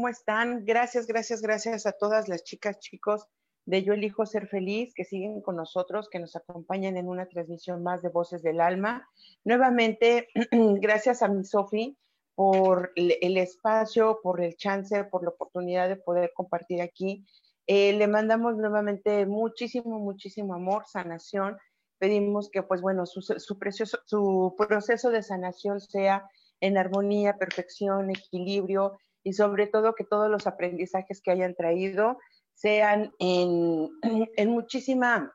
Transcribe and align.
¿Cómo 0.00 0.08
están? 0.08 0.64
Gracias, 0.64 1.06
gracias, 1.06 1.42
gracias 1.42 1.84
a 1.84 1.92
todas 1.92 2.26
las 2.26 2.42
chicas, 2.42 2.78
chicos 2.78 3.26
de 3.66 3.82
Yo 3.82 3.92
Elijo 3.92 4.24
Ser 4.24 4.48
Feliz 4.48 4.94
que 4.94 5.04
siguen 5.04 5.42
con 5.42 5.56
nosotros, 5.56 6.08
que 6.08 6.18
nos 6.18 6.36
acompañan 6.36 6.96
en 6.96 7.06
una 7.06 7.28
transmisión 7.28 7.82
más 7.82 8.00
de 8.00 8.08
Voces 8.08 8.42
del 8.42 8.62
Alma. 8.62 9.06
Nuevamente, 9.44 10.28
gracias 10.80 11.20
a 11.20 11.28
mi 11.28 11.44
Sofi 11.44 11.98
por 12.34 12.92
el 12.96 13.36
espacio, 13.36 14.20
por 14.22 14.40
el 14.40 14.56
chance, 14.56 15.04
por 15.04 15.22
la 15.22 15.28
oportunidad 15.28 15.90
de 15.90 15.96
poder 15.96 16.32
compartir 16.34 16.80
aquí. 16.80 17.26
Eh, 17.66 17.92
le 17.92 18.06
mandamos 18.06 18.56
nuevamente 18.56 19.26
muchísimo, 19.26 19.98
muchísimo 19.98 20.54
amor, 20.54 20.84
sanación. 20.86 21.58
Pedimos 21.98 22.48
que, 22.48 22.62
pues 22.62 22.80
bueno, 22.80 23.04
su, 23.04 23.20
su, 23.20 23.58
precioso, 23.58 23.98
su 24.06 24.54
proceso 24.56 25.10
de 25.10 25.22
sanación 25.22 25.78
sea 25.78 26.26
en 26.62 26.78
armonía, 26.78 27.36
perfección, 27.36 28.08
equilibrio 28.08 28.96
y 29.22 29.32
sobre 29.34 29.66
todo 29.66 29.94
que 29.94 30.04
todos 30.04 30.30
los 30.30 30.46
aprendizajes 30.46 31.20
que 31.22 31.30
hayan 31.30 31.54
traído 31.54 32.18
sean 32.54 33.12
en, 33.18 33.90
muchísima 34.48 35.34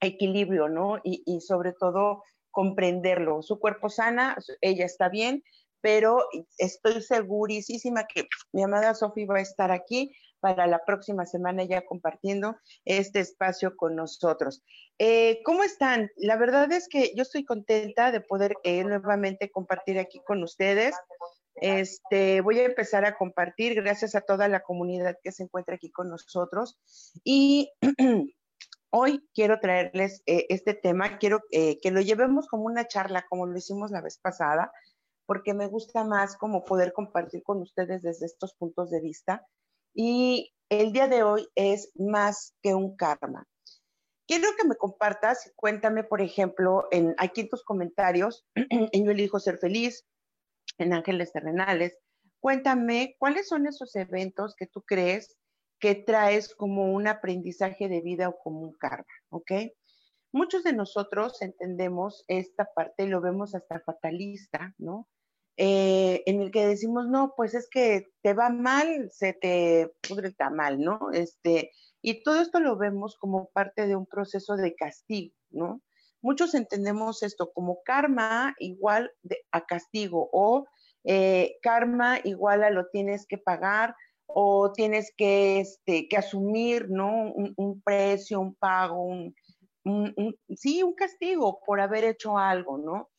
equilibrio, 0.00 0.68
¿no? 0.68 0.98
Y, 1.02 1.40
sobre 1.40 1.72
todo 1.72 2.22
comprenderlo. 2.50 3.42
Su 3.42 3.58
cuerpo 3.58 3.88
sana, 3.88 4.36
ella 4.60 4.84
está 4.84 5.08
bien, 5.08 5.42
pero 5.80 6.24
estoy 6.58 7.02
segurísima 7.02 8.06
que 8.06 8.28
mi 8.52 8.62
amada 8.62 8.94
Sofía 8.94 9.26
va 9.26 9.38
a 9.38 9.42
estar 9.42 9.70
aquí 9.70 10.12
para 10.40 10.66
la 10.66 10.84
próxima 10.84 11.24
semana 11.24 11.64
ya 11.64 11.86
compartiendo 11.86 12.56
este 12.84 13.20
espacio 13.20 13.76
con 13.76 13.96
nosotros. 13.96 14.62
Eh, 14.98 15.40
¿Cómo 15.42 15.62
están? 15.62 16.10
La 16.16 16.36
verdad 16.36 16.70
es 16.70 16.86
que 16.86 17.12
yo 17.16 17.22
estoy 17.22 17.44
contenta 17.44 18.12
de 18.12 18.20
poder 18.20 18.54
eh, 18.62 18.84
nuevamente 18.84 19.50
compartir 19.50 19.98
aquí 19.98 20.20
con 20.26 20.42
ustedes. 20.42 20.94
Este, 21.56 22.40
voy 22.40 22.58
a 22.58 22.64
empezar 22.64 23.04
a 23.04 23.16
compartir 23.16 23.74
gracias 23.74 24.14
a 24.14 24.20
toda 24.20 24.48
la 24.48 24.60
comunidad 24.60 25.16
que 25.22 25.32
se 25.32 25.44
encuentra 25.44 25.76
aquí 25.76 25.90
con 25.90 26.08
nosotros. 26.08 26.78
Y 27.22 27.70
hoy 28.90 29.28
quiero 29.34 29.60
traerles 29.60 30.22
eh, 30.26 30.46
este 30.48 30.74
tema, 30.74 31.18
quiero 31.18 31.40
eh, 31.50 31.78
que 31.80 31.90
lo 31.90 32.00
llevemos 32.00 32.48
como 32.48 32.64
una 32.64 32.86
charla, 32.86 33.26
como 33.28 33.46
lo 33.46 33.56
hicimos 33.56 33.90
la 33.90 34.00
vez 34.00 34.18
pasada, 34.18 34.72
porque 35.26 35.54
me 35.54 35.66
gusta 35.66 36.04
más 36.04 36.36
como 36.36 36.64
poder 36.64 36.92
compartir 36.92 37.42
con 37.42 37.62
ustedes 37.62 38.02
desde 38.02 38.26
estos 38.26 38.54
puntos 38.54 38.90
de 38.90 39.00
vista. 39.00 39.46
Y 39.94 40.52
el 40.68 40.92
día 40.92 41.08
de 41.08 41.22
hoy 41.22 41.48
es 41.54 41.92
más 41.94 42.54
que 42.62 42.74
un 42.74 42.96
karma. 42.96 43.46
Quiero 44.26 44.48
que 44.58 44.66
me 44.66 44.74
compartas, 44.74 45.52
cuéntame, 45.54 46.02
por 46.02 46.22
ejemplo, 46.22 46.88
en, 46.90 47.14
aquí 47.18 47.42
en 47.42 47.48
tus 47.48 47.62
comentarios, 47.62 48.46
en 48.54 49.04
Yo 49.04 49.10
elijo 49.10 49.38
ser 49.38 49.58
feliz, 49.58 50.04
en 50.78 50.92
Ángeles 50.92 51.32
Terrenales, 51.32 51.96
cuéntame 52.40 53.16
cuáles 53.18 53.48
son 53.48 53.66
esos 53.66 53.94
eventos 53.96 54.54
que 54.56 54.66
tú 54.66 54.82
crees 54.82 55.36
que 55.80 55.94
traes 55.94 56.54
como 56.54 56.92
un 56.92 57.08
aprendizaje 57.08 57.88
de 57.88 58.00
vida 58.00 58.28
o 58.28 58.38
como 58.38 58.60
un 58.60 58.72
karma, 58.74 59.04
¿ok? 59.30 59.52
Muchos 60.32 60.64
de 60.64 60.72
nosotros 60.72 61.40
entendemos 61.42 62.24
esta 62.28 62.68
parte 62.74 63.04
y 63.04 63.08
lo 63.08 63.20
vemos 63.20 63.54
hasta 63.54 63.80
fatalista, 63.80 64.74
¿no? 64.78 65.08
eh, 65.56 66.22
en 66.26 66.40
el 66.40 66.50
que 66.50 66.66
decimos, 66.66 67.06
no, 67.08 67.34
pues 67.36 67.54
es 67.54 67.68
que 67.70 68.08
te 68.22 68.34
va 68.34 68.50
mal, 68.50 69.10
se 69.12 69.34
te 69.34 69.92
pudre 70.08 70.34
mal, 70.52 70.80
¿no? 70.80 71.10
Este, 71.12 71.70
y 72.02 72.22
todo 72.22 72.40
esto 72.40 72.60
lo 72.60 72.76
vemos 72.76 73.16
como 73.18 73.50
parte 73.50 73.86
de 73.86 73.96
un 73.96 74.06
proceso 74.06 74.56
de 74.56 74.74
castigo, 74.74 75.34
¿no? 75.50 75.80
Muchos 76.24 76.54
entendemos 76.54 77.22
esto 77.22 77.52
como 77.52 77.82
karma 77.84 78.54
igual 78.58 79.12
a 79.52 79.66
castigo 79.66 80.30
o 80.32 80.66
eh, 81.04 81.58
karma 81.60 82.18
igual 82.24 82.64
a 82.64 82.70
lo 82.70 82.88
tienes 82.88 83.26
que 83.26 83.36
pagar 83.36 83.94
o 84.24 84.72
tienes 84.72 85.12
que, 85.14 85.60
este, 85.60 86.08
que 86.08 86.16
asumir, 86.16 86.88
¿no? 86.88 87.30
Un, 87.34 87.82
precio, 87.82 88.40
un 88.40 88.54
pago, 88.54 89.04
un, 89.04 89.34
sí, 90.56 90.82
un 90.82 90.94
castigo 90.94 91.60
por 91.66 91.82
haber 91.82 92.04
hecho 92.04 92.38
algo, 92.38 92.78
¿no? 92.78 93.10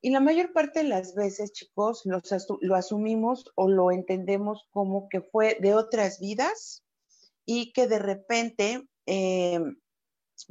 Y 0.00 0.10
la 0.10 0.18
mayor 0.18 0.52
parte 0.52 0.82
de 0.82 0.88
las 0.88 1.14
veces, 1.14 1.52
chicos, 1.52 2.02
lo 2.04 2.74
asumimos 2.74 3.52
o 3.54 3.68
lo 3.68 3.92
entendemos 3.92 4.66
como 4.72 5.08
que 5.08 5.20
fue 5.20 5.56
de 5.60 5.74
otras 5.74 6.18
vidas 6.18 6.82
y 7.46 7.72
que 7.72 7.86
de 7.86 8.00
repente 8.00 8.88
eh, 9.06 9.60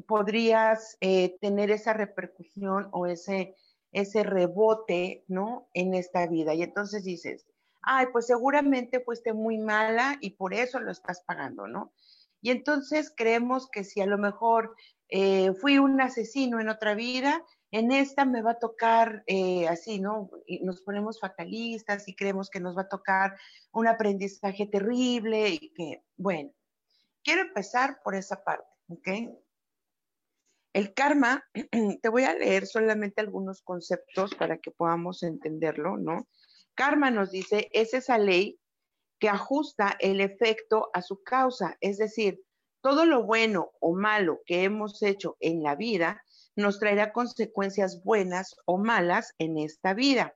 podrías 0.08 0.98
eh, 1.02 1.38
tener 1.40 1.72
esa 1.72 1.94
repercusión 1.94 2.90
o 2.92 3.08
ese, 3.08 3.56
ese 3.92 4.24
rebote, 4.24 5.24
¿no? 5.28 5.70
En 5.74 5.94
esta 5.94 6.28
vida. 6.28 6.54
Y 6.54 6.64
entonces 6.64 7.04
dices, 7.04 7.46
ay, 7.82 8.08
pues 8.12 8.28
seguramente 8.28 9.00
fuiste 9.00 9.34
muy 9.34 9.58
mala 9.58 10.18
y 10.22 10.32
por 10.32 10.54
eso 10.54 10.80
lo 10.80 10.92
estás 10.92 11.22
pagando, 11.22 11.68
¿no? 11.68 11.94
Y 12.42 12.50
entonces 12.52 13.14
creemos 13.16 13.70
que 13.70 13.84
si 13.84 14.02
a 14.02 14.08
lo 14.08 14.18
mejor 14.18 14.76
eh, 15.10 15.54
fui 15.54 15.78
un 15.78 16.00
asesino 16.02 16.60
en 16.60 16.70
otra 16.70 16.96
vida, 16.96 17.44
en 17.72 17.92
esta 17.92 18.26
me 18.26 18.42
va 18.42 18.52
a 18.52 18.60
tocar 18.60 19.24
eh, 19.28 19.68
así, 19.68 20.00
¿no? 20.00 20.30
Y 20.46 20.64
nos 20.64 20.82
ponemos 20.82 21.20
fatalistas 21.20 22.08
y 22.08 22.16
creemos 22.16 22.50
que 22.50 22.60
nos 22.60 22.76
va 22.78 22.84
a 22.84 22.90
tocar 22.90 23.38
un 23.72 23.88
aprendizaje 23.88 24.66
terrible 24.66 25.50
y 25.50 25.74
que, 25.74 26.04
bueno, 26.18 26.52
quiero 27.24 27.42
empezar 27.42 28.02
por 28.04 28.16
esa 28.16 28.44
parte, 28.44 28.68
¿ok? 28.90 29.08
El 30.74 30.94
karma, 30.94 31.44
te 32.02 32.10
voy 32.10 32.24
a 32.24 32.34
leer 32.34 32.66
solamente 32.66 33.22
algunos 33.22 33.62
conceptos 33.62 34.36
para 34.36 34.58
que 34.58 34.72
podamos 34.72 35.24
entenderlo, 35.24 35.98
¿no? 35.98 36.28
Karma 36.76 37.12
nos 37.12 37.32
dice, 37.32 37.70
es 37.74 37.94
esa 37.94 38.18
ley 38.18 38.58
que 39.20 39.30
ajusta 39.30 39.98
el 40.00 40.22
efecto 40.22 40.90
a 40.94 41.02
su 41.02 41.22
causa, 41.24 41.78
es 41.82 41.98
decir, 41.98 42.42
todo 42.82 43.06
lo 43.06 43.24
bueno 43.24 43.72
o 43.80 43.94
malo 43.94 44.42
que 44.46 44.64
hemos 44.64 45.04
hecho 45.04 45.38
en 45.40 45.62
la 45.62 45.76
vida 45.76 46.24
nos 46.56 46.80
traerá 46.80 47.14
consecuencias 47.14 48.04
buenas 48.04 48.56
o 48.66 48.78
malas 48.78 49.34
en 49.38 49.58
esta 49.58 49.94
vida. 49.94 50.36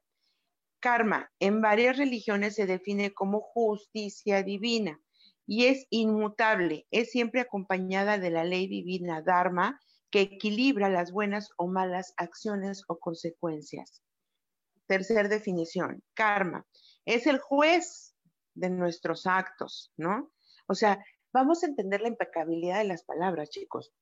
Karma 0.80 1.32
en 1.40 1.62
varias 1.62 1.98
religiones 1.98 2.56
se 2.56 2.68
define 2.68 3.14
como 3.14 3.42
justicia 3.42 4.44
divina 4.44 5.00
y 5.48 5.66
es 5.66 5.88
inmutable, 5.90 6.86
es 6.92 7.10
siempre 7.10 7.42
acompañada 7.42 8.20
de 8.20 8.30
la 8.30 8.44
ley 8.44 8.68
divina 8.68 9.22
Dharma 9.22 9.80
que 10.12 10.22
equilibra 10.22 10.90
las 10.90 11.12
buenas 11.12 11.50
o 11.58 11.68
malas 11.68 12.14
acciones 12.18 12.84
o 12.88 13.00
consecuencias. 13.00 14.02
Tercer 14.88 15.30
definición, 15.30 16.04
karma 16.14 16.66
es 17.06 17.28
el 17.28 17.40
juez 17.40 18.16
de 18.54 18.70
nuestros 18.70 19.26
actos, 19.26 19.92
¿no? 19.98 20.32
O 20.68 20.76
sea, 20.76 21.04
vamos 21.34 21.64
a 21.64 21.68
entender 21.68 22.02
la 22.02 22.08
impecabilidad 22.08 22.80
de 22.80 22.86
las 22.86 23.04
palabras, 23.04 23.50
chicos 23.50 23.94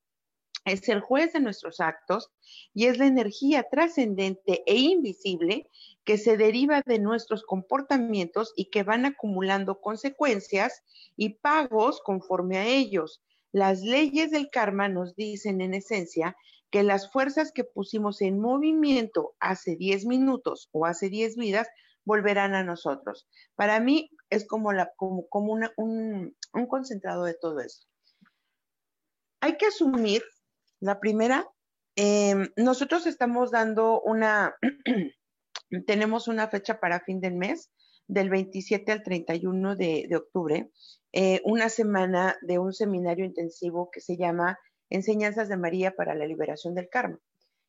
es 0.64 0.88
el 0.88 1.00
juez 1.00 1.32
de 1.32 1.40
nuestros 1.40 1.80
actos 1.80 2.30
y 2.72 2.86
es 2.86 2.98
la 2.98 3.06
energía 3.06 3.64
trascendente 3.70 4.62
e 4.66 4.76
invisible 4.76 5.70
que 6.04 6.16
se 6.16 6.36
deriva 6.36 6.82
de 6.86 6.98
nuestros 6.98 7.44
comportamientos 7.44 8.52
y 8.56 8.70
que 8.70 8.82
van 8.82 9.04
acumulando 9.04 9.80
consecuencias 9.80 10.82
y 11.16 11.34
pagos 11.34 12.00
conforme 12.02 12.58
a 12.58 12.66
ellos. 12.66 13.22
Las 13.54 13.80
leyes 13.82 14.30
del 14.30 14.50
karma 14.50 14.88
nos 14.88 15.14
dicen 15.14 15.60
en 15.60 15.74
esencia 15.74 16.36
que 16.70 16.82
las 16.82 17.10
fuerzas 17.12 17.52
que 17.52 17.64
pusimos 17.64 18.20
en 18.20 18.40
movimiento 18.40 19.34
hace 19.38 19.76
10 19.76 20.06
minutos 20.06 20.68
o 20.72 20.86
hace 20.86 21.08
10 21.08 21.36
vidas 21.36 21.68
volverán 22.04 22.54
a 22.54 22.64
nosotros. 22.64 23.28
Para 23.54 23.78
mí, 23.80 24.10
es 24.28 24.46
como, 24.46 24.70
como, 24.96 25.28
como 25.28 25.52
un, 25.52 26.36
un 26.52 26.66
concentrado 26.66 27.24
de 27.24 27.34
todo 27.34 27.60
eso. 27.60 27.86
Hay 29.40 29.56
que 29.56 29.66
asumir, 29.66 30.22
la 30.80 30.98
primera, 30.98 31.46
Em, 31.96 32.48
nosotros 32.56 33.06
estamos 33.06 33.52
dando 33.52 34.00
una, 34.00 34.56
tenemos 35.86 36.26
una 36.26 36.48
fecha 36.48 36.80
para 36.80 37.00
fin 37.00 37.20
del 37.20 37.34
mes, 37.34 37.70
del 38.08 38.30
27 38.30 38.90
al 38.90 39.02
31 39.02 39.76
de, 39.76 40.08
octubre, 40.16 40.70
eh, 41.14 41.40
una 41.44 41.68
semana 41.68 42.36
de 42.42 42.58
un 42.58 42.72
seminario 42.72 43.24
intensivo 43.24 43.90
que 43.90 44.00
se 44.00 44.16
llama 44.16 44.58
Enseñanzas 44.90 45.48
de 45.48 45.56
María 45.56 45.94
para 45.96 46.14
la 46.14 46.26
Liberación 46.26 46.74
del 46.74 46.88
Karma. 46.88 47.18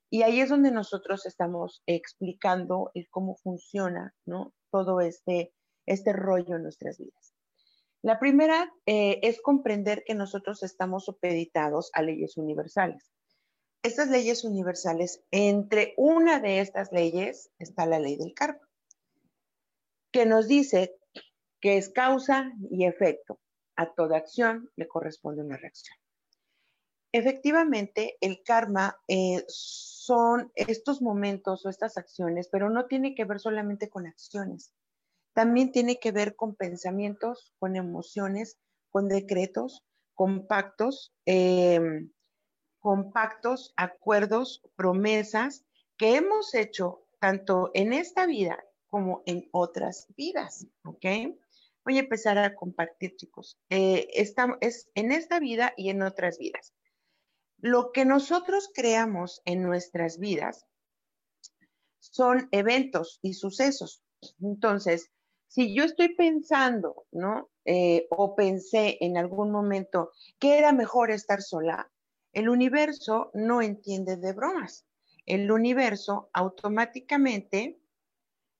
Y 0.09 0.24
ahí 0.24 0.42
es 0.42 0.50
donde 0.50 0.71
nosotros 0.71 1.25
estamos 1.25 1.81
explicando 1.86 2.92
cómo 3.09 3.36
funciona 3.38 4.13
todo 4.71 5.00
este, 5.00 5.53
este 5.86 6.13
rollo 6.13 6.56
en 6.56 6.63
nuestras 6.63 6.97
vidas. 6.97 7.33
La 8.01 8.19
primera 8.19 8.71
eh, 8.86 9.19
es 9.24 9.42
comprender 9.42 10.03
que 10.06 10.15
nosotros 10.15 10.62
estamos 10.63 11.06
supeditados 11.06 11.89
a 11.94 12.01
leyes 12.01 12.38
universales 12.38 13.15
estas 13.86 14.09
leyes 14.09 14.44
universales, 14.44 15.21
entre 15.30 15.94
una 15.95 16.39
de 16.39 16.59
estas 16.59 16.91
leyes 16.91 17.51
está 17.59 17.86
la 17.86 18.00
ley 18.00 18.18
del 18.18 18.33
karma, 18.33 18.68
que 20.12 20.25
nos 20.25 20.48
dice 20.48 20.95
que 21.59 21.77
es 21.77 21.89
causa 21.89 22.51
y 22.69 22.85
efecto. 22.85 23.39
A 23.75 23.93
toda 23.93 24.17
acción 24.17 24.69
le 24.75 24.87
corresponde 24.87 25.43
una 25.43 25.57
reacción. 25.57 25.97
Efectivamente, 27.11 28.17
el 28.19 28.43
karma 28.43 28.97
eh, 29.07 29.43
son 29.47 30.51
estos 30.55 31.01
momentos 31.01 31.65
o 31.65 31.69
estas 31.69 31.97
acciones, 31.97 32.49
pero 32.51 32.69
no 32.69 32.87
tiene 32.87 33.15
que 33.15 33.23
ver 33.23 33.39
solamente 33.39 33.89
con 33.89 34.05
acciones. 34.05 34.73
También 35.33 35.71
tiene 35.71 35.99
que 35.99 36.11
ver 36.11 36.35
con 36.35 36.55
pensamientos, 36.55 37.53
con 37.57 37.75
emociones, 37.75 38.57
con 38.89 39.07
decretos, 39.07 39.85
con 40.13 40.47
pactos, 40.47 41.13
em, 41.25 42.11
compactos, 42.79 43.73
acuerdos, 43.77 44.61
promesas 44.75 45.65
que 45.97 46.17
hemos 46.17 46.53
hecho 46.53 47.05
tanto 47.19 47.71
en 47.73 47.93
esta 47.93 48.25
vida 48.25 48.63
como 48.87 49.23
en 49.25 49.49
otras 49.51 50.07
vidas, 50.15 50.67
¿ok? 50.83 51.05
Voy 51.85 51.97
a 51.97 52.01
empezar 52.01 52.39
a 52.39 52.55
compartir, 52.55 53.15
chicos. 53.15 53.59
Eh, 53.69 54.07
es 54.11 54.89
en 54.95 55.11
esta 55.11 55.39
vida 55.39 55.73
y 55.77 55.89
en 55.89 56.01
otras 56.01 56.39
vidas. 56.39 56.73
Lo 57.59 57.91
que 57.91 58.05
nosotros 58.05 58.71
creamos 58.73 59.41
en 59.45 59.61
nuestras 59.61 60.17
vidas 60.17 60.65
son 61.99 62.49
eventos 62.51 63.19
y 63.21 63.33
sucesos. 63.33 64.03
Entonces, 64.41 65.11
si 65.47 65.75
yo 65.75 65.83
estoy 65.83 66.15
pensando, 66.15 67.05
¿no? 67.11 67.49
Eh, 67.65 68.07
o 68.09 68.35
pensé 68.35 68.97
en 69.01 69.17
algún 69.17 69.51
momento 69.51 70.11
que 70.39 70.57
era 70.57 70.71
mejor 70.71 71.11
estar 71.11 71.41
sola, 71.41 71.91
el 72.33 72.49
universo 72.49 73.31
no 73.33 73.61
entiende 73.61 74.17
de 74.17 74.33
bromas. 74.33 74.85
El 75.25 75.51
universo 75.51 76.29
automáticamente, 76.33 77.79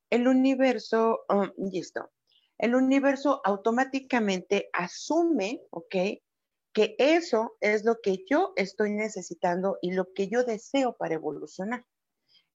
el 0.10 0.28
universo, 0.28 1.25
um, 1.30 1.51
listo, 1.71 2.12
el 2.57 2.75
universo 2.75 3.42
automáticamente 3.44 4.69
asume, 4.74 5.62
¿ok? 5.72 5.96
Que 6.74 6.96
eso 6.98 7.56
es 7.60 7.86
lo 7.86 8.00
que 8.02 8.24
yo 8.30 8.54
estoy 8.56 8.92
necesitando 8.92 9.78
y 9.81 9.92
lo 9.92 10.13
que 10.13 10.28
yo 10.28 10.44
deseo 10.44 10.94
para 10.94 11.16
evolucionar. 11.16 11.86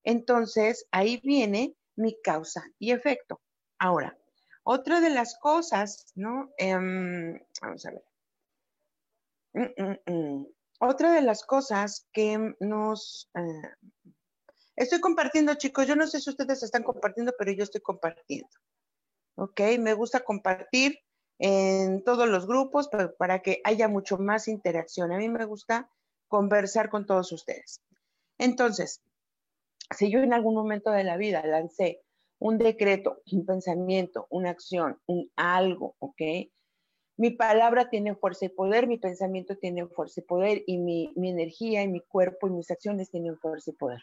Entonces, 0.02 0.86
ahí 0.90 1.20
viene 1.22 1.74
mi 1.96 2.20
causa 2.22 2.64
y 2.78 2.92
efecto. 2.92 3.40
Ahora, 3.78 4.16
otra 4.62 5.00
de 5.00 5.10
las 5.10 5.38
cosas, 5.38 6.12
¿no? 6.14 6.50
Em, 6.56 7.38
vamos 7.60 7.86
a 7.86 7.90
ver. 7.90 8.04
Mm, 9.52 9.82
mm, 9.82 10.12
mm. 10.12 10.46
Otra 10.80 11.12
de 11.12 11.22
las 11.22 11.44
cosas 11.44 12.08
que 12.12 12.54
nos... 12.60 13.30
Eh, 13.34 14.04
estoy 14.76 15.00
compartiendo, 15.00 15.54
chicos, 15.54 15.86
yo 15.86 15.96
no 15.96 16.06
sé 16.06 16.20
si 16.20 16.30
ustedes 16.30 16.62
están 16.62 16.82
compartiendo, 16.82 17.34
pero 17.38 17.52
yo 17.52 17.64
estoy 17.64 17.82
compartiendo. 17.82 18.48
¿Ok? 19.36 19.60
Me 19.78 19.94
gusta 19.94 20.20
compartir 20.20 20.98
en 21.38 22.04
todos 22.04 22.28
los 22.28 22.46
grupos 22.46 22.90
para 23.18 23.40
que 23.40 23.60
haya 23.64 23.88
mucho 23.88 24.18
más 24.18 24.48
interacción. 24.48 25.12
A 25.12 25.18
mí 25.18 25.28
me 25.28 25.44
gusta 25.44 25.90
conversar 26.28 26.90
con 26.90 27.06
todos 27.06 27.32
ustedes. 27.32 27.80
Entonces, 28.38 29.02
si 29.96 30.10
yo 30.10 30.20
en 30.20 30.32
algún 30.32 30.54
momento 30.54 30.90
de 30.90 31.04
la 31.04 31.16
vida 31.16 31.44
lancé 31.44 32.02
un 32.38 32.58
decreto, 32.58 33.22
un 33.32 33.44
pensamiento, 33.44 34.26
una 34.30 34.50
acción, 34.50 35.00
un 35.06 35.30
algo, 35.36 35.96
¿ok? 35.98 36.22
mi 37.20 37.28
palabra 37.32 37.90
tiene 37.90 38.14
fuerza 38.14 38.46
y 38.46 38.48
poder, 38.48 38.86
mi 38.86 38.96
pensamiento 38.96 39.54
tiene 39.54 39.86
fuerza 39.86 40.20
y 40.20 40.24
poder, 40.24 40.64
y 40.66 40.78
mi, 40.78 41.12
energía 41.16 41.82
y 41.82 41.88
mi 41.88 42.00
cuerpo 42.00 42.48
y 42.48 42.50
mis 42.52 42.70
acciones 42.70 43.10
tienen 43.10 43.36
fuerza 43.36 43.72
y 43.72 43.74
poder. 43.74 44.00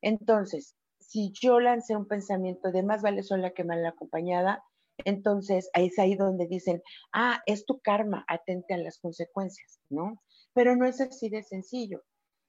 Entonces, 0.00 0.74
si 1.06 1.32
yo 1.32 1.60
lancé 1.60 1.96
un 1.96 2.06
pensamiento 2.06 2.72
de 2.72 2.82
más 2.82 3.02
vale 3.02 3.22
sola 3.22 3.50
que 3.50 3.64
mal 3.64 3.84
acompañada, 3.86 4.64
entonces 5.04 5.70
ahí 5.72 5.86
es 5.86 5.98
ahí 5.98 6.16
donde 6.16 6.46
dicen, 6.46 6.82
ah, 7.12 7.42
es 7.46 7.64
tu 7.66 7.80
karma, 7.80 8.24
atente 8.28 8.74
a 8.74 8.78
las 8.78 8.98
consecuencias, 8.98 9.80
¿no? 9.88 10.22
Pero 10.52 10.74
no 10.74 10.86
es 10.86 11.00
así 11.00 11.28
de 11.28 11.42
sencillo. 11.42 12.02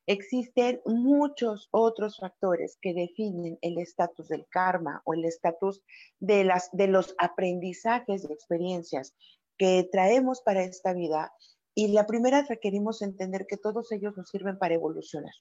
Existen 0.07 0.81
muchos 0.85 1.67
otros 1.71 2.17
factores 2.17 2.77
que 2.81 2.93
definen 2.93 3.57
el 3.61 3.77
estatus 3.77 4.29
del 4.29 4.47
karma 4.47 5.01
o 5.03 5.13
el 5.13 5.25
estatus 5.25 5.83
de, 6.19 6.49
de 6.71 6.87
los 6.87 7.13
aprendizajes 7.17 8.23
y 8.23 8.31
experiencias 8.31 9.13
que 9.57 9.87
traemos 9.91 10.41
para 10.41 10.63
esta 10.63 10.93
vida. 10.93 11.33
Y 11.75 11.89
la 11.89 12.07
primera 12.07 12.43
requerimos 12.43 13.01
entender 13.01 13.45
que 13.47 13.57
todos 13.57 13.91
ellos 13.91 14.15
nos 14.15 14.29
sirven 14.29 14.57
para 14.57 14.75
evolucionar, 14.75 15.33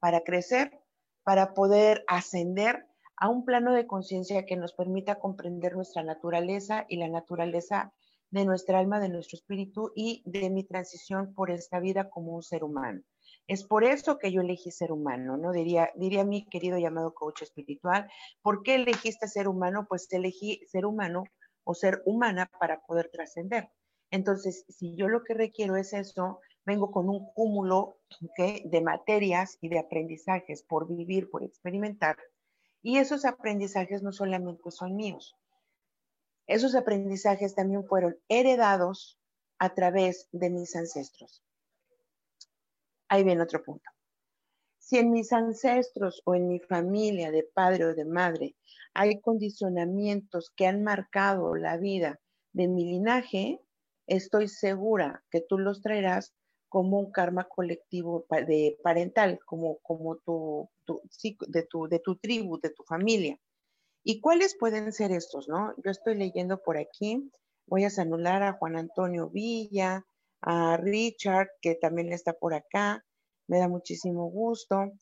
para 0.00 0.22
crecer, 0.22 0.81
para 1.24 1.54
poder 1.54 2.04
ascender 2.08 2.86
a 3.16 3.28
un 3.28 3.44
plano 3.44 3.72
de 3.72 3.86
conciencia 3.86 4.46
que 4.46 4.56
nos 4.56 4.72
permita 4.72 5.20
comprender 5.20 5.74
nuestra 5.74 6.02
naturaleza 6.02 6.86
y 6.88 6.96
la 6.96 7.08
naturaleza 7.08 7.92
de 8.30 8.44
nuestra 8.46 8.78
alma, 8.78 8.98
de 8.98 9.10
nuestro 9.10 9.36
espíritu 9.36 9.92
y 9.94 10.22
de 10.24 10.50
mi 10.50 10.64
transición 10.64 11.34
por 11.34 11.50
esta 11.50 11.80
vida 11.80 12.08
como 12.08 12.34
un 12.34 12.42
ser 12.42 12.64
humano. 12.64 13.02
Es 13.46 13.64
por 13.64 13.84
eso 13.84 14.18
que 14.18 14.32
yo 14.32 14.40
elegí 14.40 14.70
ser 14.70 14.90
humano, 14.90 15.36
¿no? 15.36 15.52
Diría, 15.52 15.90
diría 15.96 16.24
mi 16.24 16.46
querido 16.46 16.78
llamado 16.78 17.12
coach 17.12 17.42
espiritual, 17.42 18.10
¿por 18.40 18.62
qué 18.62 18.76
elegiste 18.76 19.28
ser 19.28 19.48
humano? 19.48 19.86
Pues 19.88 20.10
elegí 20.12 20.64
ser 20.66 20.86
humano 20.86 21.24
o 21.64 21.74
ser 21.74 22.02
humana 22.06 22.50
para 22.58 22.80
poder 22.80 23.10
trascender. 23.12 23.68
Entonces, 24.10 24.64
si 24.68 24.94
yo 24.96 25.08
lo 25.08 25.24
que 25.24 25.34
requiero 25.34 25.76
es 25.76 25.92
eso, 25.92 26.40
vengo 26.64 26.90
con 26.90 27.08
un 27.08 27.32
cúmulo 27.32 27.98
de 28.36 28.80
materias 28.80 29.58
y 29.60 29.68
de 29.68 29.78
aprendizajes 29.78 30.62
por 30.62 30.88
vivir, 30.88 31.30
por 31.30 31.42
experimentar. 31.42 32.16
Y 32.82 32.98
esos 32.98 33.24
aprendizajes 33.24 34.02
no 34.02 34.12
solamente 34.12 34.70
son 34.70 34.96
míos. 34.96 35.36
Esos 36.46 36.74
aprendizajes 36.74 37.54
también 37.54 37.86
fueron 37.86 38.16
heredados 38.28 39.18
a 39.58 39.74
través 39.74 40.28
de 40.32 40.50
mis 40.50 40.74
ancestros. 40.74 41.44
Ahí 43.08 43.24
viene 43.24 43.42
otro 43.42 43.62
punto. 43.62 43.90
Si 44.78 44.98
en 44.98 45.12
mis 45.12 45.32
ancestros 45.32 46.22
o 46.24 46.34
en 46.34 46.48
mi 46.48 46.58
familia 46.58 47.30
de 47.30 47.44
padre 47.44 47.84
o 47.84 47.94
de 47.94 48.04
madre 48.04 48.56
hay 48.94 49.20
condicionamientos 49.20 50.50
que 50.56 50.66
han 50.66 50.82
marcado 50.82 51.54
la 51.54 51.76
vida 51.76 52.20
de 52.52 52.68
mi 52.68 52.84
linaje, 52.84 53.60
estoy 54.06 54.48
segura 54.48 55.24
que 55.30 55.40
tú 55.40 55.58
los 55.58 55.80
traerás 55.80 56.34
como 56.72 56.98
un 56.98 57.12
karma 57.12 57.44
colectivo 57.44 58.24
de 58.30 58.78
parental, 58.82 59.38
como, 59.44 59.76
como 59.82 60.16
tu, 60.16 60.70
de, 61.48 61.64
tu, 61.64 61.86
de 61.86 61.98
tu 61.98 62.16
tribu, 62.16 62.58
de 62.58 62.70
tu 62.70 62.82
familia. 62.84 63.38
¿Y 64.02 64.22
cuáles 64.22 64.56
pueden 64.58 64.90
ser 64.90 65.12
estos, 65.12 65.48
no? 65.48 65.74
Yo 65.84 65.90
estoy 65.90 66.14
leyendo 66.14 66.62
por 66.62 66.78
aquí, 66.78 67.30
voy 67.66 67.84
a 67.84 67.90
anular 67.98 68.42
a 68.42 68.54
Juan 68.54 68.76
Antonio 68.76 69.28
Villa, 69.28 70.06
a 70.40 70.78
Richard, 70.78 71.48
que 71.60 71.74
también 71.74 72.10
está 72.10 72.32
por 72.32 72.54
acá, 72.54 73.04
me 73.48 73.58
da 73.58 73.68
muchísimo 73.68 74.30
gusto. 74.30 74.92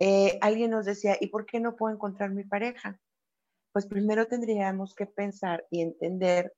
Eh, 0.00 0.36
alguien 0.40 0.72
nos 0.72 0.84
decía, 0.84 1.16
¿y 1.20 1.28
por 1.28 1.46
qué 1.46 1.60
no 1.60 1.76
puedo 1.76 1.94
encontrar 1.94 2.30
mi 2.30 2.42
pareja? 2.42 2.98
Pues 3.72 3.86
primero 3.86 4.26
tendríamos 4.26 4.96
que 4.96 5.06
pensar 5.06 5.64
y 5.70 5.82
entender 5.82 6.52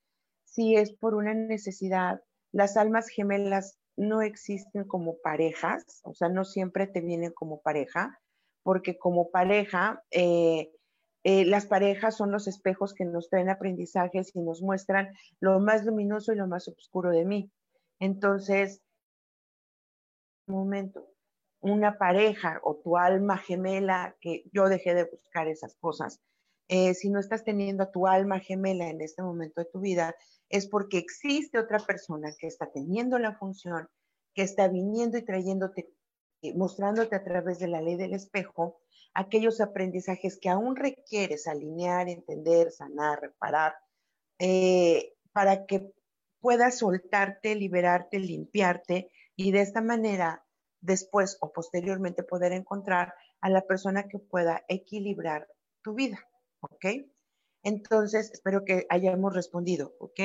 si 0.46 0.76
es 0.76 0.94
por 0.94 1.14
una 1.14 1.34
necesidad. 1.34 2.22
Las 2.52 2.78
almas 2.78 3.08
gemelas 3.08 3.81
no 3.96 4.22
existen 4.22 4.84
como 4.84 5.18
parejas, 5.22 6.00
o 6.04 6.14
sea, 6.14 6.28
no 6.28 6.44
siempre 6.44 6.86
te 6.86 7.00
vienen 7.00 7.32
como 7.32 7.60
pareja, 7.60 8.18
porque 8.62 8.98
como 8.98 9.30
pareja, 9.30 10.02
eh, 10.10 10.72
eh, 11.24 11.44
las 11.44 11.66
parejas 11.66 12.16
son 12.16 12.32
los 12.32 12.48
espejos 12.48 12.94
que 12.94 13.04
nos 13.04 13.28
traen 13.28 13.50
aprendizajes 13.50 14.34
y 14.34 14.40
nos 14.40 14.62
muestran 14.62 15.14
lo 15.40 15.60
más 15.60 15.84
luminoso 15.84 16.32
y 16.32 16.36
lo 16.36 16.46
más 16.46 16.68
oscuro 16.68 17.10
de 17.10 17.24
mí. 17.24 17.52
Entonces, 18.00 18.82
un 20.46 20.56
momento, 20.56 21.08
una 21.60 21.98
pareja 21.98 22.60
o 22.64 22.76
tu 22.76 22.96
alma 22.96 23.38
gemela, 23.38 24.16
que 24.20 24.44
yo 24.52 24.68
dejé 24.68 24.94
de 24.94 25.04
buscar 25.04 25.48
esas 25.48 25.76
cosas. 25.76 26.20
Eh, 26.68 26.94
si 26.94 27.10
no 27.10 27.20
estás 27.20 27.44
teniendo 27.44 27.82
a 27.84 27.90
tu 27.90 28.06
alma 28.06 28.40
gemela 28.40 28.88
en 28.88 29.00
este 29.00 29.22
momento 29.22 29.60
de 29.60 29.70
tu 29.70 29.80
vida, 29.80 30.14
es 30.48 30.66
porque 30.66 30.98
existe 30.98 31.58
otra 31.58 31.78
persona 31.78 32.32
que 32.38 32.46
está 32.46 32.70
teniendo 32.70 33.18
la 33.18 33.34
función, 33.34 33.88
que 34.34 34.42
está 34.42 34.68
viniendo 34.68 35.18
y 35.18 35.22
trayéndote, 35.22 35.90
eh, 36.42 36.54
mostrándote 36.54 37.16
a 37.16 37.24
través 37.24 37.58
de 37.58 37.68
la 37.68 37.80
ley 37.80 37.96
del 37.96 38.14
espejo 38.14 38.80
aquellos 39.14 39.60
aprendizajes 39.60 40.38
que 40.40 40.48
aún 40.48 40.76
requieres 40.76 41.46
alinear, 41.46 42.08
entender, 42.08 42.70
sanar, 42.70 43.20
reparar, 43.20 43.74
eh, 44.38 45.14
para 45.32 45.66
que 45.66 45.92
puedas 46.40 46.78
soltarte, 46.78 47.54
liberarte, 47.54 48.18
limpiarte 48.18 49.10
y 49.36 49.52
de 49.52 49.60
esta 49.60 49.80
manera 49.80 50.44
después 50.80 51.38
o 51.40 51.52
posteriormente 51.52 52.22
poder 52.22 52.52
encontrar 52.52 53.14
a 53.40 53.48
la 53.48 53.62
persona 53.62 54.08
que 54.08 54.18
pueda 54.18 54.64
equilibrar 54.68 55.48
tu 55.82 55.94
vida, 55.94 56.18
¿ok? 56.62 56.86
Entonces, 57.62 58.32
espero 58.32 58.64
que 58.64 58.86
hayamos 58.88 59.34
respondido, 59.34 59.94
¿ok? 59.98 60.20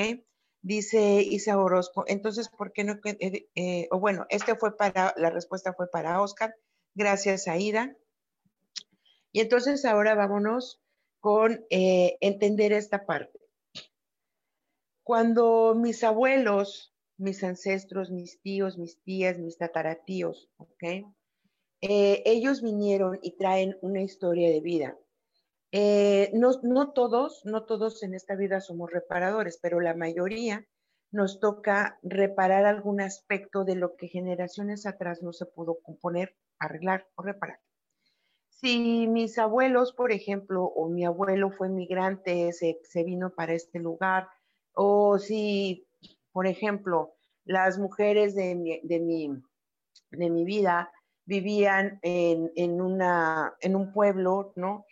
Dice 0.60 1.22
Isa 1.22 1.56
Orozco, 1.56 2.04
entonces, 2.08 2.48
¿por 2.48 2.72
qué 2.72 2.82
no? 2.82 2.98
Eh, 3.04 3.48
eh, 3.54 3.88
o 3.90 4.00
bueno, 4.00 4.26
este 4.28 4.56
fue 4.56 4.76
para, 4.76 5.14
la 5.16 5.30
respuesta 5.30 5.72
fue 5.72 5.88
para 5.88 6.20
Oscar. 6.20 6.54
Gracias, 6.94 7.46
Aida. 7.46 7.96
Y 9.30 9.40
entonces 9.40 9.84
ahora 9.84 10.14
vámonos 10.14 10.80
con 11.20 11.64
eh, 11.70 12.18
entender 12.20 12.72
esta 12.72 13.06
parte. 13.06 13.38
Cuando 15.04 15.74
mis 15.76 16.02
abuelos, 16.02 16.92
mis 17.16 17.44
ancestros, 17.44 18.10
mis 18.10 18.40
tíos, 18.40 18.78
mis 18.78 19.00
tías, 19.02 19.38
mis 19.38 19.58
tataratíos, 19.58 20.50
¿ok? 20.56 21.06
ellos 21.80 22.60
vinieron 22.60 23.20
y 23.22 23.36
traen 23.36 23.78
una 23.82 24.02
historia 24.02 24.50
de 24.50 24.60
vida. 24.60 24.98
Eh, 25.70 26.30
no, 26.32 26.92
todos, 26.92 27.44
no 27.44 27.64
todos 27.64 28.02
en 28.02 28.14
esta 28.14 28.34
vida 28.36 28.60
somos 28.60 28.90
reparadores, 28.90 29.58
pero 29.60 29.80
la 29.80 29.94
mayoría 29.94 30.66
nos 31.10 31.40
toca 31.40 31.98
reparar 32.02 32.64
algún 32.64 33.00
aspecto 33.00 33.64
de 33.64 33.74
lo 33.74 33.96
que 33.96 34.08
generaciones 34.08 34.86
atrás 34.86 35.22
no 35.22 35.32
se 35.32 35.46
pudo 35.46 35.78
componer, 35.82 36.36
arreglar 36.58 37.06
o 37.16 37.22
reparar. 37.22 37.60
Si 38.48 39.06
mis 39.06 39.38
abuelos, 39.38 39.92
por 39.92 40.10
ejemplo, 40.10 40.64
o 40.64 40.88
mi 40.88 41.04
abuelo 41.04 41.50
fue 41.50 41.68
migrante, 41.68 42.52
se, 42.52 43.04
vino 43.04 43.30
para 43.30 43.52
este 43.52 43.78
lugar, 43.78 44.28
o 44.72 45.18
si, 45.18 45.86
por 46.32 46.46
ejemplo, 46.46 47.14
las 47.44 47.78
mujeres 47.78 48.34
de 48.34 48.54
mi, 48.54 48.80
de 48.82 49.00
mi, 50.30 50.44
vida 50.44 50.90
vivían 51.24 51.98
en, 52.02 52.50
en, 52.56 52.80
una, 52.80 53.54
en 53.60 53.76
un 53.76 53.92
pueblo, 53.92 54.52
¿no? 54.56 54.86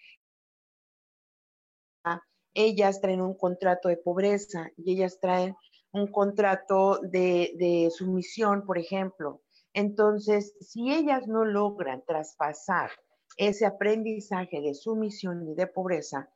Ellas 2.57 3.01
traen 3.03 3.21
un 3.21 3.35
contrato 3.35 3.89
de 3.89 3.99
pobreza 3.99 4.71
y 4.79 4.95
ellas 4.95 5.21
traen 5.21 5.55
un 5.93 6.07
contrato 6.11 6.99
de, 7.03 7.93
sumisión, 7.95 8.65
por 8.65 8.79
ejemplo. 8.79 9.43
Entonces, 9.75 10.55
si 10.61 10.91
ellas 10.91 11.29
no 11.29 11.45
logran 11.45 12.03
traspasar 12.07 12.91
ese 13.37 13.67
aprendizaje 13.67 14.63
de 14.63 14.75
sumisión 14.75 15.47
y 15.47 15.55
de 15.55 15.67
pobreza, 15.67 16.31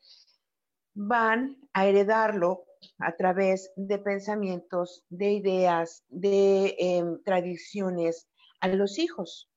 van 0.95 1.57
a 1.73 1.87
heredarlo 1.87 2.65
a 2.99 3.17
través 3.17 3.73
de 3.77 3.99
pensamientos, 3.99 5.05
de 5.09 5.33
ideas, 5.33 6.05
de 6.09 6.77
em, 6.79 7.23
tradiciones 7.23 8.29
a 8.61 8.69
los 8.69 8.99
hijos 8.99 9.51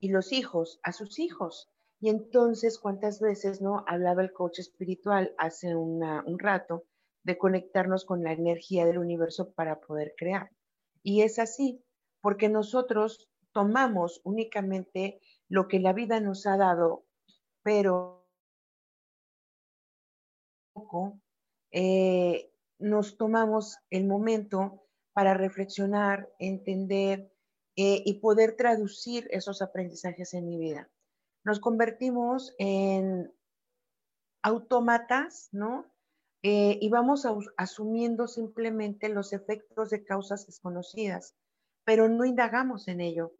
y 0.00 0.08
los 0.08 0.32
hijos 0.32 0.80
a 0.82 0.92
sus 0.92 1.18
hijos. 1.18 1.70
Y 1.98 2.10
entonces, 2.10 2.78
¿cuántas 2.78 3.20
veces 3.20 3.62
no 3.62 3.84
hablaba 3.86 4.22
el 4.22 4.32
coach 4.32 4.58
espiritual 4.58 5.34
hace 5.38 5.74
un 5.74 6.38
rato 6.38 6.84
de 7.22 7.38
conectarnos 7.38 8.04
con 8.04 8.22
la 8.22 8.32
energía 8.32 8.84
del 8.84 8.98
universo 8.98 9.52
para 9.52 9.80
poder 9.80 10.14
crear? 10.16 10.50
Y 11.02 11.22
es 11.22 11.38
así, 11.38 11.82
porque 12.20 12.48
nosotros 12.48 13.30
tomamos 13.52 14.20
únicamente 14.24 15.20
lo 15.48 15.68
que 15.68 15.80
la 15.80 15.94
vida 15.94 16.20
nos 16.20 16.46
ha 16.46 16.58
dado, 16.58 17.06
pero 17.62 18.26
eh, 21.70 22.52
nos 22.78 23.16
tomamos 23.16 23.78
el 23.88 24.06
momento 24.06 24.82
para 25.14 25.32
reflexionar, 25.32 26.30
entender 26.38 27.32
eh, 27.76 28.02
y 28.04 28.20
poder 28.20 28.56
traducir 28.56 29.26
esos 29.30 29.62
aprendizajes 29.62 30.34
en 30.34 30.46
mi 30.46 30.58
vida 30.58 30.90
nos 31.46 31.60
convertimos 31.60 32.52
en 32.58 33.32
autómatas, 34.42 35.48
¿no? 35.52 35.86
Eh, 36.42 36.76
y 36.80 36.88
vamos 36.88 37.24
asumiendo 37.56 38.26
simplemente 38.26 39.08
los 39.08 39.32
efectos 39.32 39.90
de 39.90 40.02
causas 40.02 40.44
desconocidas, 40.46 41.36
pero 41.84 42.08
no 42.08 42.24
indagamos 42.24 42.88
en 42.88 43.00
ello. 43.00 43.32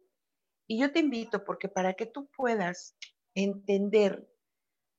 Y 0.67 0.79
yo 0.79 0.93
te 0.93 0.99
invito 0.99 1.43
porque 1.43 1.67
para 1.67 1.95
que 1.95 2.05
tú 2.05 2.29
puedas 2.37 2.95
entender 3.35 4.25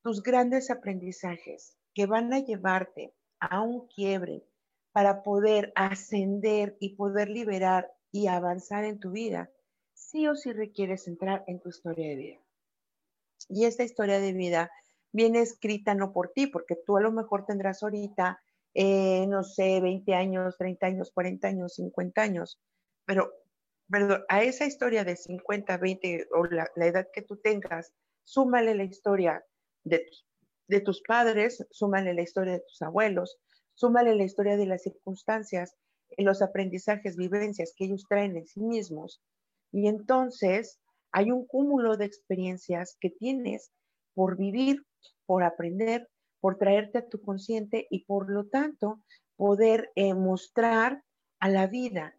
tus 0.02 0.22
grandes 0.22 0.70
aprendizajes 0.70 1.78
que 1.94 2.04
van 2.04 2.30
a 2.34 2.40
llevarte 2.40 3.14
a 3.40 3.62
un 3.62 3.88
quiebre 3.88 4.44
para 4.92 5.22
poder 5.22 5.72
ascender 5.76 6.76
y 6.78 6.94
poder 6.94 7.30
liberar 7.30 7.90
y 8.12 8.26
avanzar 8.26 8.84
en 8.84 9.00
tu 9.00 9.12
vida, 9.12 9.50
sí 9.94 10.28
o 10.28 10.36
sí 10.36 10.52
requieres 10.52 11.08
entrar 11.08 11.42
en 11.46 11.58
tu 11.58 11.70
historia 11.70 12.10
de 12.10 12.16
vida. 12.16 12.47
Y 13.48 13.64
esta 13.64 13.84
historia 13.84 14.20
de 14.20 14.32
vida 14.32 14.70
viene 15.12 15.40
escrita 15.40 15.94
no 15.94 16.12
por 16.12 16.32
ti, 16.32 16.46
porque 16.46 16.76
tú 16.86 16.96
a 16.96 17.00
lo 17.00 17.12
mejor 17.12 17.46
tendrás 17.46 17.82
ahorita, 17.82 18.40
eh, 18.74 19.26
no 19.26 19.42
sé, 19.42 19.80
20 19.80 20.14
años, 20.14 20.56
30 20.58 20.86
años, 20.86 21.10
40 21.12 21.48
años, 21.48 21.74
50 21.74 22.22
años, 22.22 22.60
pero, 23.06 23.32
perdón, 23.90 24.22
a 24.28 24.42
esa 24.42 24.66
historia 24.66 25.02
de 25.02 25.16
50, 25.16 25.78
20 25.78 26.28
o 26.32 26.44
la, 26.44 26.68
edad 26.76 27.08
que 27.12 27.22
tú 27.22 27.38
tengas, 27.38 27.92
súmale 28.22 28.74
la 28.74 28.84
historia 28.84 29.42
de, 29.84 30.06
de 30.66 30.80
tus 30.80 31.02
padres, 31.02 31.66
súmale 31.70 32.12
la 32.12 32.22
historia 32.22 32.52
de 32.52 32.64
tus 32.68 32.82
abuelos, 32.82 33.38
súmale 33.74 34.14
la 34.14 34.24
historia 34.24 34.58
de 34.58 34.66
las 34.66 34.82
circunstancias, 34.82 35.74
los 36.18 36.42
aprendizajes, 36.42 37.16
vivencias 37.16 37.72
que 37.74 37.86
ellos 37.86 38.04
traen 38.06 38.36
en 38.36 38.46
sí 38.46 38.60
mismos. 38.60 39.22
Y 39.72 39.88
entonces 39.88 40.78
hay 41.12 41.30
un 41.30 41.46
cúmulo 41.46 41.96
de 41.96 42.04
experiencias 42.04 42.96
que 43.00 43.10
tienes 43.10 43.72
por 44.14 44.36
vivir, 44.36 44.84
por 45.26 45.42
aprender, 45.42 46.08
por 46.40 46.58
traerte 46.58 46.98
a 46.98 47.08
tu 47.08 47.20
consciente 47.20 47.86
y 47.90 48.04
por 48.04 48.30
lo 48.30 48.46
tanto 48.46 49.02
poder 49.36 49.90
eh, 49.94 50.14
mostrar 50.14 51.02
a 51.40 51.48
la 51.48 51.66
vida. 51.66 52.16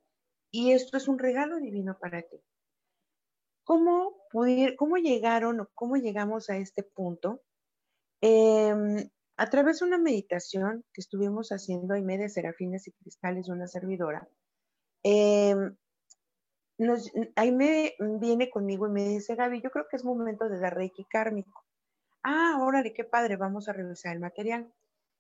Y 0.51 0.72
esto 0.72 0.98
es 0.98 1.08
un 1.08 1.19
regalo 1.19 1.58
divino 1.58 1.98
para 2.00 2.22
ti. 2.22 2.41
¿Cómo, 3.63 4.17
cómo 4.77 4.98
llegaron 4.98 5.60
o 5.60 5.69
cómo 5.75 5.98
llegamos 5.98 6.50
a 6.50 6.58
este 6.58 6.84
punto? 6.84 7.41
Em, 8.22 9.10
a 9.38 9.50
través 9.50 9.79
de 9.79 9.86
una 9.86 9.98
meditación 9.98 10.84
que 10.91 11.01
estuvimos 11.01 11.50
haciendo 11.50 11.93
en 11.93 12.05
medio 12.05 12.24
de 12.24 12.29
serafines 12.29 12.88
y 12.88 12.91
cristales 12.93 13.48
una 13.48 13.67
servidora, 13.67 14.27
ahí 17.36 17.51
me 17.51 17.95
viene 18.19 18.50
conmigo 18.50 18.88
y 18.88 18.91
me 18.91 19.07
dice, 19.07 19.36
Gaby, 19.36 19.62
yo 19.62 19.69
creo 19.69 19.88
que 19.89 19.98
es 19.98 20.05
momento 20.05 20.48
de 20.48 20.59
dar 20.59 20.75
reiki 20.75 21.05
kármico. 21.05 21.65
Ah, 22.24 22.57
órale, 22.62 22.93
qué 22.93 23.03
padre, 23.03 23.36
vamos 23.36 23.67
a 23.67 23.74
revisar 23.74 24.13
el 24.13 24.19
material. 24.19 24.71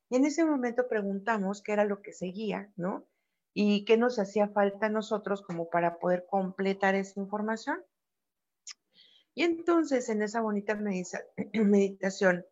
Y 0.09 0.15
en 0.15 0.25
ese 0.25 0.45
momento 0.45 0.87
preguntamos 0.87 1.61
qué 1.61 1.73
era 1.73 1.85
lo 1.85 2.01
que 2.01 2.13
seguía, 2.13 2.71
¿no? 2.75 3.05
Y 3.53 3.85
qué 3.85 3.97
nos 3.97 4.19
hacía 4.19 4.47
falta 4.49 4.87
a 4.87 4.89
nosotros 4.89 5.41
como 5.41 5.69
para 5.69 5.99
poder 5.99 6.25
completar 6.29 6.95
esa 6.95 7.19
información. 7.19 7.83
Y 9.35 9.43
entonces 9.43 10.09
en 10.09 10.21
esa 10.21 10.41
bonita 10.41 10.75
meditación 11.53 12.45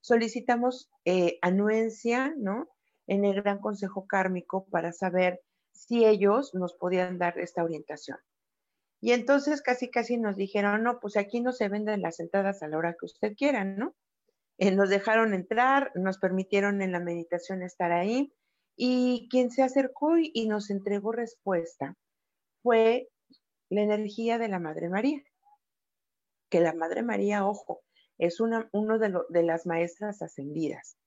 solicitamos 0.00 0.90
eh, 1.04 1.38
anuencia, 1.42 2.34
¿no? 2.36 2.68
En 3.06 3.24
el 3.24 3.42
gran 3.42 3.58
consejo 3.58 4.06
kármico 4.06 4.66
para 4.66 4.92
saber 4.92 5.42
si 5.72 6.04
ellos 6.04 6.54
nos 6.54 6.74
podían 6.74 7.18
dar 7.18 7.38
esta 7.38 7.64
orientación. 7.64 8.18
Y 9.00 9.12
entonces 9.12 9.62
casi 9.62 9.90
casi 9.90 10.18
nos 10.18 10.36
dijeron, 10.36 10.82
no, 10.82 11.00
pues 11.00 11.16
aquí 11.16 11.40
no 11.40 11.52
se 11.52 11.68
venden 11.68 12.02
las 12.02 12.20
entradas 12.20 12.62
a 12.62 12.68
la 12.68 12.76
hora 12.76 12.96
que 12.98 13.06
usted 13.06 13.34
quiera, 13.34 13.64
¿no? 13.64 13.94
Eh, 14.58 14.72
nos 14.72 14.90
dejaron 14.90 15.32
entrar, 15.32 15.90
nos 15.94 16.18
permitieron 16.18 16.82
en 16.82 16.92
la 16.92 17.00
meditación 17.00 17.62
estar 17.62 17.92
ahí 17.92 18.30
y 18.76 19.26
quien 19.30 19.50
se 19.50 19.62
acercó 19.62 20.18
y, 20.18 20.46
nos 20.48 20.68
entregó 20.68 21.12
respuesta 21.12 21.96
fue 22.62 23.08
la 23.70 23.82
energía 23.82 24.38
de 24.38 24.48
la 24.48 24.58
Madre 24.58 24.90
María. 24.90 25.22
Que 26.50 26.60
la 26.60 26.74
Madre 26.74 27.02
María, 27.02 27.46
ojo, 27.46 27.80
es 28.18 28.38
una 28.38 28.68
uno 28.72 28.98
de, 28.98 29.18
de 29.30 29.42
las 29.42 29.64
maestras 29.64 30.20
ascendidas. 30.20 30.98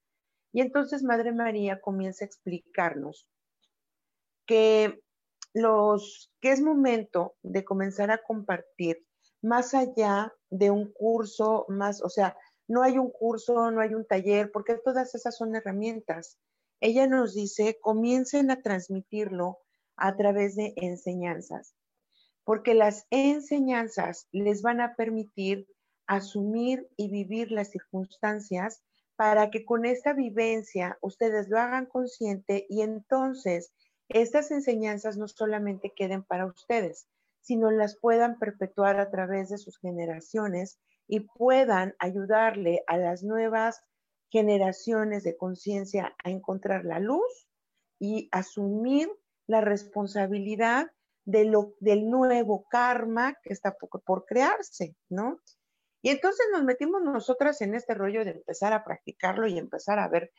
Y 0.51 0.61
entonces 0.61 1.03
Madre 1.03 1.31
María 1.31 1.79
comienza 1.79 2.25
a 2.25 2.27
explicarnos 2.27 3.27
que 4.45 5.01
los 5.53 6.31
que 6.41 6.51
es 6.51 6.61
momento 6.61 7.35
de 7.43 7.63
comenzar 7.63 8.11
a 8.11 8.21
compartir 8.21 9.05
más 9.41 9.73
allá 9.73 10.33
de 10.49 10.71
un 10.71 10.91
curso, 10.91 11.65
más, 11.67 12.01
o 12.01 12.09
sea, 12.09 12.37
no 12.67 12.81
hay 12.81 12.97
un 12.97 13.11
curso, 13.11 13.71
no 13.71 13.81
hay 13.81 13.93
un 13.93 14.05
taller, 14.05 14.51
porque 14.51 14.77
todas 14.77 15.13
esas 15.15 15.35
son 15.37 15.55
herramientas. 15.55 16.39
Ella 16.79 17.07
nos 17.07 17.33
dice, 17.33 17.77
comiencen 17.81 18.51
a 18.51 18.61
transmitirlo 18.61 19.59
a 19.95 20.15
través 20.15 20.55
de 20.55 20.73
enseñanzas, 20.77 21.75
porque 22.43 22.73
las 22.73 23.05
enseñanzas 23.09 24.27
les 24.31 24.61
van 24.61 24.81
a 24.81 24.95
permitir 24.95 25.67
asumir 26.07 26.89
y 26.97 27.09
vivir 27.09 27.51
las 27.51 27.69
circunstancias 27.69 28.81
para 29.15 29.51
que 29.51 29.65
con 29.65 29.85
esta 29.85 30.13
vivencia 30.13 30.97
ustedes 31.01 31.47
lo 31.49 31.59
hagan 31.59 31.85
consciente 31.85 32.65
y 32.69 32.81
entonces 32.81 33.71
estas 34.09 34.51
enseñanzas 34.51 35.17
no 35.17 35.27
solamente 35.27 35.93
queden 35.95 36.23
para 36.23 36.45
ustedes, 36.45 37.07
sino 37.41 37.71
las 37.71 37.97
puedan 37.97 38.39
perpetuar 38.39 38.99
a 38.99 39.09
través 39.09 39.49
de 39.49 39.57
sus 39.57 39.77
generaciones 39.79 40.79
y 41.07 41.21
puedan 41.21 41.95
ayudarle 41.99 42.83
a 42.87 42.97
las 42.97 43.23
nuevas 43.23 43.83
generaciones 44.29 45.23
de 45.23 45.37
conciencia 45.37 46.15
a 46.23 46.29
encontrar 46.29 46.85
la 46.85 46.99
luz 46.99 47.47
y 47.99 48.29
asumir 48.31 49.09
la 49.47 49.61
responsabilidad 49.61 50.91
de 51.25 51.45
lo, 51.45 51.75
del 51.79 52.09
nuevo 52.09 52.65
karma 52.69 53.37
que 53.43 53.53
está 53.53 53.75
por, 53.75 54.01
por 54.03 54.25
crearse, 54.25 54.95
¿no? 55.09 55.39
Y 56.01 56.09
entonces 56.09 56.45
nos 56.51 56.63
metimos 56.63 57.01
nosotras 57.01 57.61
en 57.61 57.75
este 57.75 57.93
rollo 57.93 58.25
de 58.25 58.31
empezar 58.31 58.73
a 58.73 58.83
practicarlo 58.83 59.47
y 59.47 59.57
empezar 59.57 59.99
a 59.99 60.09
ver 60.09 60.31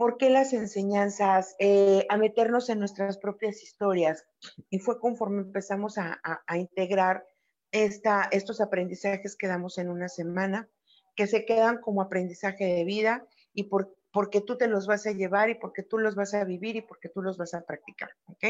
por 0.00 0.16
qué 0.16 0.30
las 0.30 0.54
enseñanzas, 0.54 1.56
eh, 1.58 2.06
a 2.08 2.16
meternos 2.16 2.70
en 2.70 2.78
nuestras 2.78 3.18
propias 3.18 3.62
historias. 3.62 4.26
Y 4.70 4.78
fue 4.78 4.98
conforme 4.98 5.42
empezamos 5.42 5.98
a, 5.98 6.18
integrar 6.56 7.26
estos 7.70 8.62
aprendizajes 8.62 9.36
que 9.36 9.46
damos 9.46 9.76
en 9.76 9.90
una 9.90 10.08
semana, 10.08 10.70
que 11.14 11.26
se 11.26 11.44
quedan 11.44 11.82
como 11.82 12.00
aprendizaje 12.00 12.64
de 12.64 12.84
vida 12.84 13.26
y 13.52 13.64
por, 13.64 13.94
porque 14.10 14.40
tú 14.40 14.56
te 14.56 14.68
los 14.68 14.86
vas 14.86 15.06
a 15.06 15.12
llevar 15.12 15.50
y 15.50 15.56
porque 15.56 15.82
tú 15.82 15.98
los 15.98 16.14
vas 16.14 16.32
a 16.32 16.44
vivir 16.44 16.76
y 16.76 16.80
porque 16.80 17.10
tú 17.10 17.20
los 17.20 17.36
vas 17.36 17.52
a 17.52 17.66
practicar, 17.66 18.08
¿ok? 18.24 18.44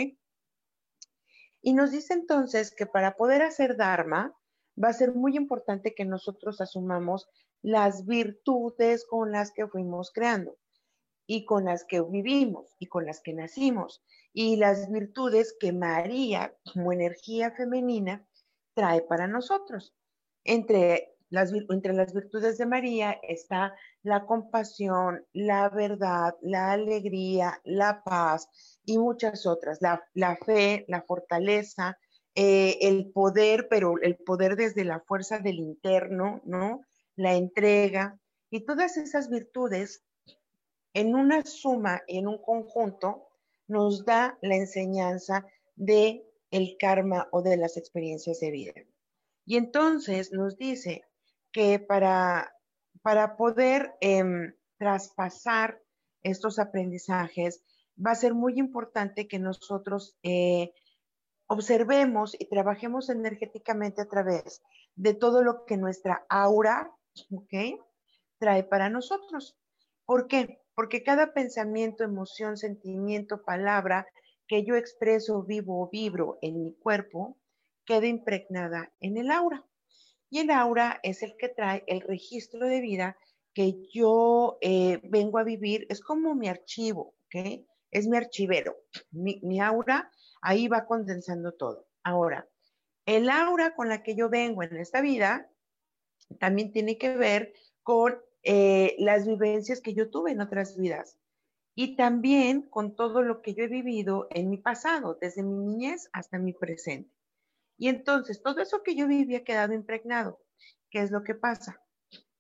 Y 1.63 1.73
nos 1.75 1.91
dice 1.91 2.15
entonces 2.15 2.73
que 2.73 2.87
para 2.87 3.17
poder 3.17 3.43
hacer 3.43 3.77
Dharma, 3.77 4.37
va 4.81 4.91
a 4.91 4.93
ser 4.93 5.17
muy 5.17 5.37
importante 5.37 5.97
que 5.97 6.05
nosotros 6.05 6.61
asumamos 6.61 7.29
las 7.61 8.07
virtudes 8.07 9.05
con 9.05 9.33
las 9.33 9.51
que 9.51 9.67
fuimos 9.67 10.13
creando 10.13 10.57
y 11.33 11.45
con 11.45 11.67
las 11.67 11.85
que 11.85 12.03
vivimos 12.03 12.75
y 12.81 12.87
con 12.87 13.07
las 13.07 13.21
que 13.21 13.33
nacimos 13.33 14.03
y 14.33 14.57
las 14.57 14.91
virtudes 14.91 15.57
que 15.61 15.73
María 15.73 16.53
como 16.75 16.93
energía 16.93 17.53
femenina 17.53 18.27
trae 18.75 19.03
para 19.03 19.29
nosotros. 19.29 19.95
Entre 20.43 21.15
las, 21.29 21.53
entre 21.53 21.93
las 21.93 22.13
virtudes 22.13 22.59
de 22.59 22.67
María 22.67 23.13
está 23.23 23.77
la 24.03 24.27
compasión, 24.27 25.25
la 25.33 25.69
verdad, 25.69 26.35
la 26.43 26.73
alegría, 26.73 27.61
la 27.63 28.03
paz 28.03 28.49
y 28.85 28.99
muchas 28.99 29.47
otras, 29.47 29.81
la, 29.81 30.03
la 30.15 30.35
fe, 30.35 30.85
la 30.89 31.03
fortaleza, 31.03 31.97
eh, 32.35 32.77
el 32.81 33.13
poder, 33.13 33.69
pero 33.71 34.01
el 34.03 34.17
poder 34.17 34.57
desde 34.57 34.83
la 34.83 34.99
fuerza 34.99 35.39
del 35.39 35.61
interno, 35.61 36.41
¿no? 36.45 36.81
La 37.15 37.35
entrega 37.37 38.19
y 38.51 38.65
todas 38.65 38.97
esas 38.97 39.31
virtudes 39.31 40.03
en 40.95 41.15
una 41.15 41.45
suma 41.45 42.03
y 42.07 42.19
en 42.19 42.29
un 42.29 42.39
conjunto 42.39 43.29
nos 43.69 44.05
da 44.05 44.39
la 44.43 44.57
enseñanza 44.57 45.47
de 45.77 46.27
el 46.51 46.77
karma 46.79 47.29
o 47.31 47.43
de 47.43 47.57
las 47.57 47.77
experiencias 47.77 48.41
de 48.41 48.51
vida. 48.51 48.73
Y 49.47 49.57
entonces 49.57 50.33
nos 50.33 50.57
dice 50.59 51.05
que 51.53 51.79
para, 51.79 52.55
para 53.03 53.37
poder 53.37 53.95
em, 54.01 54.55
traspasar 54.79 55.81
estos 56.23 56.59
aprendizajes, 56.59 57.63
va 58.05 58.13
a 58.13 58.17
ser 58.17 58.35
muy 58.35 58.59
importante 58.59 59.29
que 59.29 59.39
nosotros 59.39 60.17
eh, 60.23 60.73
observemos 61.47 62.35
y 62.39 62.47
trabajemos 62.47 63.09
energéticamente 63.11 64.03
a 64.03 64.09
través 64.09 64.63
de 64.95 65.15
todo 65.15 65.43
lo 65.43 65.65
que 65.65 65.77
nuestra 65.77 66.25
aura. 66.29 66.93
Trae 68.39 68.65
para 68.65 68.89
nosotros. 68.89 69.59
¿Por 70.07 70.27
qué? 70.29 70.63
Porque 70.81 71.03
cada 71.03 71.35
pensamiento, 71.35 72.05
emoción, 72.05 72.57
sentimiento, 72.57 73.43
palabra 73.43 74.07
que 74.49 74.65
yo 74.65 74.77
expreso, 74.77 75.43
vivo 75.43 75.83
o 75.83 75.91
vibro 75.91 76.39
en 76.41 76.63
mi 76.63 76.73
cuerpo, 76.73 77.37
queda 77.85 78.07
impregnada 78.07 78.91
en 78.99 79.19
el 79.19 79.31
aura. 79.31 79.63
Y 80.31 80.39
el 80.39 80.51
aura 80.51 80.99
es 81.03 81.23
el 81.23 81.37
que 81.37 81.51
trae 81.51 81.85
el 81.87 82.01
registro 82.01 82.67
de 82.67 82.81
vida 82.81 83.19
que 83.53 83.75
yo 83.93 84.57
eh, 84.63 85.03
vengo 85.05 85.37
a 85.37 85.45
vivir. 85.45 85.87
Es 85.91 86.01
como 86.01 86.35
mi 86.35 86.49
archivo, 86.49 87.15
¿ok? 87.27 87.61
Es 87.91 88.09
mi 88.09 88.17
archivero. 88.17 88.75
Mi, 89.11 89.39
mi 89.43 89.61
aura 89.61 90.11
Ahí 90.41 90.67
va 90.67 90.87
condensando 90.87 91.53
todo. 91.53 91.89
Ahora, 92.05 92.49
el 93.05 93.29
aura 93.29 93.75
con 93.75 93.91
la 93.91 94.03
que 94.03 94.17
yo 94.17 94.31
vengo 94.31 94.63
en 94.63 94.79
esta 94.79 95.03
vida 95.03 95.47
también 96.39 96.73
tiene 96.73 96.97
que 96.97 97.19
ver 97.19 97.53
con 97.83 98.19
eh, 98.43 98.97
las 98.99 99.27
vivencias 99.27 99.81
que 99.81 99.95
yo 99.95 100.11
tuve 100.11 100.33
en 100.33 100.41
otras 100.41 100.77
vidas 100.77 101.19
y 101.75 101.97
también 101.97 102.63
con 102.63 102.95
todo 102.95 103.23
lo 103.23 103.43
que 103.43 103.55
yo 103.55 103.65
he 103.65 103.69
vivido 103.69 104.29
en 104.31 104.51
mi 104.51 104.59
pasado, 104.59 105.19
desde 105.21 105.43
mi 105.43 105.57
niñez 105.57 106.11
hasta 106.13 106.39
mi 106.39 106.53
presente. 106.53 107.11
Y 107.79 107.89
entonces, 107.89 108.43
todo 108.43 108.61
eso 108.61 108.83
que 108.83 108.95
yo 108.95 109.07
viví 109.07 109.35
ha 109.37 109.45
quedado 109.45 109.73
impregnado. 109.73 110.39
¿Qué 110.91 111.01
es 111.01 111.11
lo 111.11 111.23
que 111.23 111.35
pasa? 111.35 111.83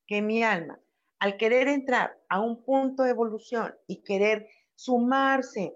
Que 0.06 0.20
mi 0.20 0.42
alma, 0.42 0.78
al 1.18 1.36
querer 1.36 1.68
entrar 1.68 2.20
a 2.28 2.40
un 2.40 2.64
punto 2.64 3.04
de 3.04 3.10
evolución 3.10 3.74
y 3.86 4.02
querer 4.02 4.48
sumarse 4.74 5.74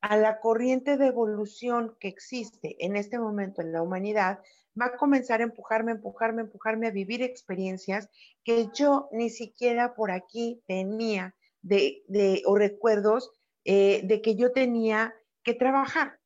a 0.00 0.16
la 0.16 0.40
corriente 0.40 0.96
de 0.96 1.06
evolución 1.06 1.96
que 2.00 2.08
existe 2.08 2.76
en 2.84 2.96
este 2.96 3.18
momento 3.18 3.60
en 3.60 3.72
la 3.72 3.82
humanidad, 3.82 4.40
va 4.80 4.86
a 4.86 4.96
comenzar 4.96 5.40
a 5.40 5.44
empujarme, 5.44 5.92
empujarme, 5.92 6.42
empujarme 6.42 6.86
a 6.88 6.90
vivir 6.90 7.22
experiencias 7.22 8.08
que 8.44 8.68
yo 8.74 9.08
ni 9.12 9.30
siquiera 9.30 9.94
por 9.94 10.10
aquí 10.10 10.62
tenía 10.66 11.34
de, 11.62 12.42
o 12.46 12.56
recuerdos 12.56 13.30
eh, 13.64 14.02
de 14.04 14.22
que 14.22 14.36
yo 14.36 14.52
tenía 14.52 15.14
que 15.42 15.54
trabajar. 15.54 16.18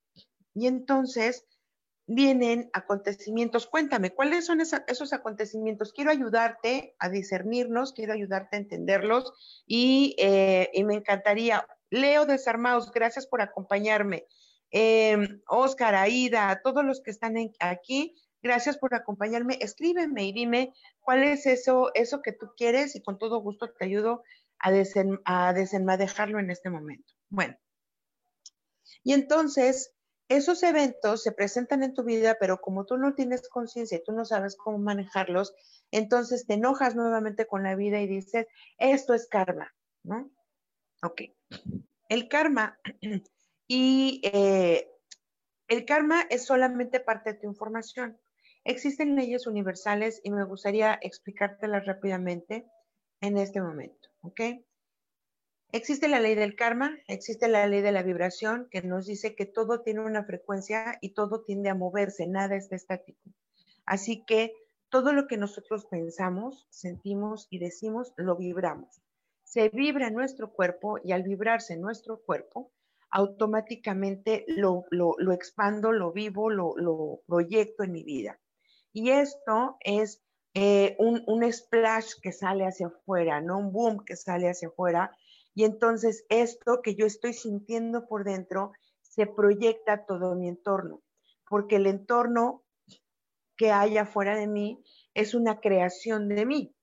Y 0.54 0.66
entonces 0.66 1.46
vienen 2.06 2.70
acontecimientos. 2.72 3.68
Cuéntame, 3.68 4.10
¿cuáles 4.10 4.44
son 4.44 4.60
esos 4.60 5.12
acontecimientos? 5.12 5.92
Quiero 5.92 6.10
ayudarte 6.10 6.96
a 6.98 7.08
discernirlos, 7.08 7.92
quiero 7.92 8.12
ayudarte 8.12 8.56
a 8.56 8.60
entenderlos 8.60 9.62
y, 9.64 10.16
eh, 10.18 10.70
y 10.74 10.82
me 10.82 10.94
encantaría 10.94 11.64
Leo 11.88 12.26
Desarmados, 12.26 12.90
gracias 12.90 13.26
por 13.26 13.42
acompañarme. 13.42 14.26
Oscar, 15.48 15.94
em, 15.94 16.00
Aida, 16.00 16.60
todos 16.62 16.84
los 16.84 17.00
que 17.00 17.10
están 17.10 17.34
aquí, 17.58 18.14
gracias 18.42 18.78
por 18.78 18.94
acompañarme. 18.94 19.58
Escríbeme 19.60 20.24
y 20.24 20.32
dime 20.32 20.74
cuál 21.00 21.24
es 21.24 21.46
eso, 21.46 21.90
eso 21.94 22.22
que 22.22 22.32
tú 22.32 22.52
quieres 22.56 22.96
y 22.96 23.02
con 23.02 23.18
todo 23.18 23.40
gusto 23.40 23.72
te 23.72 23.84
ayudo 23.84 24.22
a, 24.58 24.70
a 25.24 25.52
desenmadejarlo 25.52 26.38
en 26.38 26.50
este 26.50 26.70
momento. 26.70 27.14
Bueno, 27.28 27.56
y 29.02 29.12
entonces 29.12 29.94
esos 30.28 30.62
eventos 30.62 31.22
se 31.22 31.32
presentan 31.32 31.82
en 31.82 31.92
tu 31.92 32.04
vida, 32.04 32.36
pero 32.38 32.60
como 32.60 32.86
tú 32.86 32.96
no 32.96 33.14
tienes 33.14 33.48
conciencia 33.48 33.98
y 33.98 34.04
tú 34.04 34.12
no 34.12 34.24
sabes 34.24 34.56
cómo 34.56 34.78
manejarlos, 34.78 35.54
entonces 35.90 36.46
te 36.46 36.54
enojas 36.54 36.94
nuevamente 36.94 37.46
con 37.46 37.64
la 37.64 37.74
vida 37.74 38.00
y 38.00 38.06
dices, 38.06 38.46
esto 38.78 39.14
es 39.14 39.26
karma, 39.26 39.74
¿no? 40.04 40.30
Ok. 41.02 41.22
El 42.08 42.28
karma 42.28 42.78
y 43.66 44.20
eh, 44.24 44.88
el 45.66 45.84
karma 45.84 46.22
es 46.30 46.44
solamente 46.44 47.00
parte 47.00 47.32
de 47.32 47.40
tu 47.40 47.46
información. 47.46 48.18
Existen 48.64 49.16
leyes 49.16 49.46
universales 49.46 50.20
y 50.22 50.30
me 50.30 50.44
gustaría 50.44 50.98
explicártelas 51.02 51.86
rápidamente 51.86 52.66
en 53.20 53.38
este 53.38 53.60
momento, 53.60 54.08
¿ok? 54.22 54.40
Existe 55.72 56.08
la 56.08 56.20
ley 56.20 56.34
del 56.34 56.56
karma, 56.56 56.98
existe 57.06 57.48
la 57.48 57.66
ley 57.66 57.80
de 57.80 57.92
la 57.92 58.02
vibración 58.02 58.68
que 58.70 58.82
nos 58.82 59.06
dice 59.06 59.34
que 59.34 59.46
todo 59.46 59.82
tiene 59.82 60.00
una 60.00 60.24
frecuencia 60.24 60.98
y 61.00 61.10
todo 61.10 61.42
tiende 61.42 61.70
a 61.70 61.74
moverse, 61.74 62.26
nada 62.26 62.56
es 62.56 62.70
estático. 62.72 63.20
Así 63.86 64.24
que 64.24 64.52
todo 64.88 65.12
lo 65.12 65.26
que 65.26 65.36
nosotros 65.36 65.86
pensamos, 65.86 66.66
sentimos 66.70 67.46
y 67.50 67.60
decimos, 67.60 68.12
lo 68.16 68.36
vibramos 68.36 69.00
se 69.50 69.68
vibra 69.68 70.10
nuestro 70.10 70.52
cuerpo 70.52 71.00
y 71.02 71.10
al 71.10 71.24
vibrarse 71.24 71.76
nuestro 71.76 72.20
cuerpo, 72.20 72.70
automáticamente 73.10 74.44
lo, 74.46 74.84
expando, 75.32 75.90
lo 75.90 76.12
vivo, 76.12 76.50
lo, 76.50 77.20
proyecto 77.26 77.82
en 77.82 77.90
mi 77.90 78.04
vida. 78.04 78.38
Y 78.92 79.10
esto 79.10 79.76
es 79.80 80.22
eh, 80.54 80.96
un, 80.98 81.22
un, 81.26 81.50
splash 81.52 82.14
que 82.20 82.32
sale 82.32 82.66
hacia 82.66 82.88
afuera, 82.88 83.40
no 83.40 83.58
un 83.58 83.72
boom 83.72 84.04
que 84.04 84.16
sale 84.16 84.48
hacia 84.48 84.68
afuera. 84.68 85.16
Y 85.54 85.64
entonces 85.64 86.24
esto 86.28 86.80
que 86.82 86.94
yo 86.94 87.06
estoy 87.06 87.32
sintiendo 87.32 88.06
por 88.06 88.24
dentro 88.24 88.72
se 89.02 89.26
proyecta 89.26 90.06
todo 90.06 90.34
mi 90.34 90.48
entorno, 90.48 91.02
porque 91.48 91.76
el 91.76 91.86
entorno 91.86 92.64
que 93.56 93.70
hay 93.70 93.98
afuera 93.98 94.36
de 94.36 94.46
mí 94.46 94.82
es 95.14 95.34
una 95.34 95.60
creación 95.60 96.28
de 96.28 96.46
mí. 96.46 96.74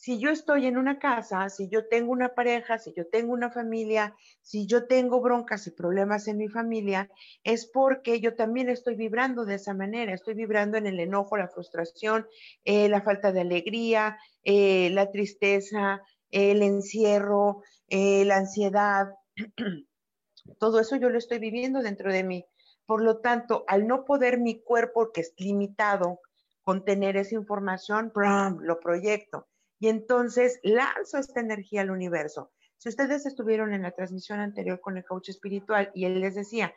Si 0.00 0.18
yo 0.18 0.30
estoy 0.30 0.64
en 0.64 0.78
una 0.78 0.98
casa, 0.98 1.50
si 1.50 1.68
yo 1.68 1.86
tengo 1.86 2.10
una 2.10 2.30
pareja, 2.34 2.78
si 2.78 2.94
yo 2.96 3.06
tengo 3.08 3.34
una 3.34 3.50
familia, 3.50 4.16
si 4.40 4.66
yo 4.66 4.86
tengo 4.86 5.20
broncas 5.20 5.66
y 5.66 5.72
problemas 5.72 6.26
en 6.26 6.38
mi 6.38 6.48
familia, 6.48 7.10
es 7.44 7.66
porque 7.66 8.18
yo 8.18 8.34
también 8.34 8.70
estoy 8.70 8.94
vibrando 8.94 9.44
de 9.44 9.56
esa 9.56 9.74
manera, 9.74 10.14
estoy 10.14 10.32
vibrando 10.32 10.78
en 10.78 10.86
el 10.86 11.00
enojo, 11.00 11.36
la 11.36 11.48
frustración, 11.48 12.26
eh, 12.64 12.88
la 12.88 13.02
falta 13.02 13.30
de 13.30 13.42
alegría, 13.42 14.18
eh, 14.42 14.88
la 14.88 15.10
tristeza, 15.10 16.00
el 16.30 16.62
encierro, 16.62 17.62
eh, 17.86 18.24
la 18.24 18.38
ansiedad. 18.38 19.08
Todo 20.58 20.80
eso 20.80 20.96
yo 20.96 21.10
lo 21.10 21.18
estoy 21.18 21.40
viviendo 21.40 21.82
dentro 21.82 22.10
de 22.10 22.24
mí. 22.24 22.46
Por 22.86 23.02
lo 23.02 23.18
tanto, 23.18 23.64
al 23.68 23.86
no 23.86 24.06
poder 24.06 24.40
mi 24.40 24.62
cuerpo, 24.62 25.12
que 25.12 25.20
es 25.20 25.34
limitado, 25.36 26.20
contener 26.62 27.18
esa 27.18 27.34
información, 27.34 28.10
lo 28.14 28.80
proyecto 28.80 29.49
y 29.80 29.88
entonces 29.88 30.60
lanzo 30.62 31.18
esta 31.18 31.40
energía 31.40 31.80
al 31.80 31.90
universo. 31.90 32.52
Si 32.76 32.90
ustedes 32.90 33.26
estuvieron 33.26 33.72
en 33.72 33.82
la 33.82 33.90
transmisión 33.90 34.38
anterior 34.38 34.80
con 34.80 34.96
el 34.96 35.04
coach 35.04 35.30
espiritual 35.30 35.90
y 35.94 36.04
él 36.04 36.20
les 36.20 36.34
decía, 36.34 36.72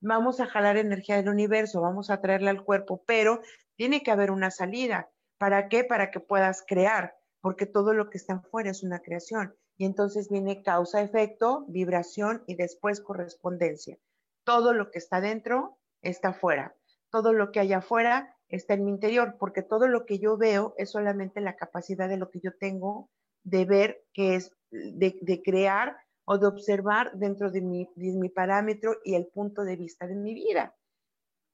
vamos 0.00 0.40
a 0.40 0.46
jalar 0.46 0.76
energía 0.76 1.16
del 1.16 1.28
universo, 1.28 1.80
vamos 1.80 2.10
a 2.10 2.20
traerla 2.20 2.50
al 2.50 2.64
cuerpo, 2.64 3.04
pero 3.06 3.40
tiene 3.76 4.02
que 4.02 4.10
haber 4.10 4.32
una 4.32 4.50
salida. 4.50 5.08
¿Para 5.38 5.68
qué? 5.68 5.84
Para 5.84 6.10
que 6.10 6.20
puedas 6.20 6.64
crear, 6.66 7.14
porque 7.40 7.66
todo 7.66 7.94
lo 7.94 8.10
que 8.10 8.18
está 8.18 8.34
afuera 8.34 8.70
es 8.70 8.82
una 8.82 9.00
creación. 9.00 9.54
Y 9.76 9.84
entonces 9.84 10.28
viene 10.28 10.62
causa, 10.62 11.00
efecto, 11.00 11.64
vibración 11.68 12.42
y 12.46 12.56
después 12.56 13.00
correspondencia. 13.00 13.98
Todo 14.44 14.74
lo 14.74 14.90
que 14.90 14.98
está 14.98 15.20
dentro 15.20 15.78
está 16.02 16.28
afuera. 16.28 16.76
Todo 17.10 17.32
lo 17.32 17.52
que 17.52 17.60
hay 17.60 17.72
afuera 17.72 18.31
está 18.52 18.74
en 18.74 18.84
mi 18.84 18.90
interior, 18.90 19.36
porque 19.38 19.62
todo 19.62 19.88
lo 19.88 20.06
que 20.06 20.18
yo 20.18 20.36
veo 20.36 20.74
es 20.76 20.90
solamente 20.90 21.40
la 21.40 21.56
capacidad 21.56 22.08
de 22.08 22.18
lo 22.18 22.30
que 22.30 22.40
yo 22.40 22.56
tengo 22.58 23.10
de 23.42 23.64
ver, 23.64 24.04
que 24.12 24.36
es 24.36 24.52
de, 24.70 25.42
crear 25.44 25.96
o 26.24 26.38
de 26.38 26.46
observar 26.46 27.12
dentro 27.14 27.50
de 27.50 27.62
mi, 27.62 27.88
de 27.96 28.12
mi 28.12 28.28
parámetro 28.28 28.96
y 29.04 29.14
el 29.14 29.26
punto 29.26 29.64
de 29.64 29.76
vista 29.76 30.06
de 30.06 30.14
mi 30.14 30.34
vida. 30.34 30.76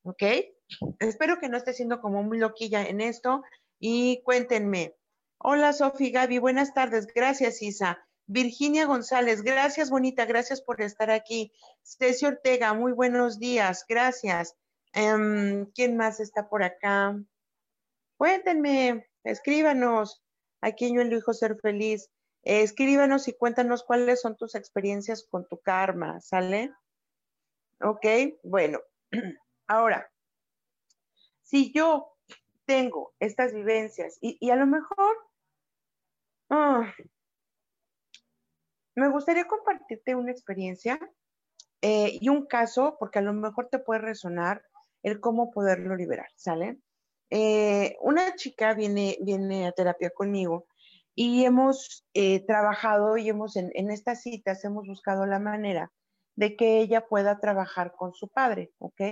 ¿Ok? 0.02 0.22
Espero 0.98 1.38
que 1.38 1.48
no 1.48 1.56
esté 1.56 1.72
siendo 1.72 2.00
como 2.00 2.22
muy 2.22 2.38
loquilla 2.38 2.84
en 2.84 3.00
esto 3.00 3.42
y 3.78 4.20
cuéntenme. 4.22 4.94
Hola, 5.38 5.72
Sofi 5.72 6.10
Gaby, 6.10 6.38
buenas 6.38 6.74
tardes. 6.74 7.06
Gracias, 7.06 7.62
Isa. 7.62 8.04
Virginia 8.26 8.84
González, 8.84 9.42
gracias, 9.42 9.88
bonita, 9.88 10.26
gracias 10.26 10.60
por 10.60 10.82
estar 10.82 11.10
aquí. 11.10 11.52
Ceci 11.82 12.26
Ortega, 12.26 12.74
muy 12.74 12.92
buenos 12.92 13.38
días, 13.38 13.86
gracias. 13.88 14.54
Em, 15.00 15.66
¿Quién 15.76 15.96
más 15.96 16.18
está 16.18 16.48
por 16.48 16.64
acá? 16.64 17.16
Cuéntenme, 18.16 19.08
escríbanos. 19.22 20.24
Aquí 20.60 20.86
en 20.86 20.96
yo 20.96 21.02
elijo 21.02 21.32
ser 21.34 21.56
feliz. 21.60 22.10
escríbanos 22.42 23.28
y 23.28 23.32
cuéntanos 23.32 23.84
cuáles 23.84 24.20
son 24.20 24.36
tus 24.36 24.56
experiencias 24.56 25.24
con 25.30 25.46
tu 25.46 25.60
karma, 25.60 26.20
¿sale? 26.20 26.72
Ok, 27.80 28.06
bueno. 28.42 28.80
Ahora, 29.68 30.10
si 31.42 31.72
yo 31.72 32.16
tengo 32.64 33.14
estas 33.20 33.54
vivencias 33.54 34.18
y, 34.20 34.50
a 34.50 34.56
lo 34.56 34.66
mejor 34.66 35.16
ah, 36.50 36.92
me 38.96 39.08
gustaría 39.10 39.46
compartirte 39.46 40.16
una 40.16 40.32
experiencia 40.32 40.98
eh, 41.82 42.18
y 42.20 42.28
un 42.30 42.46
caso, 42.46 42.96
porque 42.98 43.20
a 43.20 43.22
lo 43.22 43.32
mejor 43.32 43.68
te 43.68 43.78
puede 43.78 44.00
resonar 44.00 44.67
el 45.02 45.20
cómo 45.20 45.50
poderlo 45.50 45.96
liberar, 45.96 46.28
¿sale? 46.36 46.78
Eh, 47.30 47.96
una 48.00 48.34
chica 48.36 48.74
viene, 48.74 49.18
viene 49.20 49.66
a 49.66 49.72
terapia 49.72 50.10
conmigo 50.10 50.66
y 51.14 51.44
hemos 51.44 52.06
eh, 52.14 52.44
trabajado 52.46 53.18
y 53.18 53.28
hemos 53.28 53.56
en, 53.56 53.70
en, 53.74 53.90
estas 53.90 54.22
citas 54.22 54.64
hemos 54.64 54.86
buscado 54.86 55.26
la 55.26 55.38
manera 55.38 55.92
de 56.36 56.56
que 56.56 56.78
ella 56.78 57.06
pueda 57.06 57.38
trabajar 57.40 57.92
con 57.96 58.14
su 58.14 58.28
padre, 58.28 58.72
¿ok? 58.78 59.02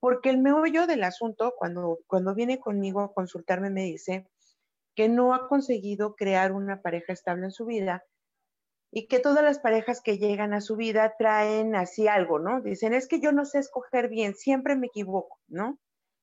Porque 0.00 0.30
el 0.30 0.38
meollo 0.38 0.86
del 0.86 1.04
asunto, 1.04 1.54
cuando, 1.56 1.98
cuando 2.06 2.34
viene 2.34 2.58
conmigo 2.58 3.00
a 3.00 3.12
consultarme, 3.12 3.70
me 3.70 3.82
dice 3.82 4.26
que 4.94 5.08
no 5.08 5.34
ha 5.34 5.48
conseguido 5.48 6.14
crear 6.14 6.52
una 6.52 6.82
pareja 6.82 7.12
estable 7.12 7.44
en 7.44 7.52
su 7.52 7.66
vida 7.66 8.04
y 8.96 9.08
que 9.08 9.18
todas 9.18 9.42
las 9.42 9.58
parejas 9.58 10.00
que 10.00 10.18
llegan 10.18 10.54
a 10.54 10.60
su 10.60 10.76
vida 10.76 11.16
traen 11.18 11.74
así 11.74 12.06
algo, 12.06 12.38
¿no? 12.38 12.60
Dicen, 12.60 12.94
es 12.94 13.08
que 13.08 13.18
yo 13.18 13.32
no 13.32 13.44
sé 13.44 13.58
escoger 13.58 14.08
bien, 14.08 14.36
siempre 14.36 14.76
me 14.76 14.86
equivoco, 14.86 15.40
¿no? 15.48 15.80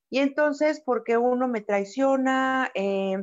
Y 0.10 0.20
entonces, 0.20 0.82
porque 0.86 1.18
uno 1.18 1.50
me 1.50 1.60
traiciona, 1.60 2.72
eh, 2.74 3.18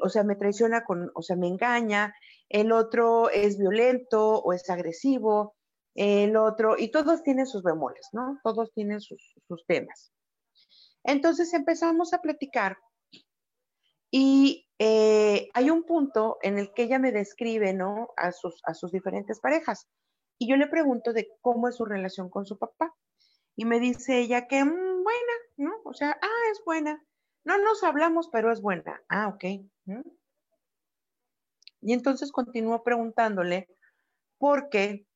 o 0.00 0.08
sea, 0.08 0.22
me 0.22 0.36
traiciona 0.36 0.84
con, 0.84 1.10
o 1.16 1.22
sea, 1.22 1.34
me 1.34 1.48
engaña, 1.48 2.14
el 2.48 2.70
otro 2.70 3.30
es 3.30 3.58
violento 3.58 4.38
o 4.38 4.52
es 4.52 4.70
agresivo, 4.70 5.56
el 5.96 6.36
otro, 6.36 6.76
y 6.78 6.92
todos 6.92 7.24
tienen 7.24 7.46
sus 7.46 7.64
bemoles, 7.64 8.06
¿no? 8.12 8.38
Todos 8.44 8.72
tienen 8.74 9.00
sus, 9.00 9.34
sus 9.48 9.66
temas. 9.66 10.12
Entonces 11.02 11.52
empezamos 11.52 12.14
a 12.14 12.20
platicar 12.20 12.78
y 14.10 14.68
eh, 14.78 15.48
hay 15.54 15.70
un 15.70 15.84
punto 15.84 16.38
en 16.42 16.58
el 16.58 16.72
que 16.72 16.84
ella 16.84 16.98
me 16.98 17.12
describe, 17.12 17.74
¿no? 17.74 18.10
A 18.16 18.32
sus, 18.32 18.60
a 18.64 18.74
sus 18.74 18.92
diferentes 18.92 19.40
parejas. 19.40 19.88
Y 20.38 20.48
yo 20.48 20.56
le 20.56 20.68
pregunto 20.68 21.12
de 21.12 21.28
cómo 21.40 21.68
es 21.68 21.76
su 21.76 21.84
relación 21.84 22.30
con 22.30 22.46
su 22.46 22.58
papá. 22.58 22.94
Y 23.56 23.64
me 23.64 23.80
dice 23.80 24.18
ella 24.18 24.46
que 24.46 24.64
mm, 24.64 25.02
buena, 25.02 25.32
¿no? 25.56 25.72
O 25.84 25.92
sea, 25.92 26.16
ah, 26.22 26.50
es 26.52 26.62
buena. 26.64 27.04
No 27.44 27.58
nos 27.58 27.82
hablamos, 27.82 28.28
pero 28.30 28.52
es 28.52 28.60
buena. 28.60 29.02
Ah, 29.08 29.28
ok. 29.28 29.44
Y 31.80 31.92
entonces 31.92 32.30
continúo 32.32 32.82
preguntándole, 32.82 33.68
porque 34.38 35.06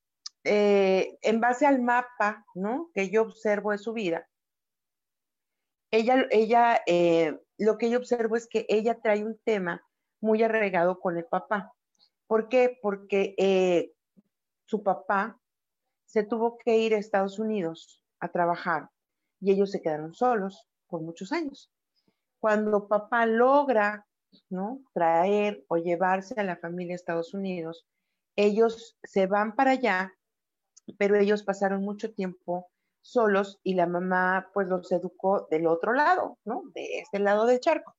eh, 0.45 1.19
en 1.23 1.41
base 1.41 1.67
al 1.67 1.81
mapa, 1.81 2.45
¿no? 2.55 2.91
Que 2.95 3.11
yo 3.11 3.23
observo 3.23 3.71
de 3.71 3.79
su 3.79 3.93
vida, 3.93 4.29
ella, 5.93 6.27
ella 6.31 6.81
eh, 6.87 7.39
lo 7.65 7.79
que 7.79 7.91
yo 7.91 7.99
observo 7.99 8.37
es 8.37 8.49
que 8.49 8.67
ella 8.69 9.01
trae 9.01 9.25
un 9.25 9.39
tema 9.45 9.87
muy 10.21 10.43
arraigado 10.43 10.99
con 10.99 11.17
el 11.17 11.25
papá. 11.25 11.73
¿Por 12.27 12.49
qué? 12.49 12.79
Porque 12.83 13.35
eh, 13.39 13.93
su 14.67 14.83
papá 14.83 15.39
se 16.05 16.25
tuvo 16.25 16.59
que 16.59 16.79
ir 16.79 16.95
a 16.95 16.99
Estados 16.99 17.39
Unidos 17.39 18.03
a 18.19 18.29
trabajar 18.29 18.91
y 19.41 19.53
ellos 19.53 19.71
se 19.71 19.81
quedaron 19.81 20.13
solos 20.13 20.69
por 20.89 21.03
muchos 21.03 21.31
años. 21.31 21.71
Cuando 22.41 22.89
papá 22.89 23.27
logra 23.27 24.07
¿no? 24.51 24.83
traer 24.93 25.65
o 25.69 25.77
llevarse 25.77 26.35
a 26.41 26.45
la 26.45 26.57
familia 26.57 26.95
a 26.95 26.97
Estados 26.97 27.33
Unidos, 27.33 27.87
ellos 28.35 28.99
se 29.05 29.27
van 29.29 29.55
para 29.55 29.73
allá, 29.73 30.13
pero 30.99 31.17
ellos 31.17 31.45
pasaron 31.45 31.85
mucho 31.85 32.13
tiempo 32.13 32.72
solos 33.03 33.61
y 33.63 33.75
la 33.75 33.87
mamá 33.87 34.49
pues 34.55 34.69
los 34.69 34.91
educó 34.93 35.47
del 35.51 35.67
otro 35.67 35.93
lado, 35.93 36.39
¿no? 36.45 36.63
De 36.75 37.01
este 37.01 37.19
lado 37.19 37.47
del 37.47 37.61
charco. 37.61 37.95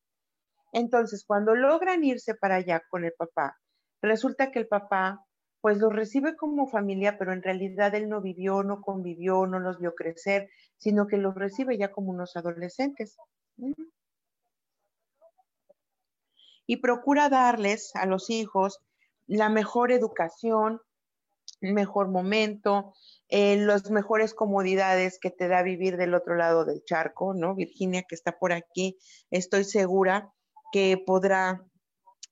Entonces, 0.71 1.23
cuando 1.25 1.55
logran 1.55 2.03
irse 2.03 2.33
para 2.33 2.55
allá 2.55 2.81
con 2.89 3.05
el 3.05 3.13
papá, 3.13 3.57
resulta 4.01 4.51
que 4.51 4.59
el 4.59 4.67
papá 4.67 5.23
pues 5.61 5.77
los 5.77 5.93
recibe 5.93 6.35
como 6.35 6.67
familia, 6.67 7.17
pero 7.17 7.31
en 7.31 7.41
realidad 7.41 7.95
él 7.95 8.09
no 8.09 8.21
vivió, 8.21 8.63
no 8.63 8.81
convivió, 8.81 9.45
no 9.47 9.59
los 9.59 9.79
vio 9.79 9.95
crecer, 9.95 10.49
sino 10.77 11.07
que 11.07 11.15
los 11.15 11.35
recibe 11.35 11.77
ya 11.77 11.91
como 11.91 12.11
unos 12.11 12.35
adolescentes. 12.35 13.15
Y 16.65 16.77
procura 16.77 17.29
darles 17.29 17.95
a 17.95 18.05
los 18.05 18.29
hijos 18.29 18.79
la 19.25 19.47
mejor 19.49 19.93
educación, 19.93 20.81
mejor 21.63 22.10
momento, 22.10 22.93
en 23.30 23.67
las 23.67 23.89
mejores 23.89 24.34
comodidades 24.34 25.17
que 25.19 25.32
te 25.32 25.47
da 25.47 25.63
vivir 25.63 25.97
del 25.97 26.13
otro 26.13 26.36
lado 26.36 26.65
del 26.65 26.84
charco, 26.84 27.34
¿no? 27.34 27.56
Virginia, 27.56 28.04
que 28.08 28.15
está 28.15 28.38
por 28.38 28.52
aquí, 28.52 28.97
estoy 29.32 29.63
segura 29.63 30.34
que 30.71 31.02
podrá 31.06 31.63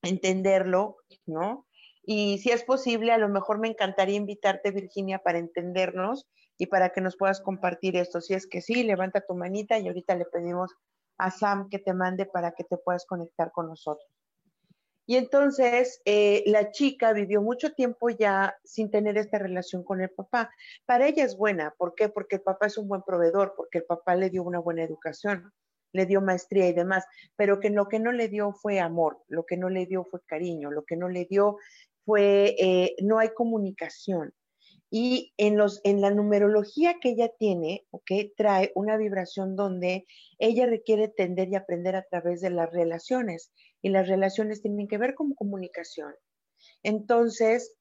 entenderlo, 0.02 0.98
¿no? 1.26 1.68
Y 2.04 2.40
si 2.40 2.50
es 2.50 2.64
posible, 2.64 3.12
a 3.12 3.18
lo 3.18 3.30
mejor 3.30 3.60
me 3.60 3.68
encantaría 3.68 4.16
invitarte, 4.16 4.72
Virginia, 4.72 5.20
para 5.20 5.38
entendernos 5.38 6.28
y 6.58 6.66
para 6.66 6.90
que 6.90 7.02
nos 7.02 7.16
puedas 7.16 7.42
compartir 7.42 7.96
esto. 7.96 8.22
Si 8.22 8.34
es 8.34 8.48
que 8.48 8.62
sí, 8.62 8.84
levanta 8.84 9.22
tu 9.22 9.36
manita 9.36 9.78
y 9.80 9.88
ahorita 9.88 10.16
le 10.16 10.26
pedimos 10.26 10.72
a 11.18 11.30
Sam 11.32 11.70
que 11.70 11.80
te 11.80 11.94
mande 11.94 12.26
para 12.26 12.52
que 12.52 12.64
te 12.64 12.78
puedas 12.78 13.06
conectar 13.06 13.52
con 13.52 13.68
nosotros. 13.68 14.10
Y 15.12 15.18
entonces 15.18 16.02
eh, 16.06 16.42
la 16.46 16.72
chica 16.72 17.12
vivió 17.12 17.42
mucho 17.42 17.74
tiempo 17.74 18.10
ya 18.10 18.56
sin 18.64 18.90
tener 18.90 19.18
esta 19.18 19.40
relación 19.40 19.84
con 19.84 20.00
el 20.00 20.10
papá. 20.10 20.50
Para 20.86 21.06
ella 21.06 21.26
es 21.26 21.36
buena, 21.36 21.76
¿por 21.78 21.96
qué? 21.96 22.08
Porque 22.08 22.38
el 22.38 22.44
papá 22.44 22.68
es 22.68 22.78
un 22.78 22.88
buen 22.88 23.02
proveedor, 23.02 23.54
porque 23.58 23.80
el 23.80 23.84
papá 23.84 24.16
le 24.16 24.30
dio 24.30 24.42
una 24.42 24.60
buena 24.60 24.84
educación, 24.84 25.52
le 25.92 26.06
dio 26.06 26.22
maestría 26.22 26.70
y 26.70 26.72
demás, 26.72 27.04
pero 27.36 27.60
que 27.60 27.70
lo 27.72 27.90
que 27.90 28.00
no 28.00 28.14
le 28.14 28.30
dio 28.30 28.54
fue 28.54 28.80
amor, 28.80 29.22
lo 29.28 29.46
que 29.46 29.58
no 29.58 29.68
le 29.68 29.86
dio 29.86 30.06
fue 30.06 30.22
cariño, 30.26 30.72
lo 30.72 30.86
que 30.86 30.96
no 30.96 31.10
le 31.10 31.26
dio 31.26 31.58
fue, 32.06 32.56
eh, 32.58 32.96
no 33.02 33.20
hay 33.20 33.34
comunicación. 33.34 34.34
Y 34.94 35.34
en, 35.38 35.58
los, 35.58 35.80
en 35.86 36.02
la 36.02 36.12
numerología 36.12 37.00
que 37.00 37.12
ella 37.12 37.30
tiene, 37.40 37.88
¿ok? 37.92 38.12
Trae 38.36 38.74
una 38.76 38.98
vibración 38.98 39.56
donde 39.56 40.06
ella 40.38 40.66
requiere 40.66 41.08
tender 41.08 41.48
y 41.48 41.56
aprender 41.56 41.96
a 41.96 42.04
través 42.04 42.42
de 42.42 42.50
las 42.50 42.70
relaciones. 42.72 43.54
Y 43.82 43.90
las 43.90 44.10
relaciones 44.10 44.62
tienen 44.62 44.90
que 44.90 44.98
ver 44.98 45.16
con 45.16 45.34
comunicación. 45.34 46.14
Entonces, 46.84 47.78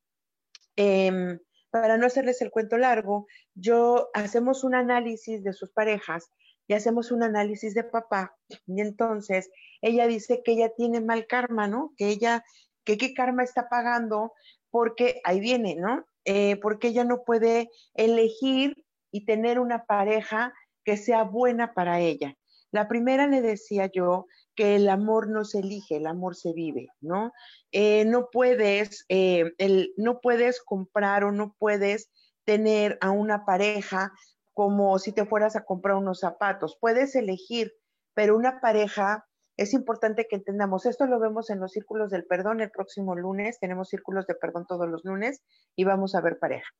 em, 0.76 1.40
para 1.70 1.98
no 1.98 2.06
hacerles 2.06 2.40
el 2.42 2.50
cuento 2.52 2.78
largo, 2.78 3.26
yo 3.54 4.08
hacemos 4.14 4.62
un 4.62 4.76
análisis 4.76 5.42
de 5.42 5.52
sus 5.52 5.70
parejas 5.72 6.30
y 6.66 6.74
hacemos 6.74 7.10
un 7.10 7.24
análisis 7.24 7.74
de 7.74 7.82
papá. 7.82 8.36
Y 8.68 8.80
entonces 8.80 9.50
ella 9.82 10.06
dice 10.06 10.42
que 10.44 10.52
ella 10.52 10.72
tiene 10.76 11.00
mal 11.00 11.26
karma, 11.26 11.66
¿no? 11.66 11.92
Que 11.96 12.08
ella, 12.08 12.44
que 12.84 12.96
qué 12.96 13.14
karma 13.14 13.42
está 13.42 13.68
pagando 13.68 14.32
porque 14.70 15.20
ahí 15.24 15.40
viene, 15.40 15.74
¿no? 15.74 16.06
Eh, 16.24 16.56
porque 16.60 16.88
ella 16.88 17.04
no 17.04 17.24
puede 17.24 17.70
elegir 17.94 18.84
y 19.10 19.24
tener 19.24 19.58
una 19.58 19.84
pareja 19.86 20.52
que 20.84 20.96
sea 20.96 21.24
buena 21.24 21.74
para 21.74 22.00
ella. 22.00 22.36
La 22.72 22.88
primera 22.88 23.26
le 23.26 23.42
decía 23.42 23.90
yo 23.92 24.26
que 24.54 24.76
el 24.76 24.88
amor 24.88 25.28
no 25.28 25.44
se 25.44 25.60
elige, 25.60 25.96
el 25.96 26.06
amor 26.06 26.36
se 26.36 26.52
vive, 26.52 26.88
¿no? 27.00 27.32
Eh, 27.72 28.04
no 28.04 28.28
puedes, 28.30 29.04
eh, 29.08 29.52
el, 29.58 29.92
no 29.96 30.20
puedes 30.20 30.62
comprar 30.62 31.24
o 31.24 31.32
no 31.32 31.56
puedes 31.58 32.10
tener 32.44 32.98
a 33.00 33.10
una 33.10 33.44
pareja 33.44 34.12
como 34.52 34.98
si 34.98 35.12
te 35.12 35.26
fueras 35.26 35.56
a 35.56 35.64
comprar 35.64 35.96
unos 35.96 36.20
zapatos. 36.20 36.76
Puedes 36.80 37.14
elegir, 37.16 37.72
pero 38.14 38.36
una 38.36 38.60
pareja 38.60 39.26
es 39.60 39.74
importante 39.74 40.26
que 40.26 40.36
entendamos, 40.36 40.86
esto 40.86 41.04
lo 41.04 41.20
vemos 41.20 41.50
en 41.50 41.60
los 41.60 41.72
círculos 41.72 42.10
del 42.10 42.24
perdón 42.24 42.62
el 42.62 42.70
próximo 42.70 43.14
lunes, 43.14 43.60
tenemos 43.60 43.90
círculos 43.90 44.26
de 44.26 44.34
perdón 44.34 44.64
todos 44.66 44.88
los 44.88 45.04
lunes 45.04 45.42
y 45.76 45.84
vamos 45.84 46.14
a 46.14 46.22
ver 46.22 46.38
pareja. 46.38 46.70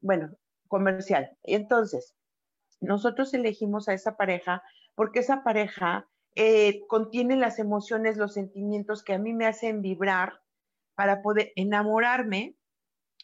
Bueno, 0.00 0.30
comercial. 0.68 1.36
Entonces, 1.42 2.14
nosotros 2.80 3.34
elegimos 3.34 3.88
a 3.88 3.94
esa 3.94 4.16
pareja 4.16 4.62
porque 4.94 5.18
esa 5.18 5.42
pareja 5.42 6.08
eh, 6.36 6.86
contiene 6.86 7.34
las 7.34 7.58
emociones, 7.58 8.16
los 8.16 8.34
sentimientos 8.34 9.02
que 9.02 9.14
a 9.14 9.18
mí 9.18 9.32
me 9.32 9.46
hacen 9.46 9.82
vibrar 9.82 10.40
para 10.94 11.22
poder 11.22 11.50
enamorarme 11.56 12.54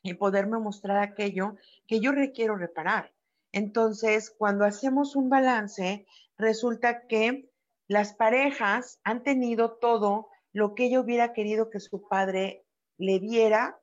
y 0.03 0.14
poderme 0.14 0.59
mostrar 0.59 0.99
aquello 0.99 1.55
que 1.87 2.01
yo 2.01 2.11
requiero 2.11 2.57
reparar. 2.57 3.12
Entonces, 3.53 4.35
cuando 4.37 4.64
hacemos 4.64 5.14
un 5.14 5.29
balance, 5.29 6.09
resulta 6.37 7.07
que 7.07 7.49
las 7.88 8.14
parejas 8.14 9.01
han 9.05 9.22
tenido 9.22 9.79
todo 9.79 10.29
lo 10.53 10.75
que 10.75 10.87
ella 10.87 11.01
hubiera 11.01 11.33
querido 11.33 11.70
que 11.70 11.81
su 11.81 12.09
padre 12.09 12.66
le 12.99 13.20
diera, 13.20 13.79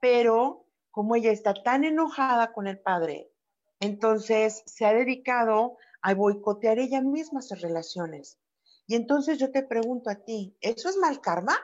pero 0.00 0.66
como 0.90 1.16
ella 1.16 1.30
está 1.30 1.54
tan 1.54 1.84
enojada 1.84 2.52
con 2.52 2.66
el 2.66 2.80
padre, 2.80 3.30
entonces 3.78 4.62
se 4.66 4.84
ha 4.84 4.92
dedicado 4.92 5.78
a 6.02 6.14
boicotear 6.14 6.78
ella 6.78 7.00
misma 7.00 7.42
sus 7.42 7.60
relaciones. 7.60 8.38
Y 8.86 8.96
entonces 8.96 9.38
yo 9.38 9.52
te 9.52 9.62
pregunto 9.62 10.10
a 10.10 10.16
ti, 10.16 10.56
¿eso 10.60 10.88
es 10.88 10.96
mal 10.96 11.20
karma? 11.20 11.56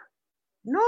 No. 0.63 0.81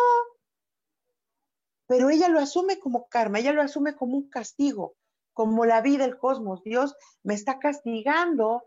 Pero 1.86 2.10
ella 2.10 2.28
lo 2.28 2.38
asume 2.38 2.78
como 2.78 3.08
karma, 3.08 3.40
ella 3.40 3.52
lo 3.52 3.62
asume 3.62 3.96
como 3.96 4.16
un 4.16 4.28
castigo, 4.30 4.94
como 5.32 5.64
la 5.64 5.80
vida, 5.80 6.04
el 6.04 6.18
cosmos. 6.18 6.62
Dios 6.62 6.94
me 7.24 7.34
está 7.34 7.58
castigando 7.58 8.62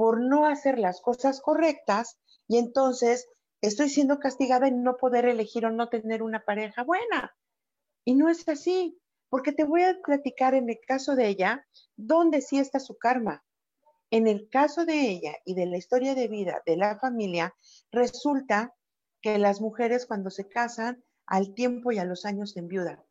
por 0.00 0.18
no 0.18 0.46
hacer 0.46 0.78
las 0.78 1.02
cosas 1.02 1.42
correctas 1.42 2.18
y 2.48 2.56
entonces 2.56 3.28
estoy 3.60 3.90
siendo 3.90 4.18
castigada 4.18 4.66
en 4.66 4.82
no 4.82 4.96
poder 4.96 5.26
elegir 5.26 5.66
o 5.66 5.70
no 5.70 5.90
tener 5.90 6.22
una 6.22 6.42
pareja 6.42 6.84
buena. 6.84 7.36
Y 8.06 8.14
no 8.14 8.30
es 8.30 8.48
así, 8.48 8.98
porque 9.28 9.52
te 9.52 9.64
voy 9.64 9.82
a 9.82 10.00
platicar 10.02 10.54
en 10.54 10.70
el 10.70 10.80
caso 10.88 11.16
de 11.16 11.28
ella, 11.28 11.66
dónde 11.96 12.40
sí 12.40 12.58
está 12.58 12.80
su 12.80 12.96
karma. 12.96 13.44
En 14.10 14.26
el 14.26 14.48
caso 14.48 14.86
de 14.86 15.02
ella 15.02 15.34
y 15.44 15.52
de 15.52 15.66
la 15.66 15.76
historia 15.76 16.14
de 16.14 16.28
vida 16.28 16.62
de 16.64 16.78
la 16.78 16.98
familia, 16.98 17.54
resulta 17.92 18.74
que 19.20 19.36
las 19.36 19.60
mujeres 19.60 20.06
cuando 20.06 20.30
se 20.30 20.48
casan, 20.48 21.04
al 21.26 21.52
tiempo 21.52 21.92
y 21.92 21.98
a 21.98 22.06
los 22.06 22.24
años 22.24 22.52
se 22.52 22.60
enviudan. 22.60 23.04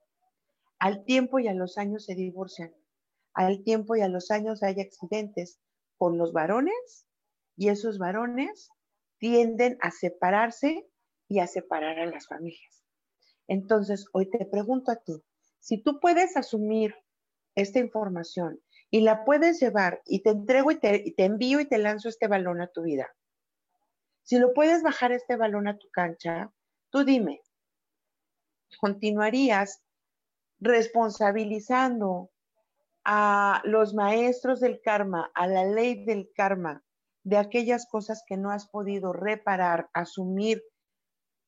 Al 0.80 1.06
tiempo 1.06 1.38
y 1.38 1.50
a 1.50 1.54
los 1.54 1.78
años 1.78 2.06
se 2.06 2.16
divorcian. 2.16 2.74
Al 3.36 3.62
tiempo 3.64 3.96
y 3.96 4.02
a 4.02 4.08
los 4.08 4.32
años 4.32 4.64
hay 4.64 4.82
accidentes 4.82 5.60
con 6.00 6.18
los 6.18 6.32
varones 6.32 7.06
y 7.58 7.68
esos 7.68 8.00
varones 8.00 8.72
tienden 9.20 9.78
a 9.82 9.92
separarse 9.92 10.88
y 11.28 11.40
a 11.40 11.46
separar 11.46 12.00
a 12.00 12.06
las 12.06 12.26
familias. 12.26 12.86
Entonces, 13.48 14.06
hoy 14.14 14.30
te 14.30 14.46
pregunto 14.46 14.92
a 14.92 14.96
ti, 14.96 15.22
si 15.60 15.84
tú 15.84 16.00
puedes 16.00 16.38
asumir 16.38 16.96
esta 17.54 17.80
información 17.80 18.62
y 18.90 19.02
la 19.02 19.26
puedes 19.26 19.60
llevar 19.60 20.02
y 20.06 20.24
te 20.24 20.30
entrego 20.30 20.72
y 20.72 20.80
te, 20.80 21.14
envío 21.18 21.60
y 21.60 21.68
te 21.68 21.78
lanzo 21.78 22.08
este 22.08 22.28
balón 22.28 22.62
a 22.62 22.68
tu 22.68 22.84
vida, 22.84 23.14
si 24.24 24.40
lo 24.40 24.54
puedes 24.54 24.82
bajar 24.82 25.12
este 25.12 25.36
balón 25.36 25.68
a 25.68 25.78
tu 25.78 25.90
cancha, 25.90 26.54
tú 26.92 27.04
dime, 27.04 27.42
¿continuarías 28.80 29.82
responsabilizando 30.60 32.32
a 33.12 33.64
los 33.64 33.96
maestros 33.96 34.60
del 34.60 34.82
karma, 34.82 35.32
a 35.34 35.48
la 35.48 35.66
ley 35.66 36.06
del 36.06 36.30
karma, 36.36 36.84
de 37.24 37.38
aquellas 37.38 37.88
cosas 37.88 38.24
que 38.28 38.38
no 38.38 38.52
has 38.52 38.68
podido 38.70 39.14
reparar, 39.14 39.90
asumir 39.94 40.62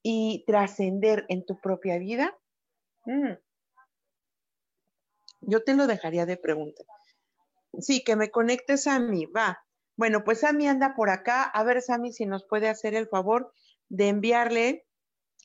y 0.01 0.43
trascender 0.47 1.23
en 1.29 1.45
tu 1.45 1.61
propia 1.61 1.99
vida? 1.99 2.35
Mm. 3.05 3.33
Yo 5.41 5.63
te 5.63 5.75
lo 5.75 5.85
dejaría 5.85 6.25
de 6.25 6.35
pregunta. 6.35 6.81
Sí, 7.79 8.03
que 8.03 8.15
me 8.15 8.31
conecte 8.31 8.77
Sammy, 8.77 9.27
va. 9.27 9.63
Bueno, 9.95 10.23
pues 10.23 10.39
Sammy 10.39 10.67
anda 10.67 10.95
por 10.95 11.11
acá. 11.11 11.43
A 11.43 11.63
ver, 11.63 11.83
Sammy, 11.83 12.11
si 12.11 12.25
nos 12.25 12.43
puede 12.43 12.69
hacer 12.69 12.95
el 12.95 13.07
favor 13.07 13.53
de 13.87 14.07
enviarle 14.07 14.87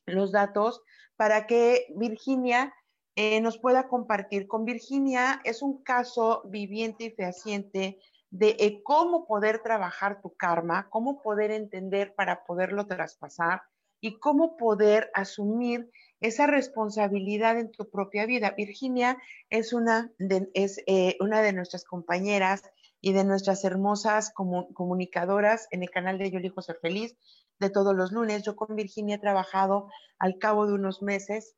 los 0.07 0.33
datos 0.33 0.81
para 1.17 1.47
que 1.47 1.87
Virginia 1.95 2.73
eh, 3.17 3.41
nos 3.41 3.59
pueda 3.59 3.89
compartir. 3.89 4.47
Con 4.47 4.67
Virginia 4.67 5.41
es 5.45 5.63
un 5.63 5.83
caso 5.83 6.43
viviente 6.45 7.05
y 7.05 7.11
fehaciente 7.11 7.99
de 8.31 8.57
eh, 8.61 8.83
cómo 8.85 9.27
poder 9.27 9.63
trabajar 9.63 10.21
tu 10.21 10.35
karma, 10.37 10.89
cómo 10.91 11.23
poder 11.23 11.51
entender 11.51 12.15
para 12.15 12.45
poderlo 12.45 12.87
traspasar 12.87 13.63
y 14.03 14.19
cómo 14.19 14.59
poder 14.59 15.11
asumir 15.15 15.91
esa 16.21 16.47
responsabilidad 16.47 17.59
en 17.59 17.71
tu 17.71 17.89
propia 17.89 18.27
vida. 18.27 18.51
Virginia 18.51 19.17
es 19.49 19.73
una 19.73 20.13
de, 20.19 20.51
es, 20.53 20.83
eh, 20.87 21.17
una 21.19 21.41
de 21.41 21.55
nuestras 21.55 21.85
compañeras 21.85 22.63
y 23.01 23.15
de 23.15 23.25
nuestras 23.25 23.65
hermosas 23.65 24.33
comunicadoras 24.35 25.69
en 25.71 25.83
el 25.83 25.91
canal 25.91 26.19
de 26.19 26.31
Yo 26.31 26.39
elijo 26.39 26.61
ser 26.61 26.79
feliz 26.83 27.17
de 27.59 27.71
todos 27.71 27.95
los 27.95 28.13
lunes. 28.13 28.43
Yo 28.43 28.57
con 28.57 28.77
Virginia 28.77 29.17
he 29.17 29.21
trabajado 29.21 29.89
al 30.19 30.39
cabo 30.39 30.67
de 30.67 30.75
unos 30.75 31.01
meses 31.03 31.55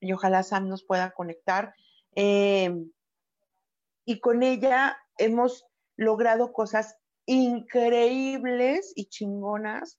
y 0.00 0.12
ojalá 0.12 0.42
Sam 0.42 0.68
nos 0.68 0.84
pueda 0.84 1.12
conectar. 1.12 1.74
Eh, 2.16 2.72
y 4.04 4.20
con 4.20 4.42
ella 4.42 4.98
hemos 5.18 5.66
logrado 5.96 6.52
cosas 6.52 6.96
increíbles 7.26 8.92
y 8.94 9.06
chingonas 9.06 9.98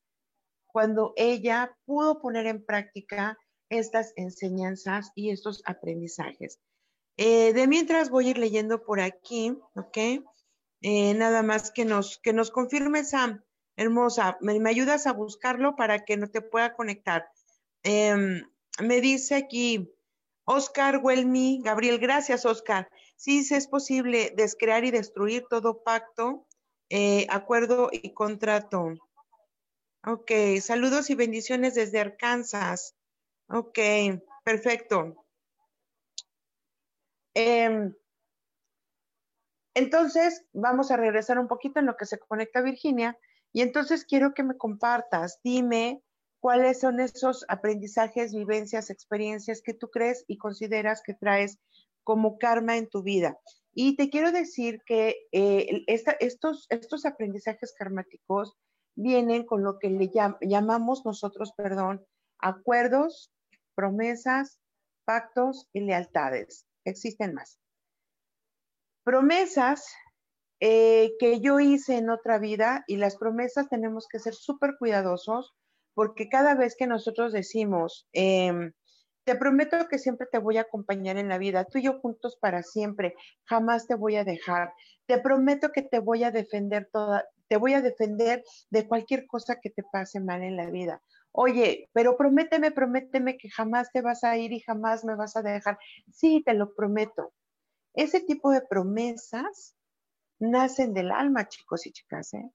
cuando 0.67 1.13
ella 1.15 1.75
pudo 1.85 2.21
poner 2.21 2.47
en 2.47 2.63
práctica 2.63 3.37
estas 3.69 4.13
enseñanzas 4.15 5.11
y 5.15 5.31
estos 5.31 5.63
aprendizajes. 5.65 6.59
Eh, 7.17 7.53
de 7.53 7.67
mientras 7.67 8.09
voy 8.09 8.27
a 8.27 8.29
ir 8.31 8.37
leyendo 8.37 8.83
por 8.83 8.99
aquí, 8.99 9.57
¿ok? 9.75 9.97
Eh, 10.81 11.13
nada 11.13 11.43
más 11.43 11.71
que 11.71 11.85
nos, 11.85 12.19
que 12.19 12.33
nos 12.33 12.51
confirme 12.51 13.05
Sam, 13.05 13.43
hermosa, 13.77 14.37
me, 14.41 14.59
me, 14.59 14.69
ayudas 14.69 15.07
a 15.07 15.13
buscarlo 15.13 15.75
para 15.75 16.03
que 16.03 16.17
no 16.17 16.29
te 16.29 16.41
pueda 16.41 16.75
conectar. 16.75 17.27
Eh, 17.83 18.43
me 18.81 19.01
dice 19.01 19.35
aquí 19.35 19.91
Oscar 20.45 20.99
Huelmi, 21.01 21.61
Gabriel, 21.63 21.99
gracias 21.99 22.45
Oscar. 22.45 22.89
Sí, 23.15 23.45
es 23.49 23.67
posible 23.67 24.33
descrear 24.35 24.83
y 24.83 24.91
destruir 24.91 25.45
todo 25.49 25.83
pacto, 25.83 26.45
eh, 26.89 27.25
acuerdo 27.29 27.89
y 27.91 28.13
contrato. 28.13 28.93
Ok, 30.05 30.31
saludos 30.61 31.09
y 31.09 31.15
bendiciones 31.15 31.73
desde 31.73 31.99
Arkansas. 31.99 32.95
Ok, 33.49 33.79
perfecto. 34.43 35.25
Eh, 37.33 37.91
entonces, 39.73 40.45
vamos 40.53 40.91
a 40.91 40.97
regresar 40.97 41.39
un 41.39 41.47
poquito 41.47 41.79
en 41.79 41.87
lo 41.87 41.97
que 41.97 42.05
se 42.05 42.19
conecta 42.19 42.61
Virginia. 42.61 43.17
Y 43.51 43.61
entonces 43.61 44.05
quiero 44.05 44.33
que 44.33 44.43
me 44.43 44.57
compartas, 44.57 45.39
dime 45.43 46.04
cuáles 46.45 46.79
son 46.79 46.99
esos 46.99 47.43
aprendizajes, 47.47 48.31
vivencias, 48.31 48.91
experiencias 48.91 49.63
que 49.63 49.73
tú 49.73 49.89
crees 49.89 50.23
y 50.27 50.37
consideras 50.37 51.01
que 51.03 51.15
traes 51.15 51.57
como 52.03 52.37
karma 52.37 52.77
en 52.77 52.87
tu 52.87 53.01
vida. 53.01 53.35
Y 53.73 53.95
te 53.95 54.11
quiero 54.11 54.31
decir 54.31 54.79
que 54.85 55.15
eh, 55.31 55.83
estos, 55.87 56.67
estos 56.69 57.07
aprendizajes 57.07 57.73
karmáticos 57.75 58.55
vienen 58.95 59.43
con 59.43 59.63
lo 59.63 59.79
que 59.79 59.89
le 59.89 60.09
llam, 60.09 60.37
llamamos 60.39 61.03
nosotros, 61.03 61.51
perdón, 61.57 62.05
acuerdos, 62.37 63.33
promesas, 63.73 64.59
pactos 65.03 65.67
y 65.73 65.79
lealtades. 65.79 66.67
Existen 66.83 67.33
más. 67.33 67.59
promesas 69.03 69.91
eh, 70.59 71.15
que 71.17 71.39
yo 71.41 71.59
hice 71.59 71.97
en 71.97 72.11
otra 72.11 72.37
vida 72.37 72.83
y 72.85 72.97
las 72.97 73.17
promesas 73.17 73.67
tenemos 73.67 74.05
que 74.07 74.19
ser 74.19 74.35
súper 74.35 74.75
cuidadosos 74.77 75.55
porque 75.95 76.29
cada 76.29 76.53
vez 76.53 76.75
que 76.77 76.87
nosotros 76.87 77.33
decimos, 77.33 78.07
em, 78.13 78.73
te 79.25 79.35
prometo 79.35 79.87
que 79.89 79.97
siempre 79.97 80.27
te 80.31 80.37
voy 80.37 80.57
a 80.57 80.61
acompañar 80.61 81.17
en 81.17 81.29
la 81.29 81.39
vida, 81.39 81.65
tú 81.65 81.79
y 81.79 81.83
yo 81.83 81.99
juntos 81.99 82.37
para 82.39 82.61
siempre, 82.61 83.15
jamás 83.45 83.87
te 83.87 83.95
voy 83.95 84.17
a 84.17 84.23
dejar, 84.23 84.71
te 85.07 85.17
prometo 85.19 85.71
que 85.71 85.81
te 85.81 85.99
voy 85.99 86.23
a 86.23 86.31
defender 86.31 86.87
toda, 86.91 87.25
te 87.47 87.57
voy 87.57 87.73
a 87.73 87.81
defender 87.81 88.43
de 88.69 88.87
cualquier 88.87 89.25
cosa 89.25 89.59
que 89.59 89.71
te 89.71 89.83
pase 89.91 90.19
mal 90.19 90.43
en 90.43 90.57
la 90.57 90.69
vida. 90.69 91.01
Oye, 91.31 91.89
pero 91.93 92.17
prométeme, 92.17 92.71
prométeme 92.71 93.37
que 93.37 93.49
jamás 93.49 93.91
te 93.91 94.01
vas 94.01 94.23
a 94.23 94.37
ir 94.37 94.53
y 94.53 94.61
jamás 94.61 95.03
me 95.03 95.15
vas 95.15 95.35
a 95.35 95.41
dejar. 95.41 95.77
Sí, 96.11 96.43
te 96.45 96.53
lo 96.53 96.73
prometo. 96.75 97.33
Ese 97.93 98.21
tipo 98.21 98.51
de 98.51 98.61
promesas 98.61 99.75
nacen 100.39 100.93
del 100.93 101.11
alma, 101.11 101.47
chicos 101.47 101.87
y 101.87 101.91
chicas, 101.91 102.33
¿eh? 102.33 102.51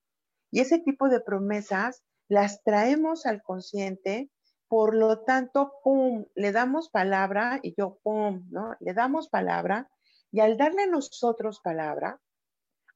Y 0.51 0.61
ese 0.61 0.79
tipo 0.79 1.09
de 1.09 1.21
promesas 1.21 2.03
las 2.31 2.63
traemos 2.63 3.27
al 3.27 3.43
consciente, 3.43 4.31
por 4.69 4.95
lo 4.95 5.25
tanto, 5.25 5.73
pum, 5.83 6.27
le 6.37 6.53
damos 6.53 6.89
palabra 6.89 7.59
y 7.61 7.75
yo, 7.77 7.99
pum, 8.05 8.47
¿no? 8.51 8.77
Le 8.79 8.95
damos 8.95 9.29
palabra 9.29 9.91
y 10.31 10.39
al 10.39 10.57
darle 10.57 10.87
nosotros 10.87 11.61
palabra, 11.61 12.21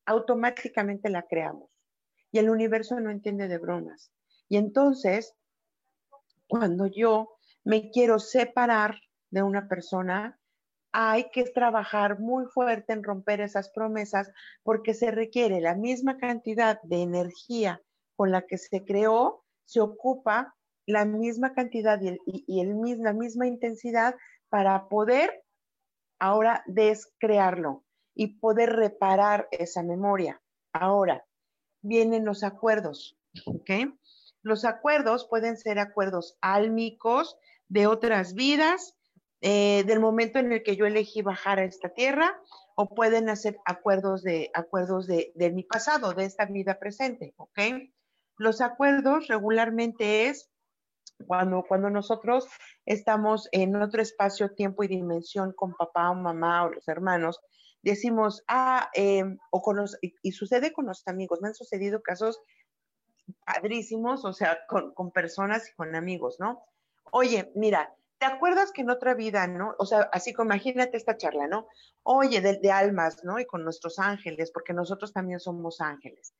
automáticamente 0.06 1.10
la 1.10 1.22
creamos. 1.22 1.68
Y 2.30 2.38
el 2.38 2.48
universo 2.48 3.00
no 3.00 3.10
entiende 3.10 3.48
de 3.48 3.58
bromas. 3.58 4.12
Y 4.48 4.56
entonces, 4.56 5.34
cuando 6.46 6.86
yo 6.86 7.36
me 7.64 7.90
quiero 7.90 8.20
separar 8.20 9.00
de 9.30 9.42
una 9.42 9.66
persona, 9.66 10.38
hay 10.92 11.28
que 11.32 11.42
trabajar 11.42 12.20
muy 12.20 12.46
fuerte 12.46 12.92
en 12.92 13.02
romper 13.02 13.40
esas 13.40 13.70
promesas 13.70 14.30
porque 14.62 14.94
se 14.94 15.10
requiere 15.10 15.60
la 15.60 15.74
misma 15.74 16.18
cantidad 16.18 16.80
de 16.82 17.02
energía 17.02 17.82
con 18.16 18.30
la 18.30 18.42
que 18.42 18.58
se 18.58 18.84
creó, 18.84 19.44
se 19.64 19.80
ocupa 19.80 20.54
la 20.86 21.04
misma 21.04 21.54
cantidad 21.54 22.00
y, 22.00 22.60
el, 22.60 23.02
la 23.02 23.12
misma 23.12 23.46
intensidad 23.46 24.16
para 24.48 24.88
poder 24.88 25.44
ahora 26.18 26.62
descrearlo 26.66 27.84
y 28.14 28.38
poder 28.38 28.70
reparar 28.70 29.48
esa 29.50 29.82
memoria. 29.82 30.40
Ahora, 30.72 31.26
vienen 31.82 32.24
los 32.24 32.44
acuerdos, 32.44 33.18
¿ok? 33.46 33.70
Los 34.42 34.64
acuerdos 34.64 35.26
pueden 35.28 35.56
ser 35.56 35.78
acuerdos 35.78 36.36
álmicos 36.40 37.38
de 37.68 37.86
otras 37.86 38.34
vidas, 38.34 38.96
eh, 39.40 39.84
del 39.84 40.00
momento 40.00 40.38
en 40.38 40.52
el 40.52 40.62
que 40.62 40.76
yo 40.76 40.86
elegí 40.86 41.22
bajar 41.22 41.58
a 41.58 41.64
esta 41.64 41.88
tierra, 41.88 42.40
o 42.76 42.94
pueden 42.94 43.28
hacer 43.28 43.58
acuerdos 43.64 44.22
de 44.22 44.50
acuerdos 44.52 45.06
de 45.06 45.52
mi 45.54 45.62
pasado, 45.62 46.12
de 46.12 46.24
esta 46.24 46.44
vida 46.46 46.78
presente, 46.78 47.34
¿ok? 47.36 47.58
Los 48.36 48.60
acuerdos 48.60 49.28
regularmente 49.28 50.28
es 50.28 50.50
cuando, 51.26 51.64
cuando 51.66 51.90
nosotros 51.90 52.48
estamos 52.84 53.48
en 53.52 53.76
otro 53.76 54.02
espacio, 54.02 54.54
tiempo 54.54 54.82
y 54.82 54.88
dimensión 54.88 55.52
con 55.52 55.74
papá 55.74 56.10
o 56.10 56.14
mamá 56.14 56.64
o 56.64 56.70
los 56.70 56.88
hermanos, 56.88 57.40
decimos, 57.82 58.42
ah, 58.48 58.90
em, 58.94 59.38
o 59.50 59.62
con 59.62 59.76
los, 59.76 59.96
y, 60.00 60.32
sucede 60.32 60.72
con 60.72 60.86
los 60.86 61.06
amigos, 61.06 61.40
me 61.40 61.48
han 61.48 61.54
sucedido 61.54 62.02
casos 62.02 62.40
padrísimos, 63.46 64.24
o 64.24 64.32
sea, 64.32 64.58
con, 64.68 64.92
con 64.94 65.12
personas 65.12 65.68
y 65.70 65.74
con 65.74 65.94
amigos, 65.94 66.36
¿no? 66.40 66.64
Oye, 67.12 67.52
mira, 67.54 67.94
¿Te 68.16 68.26
acuerdas 68.26 68.72
que 68.72 68.82
en 68.82 68.90
otra 68.90 69.14
vida, 69.14 69.46
no? 69.46 69.74
O 69.78 69.84
sea, 69.84 70.08
así 70.12 70.32
como 70.32 70.46
imagínate 70.46 70.96
esta 70.96 71.16
charla, 71.16 71.46
¿no? 71.46 71.66
Oye, 72.04 72.40
de, 72.40 72.58
de, 72.58 72.70
almas, 72.70 73.22
¿no? 73.24 73.38
Y 73.38 73.44
con 73.44 73.64
nuestros 73.64 73.98
ángeles, 73.98 74.50
porque 74.50 74.72
nosotros 74.72 75.12
también 75.12 75.40
somos 75.40 75.80
ángeles. 75.80 76.32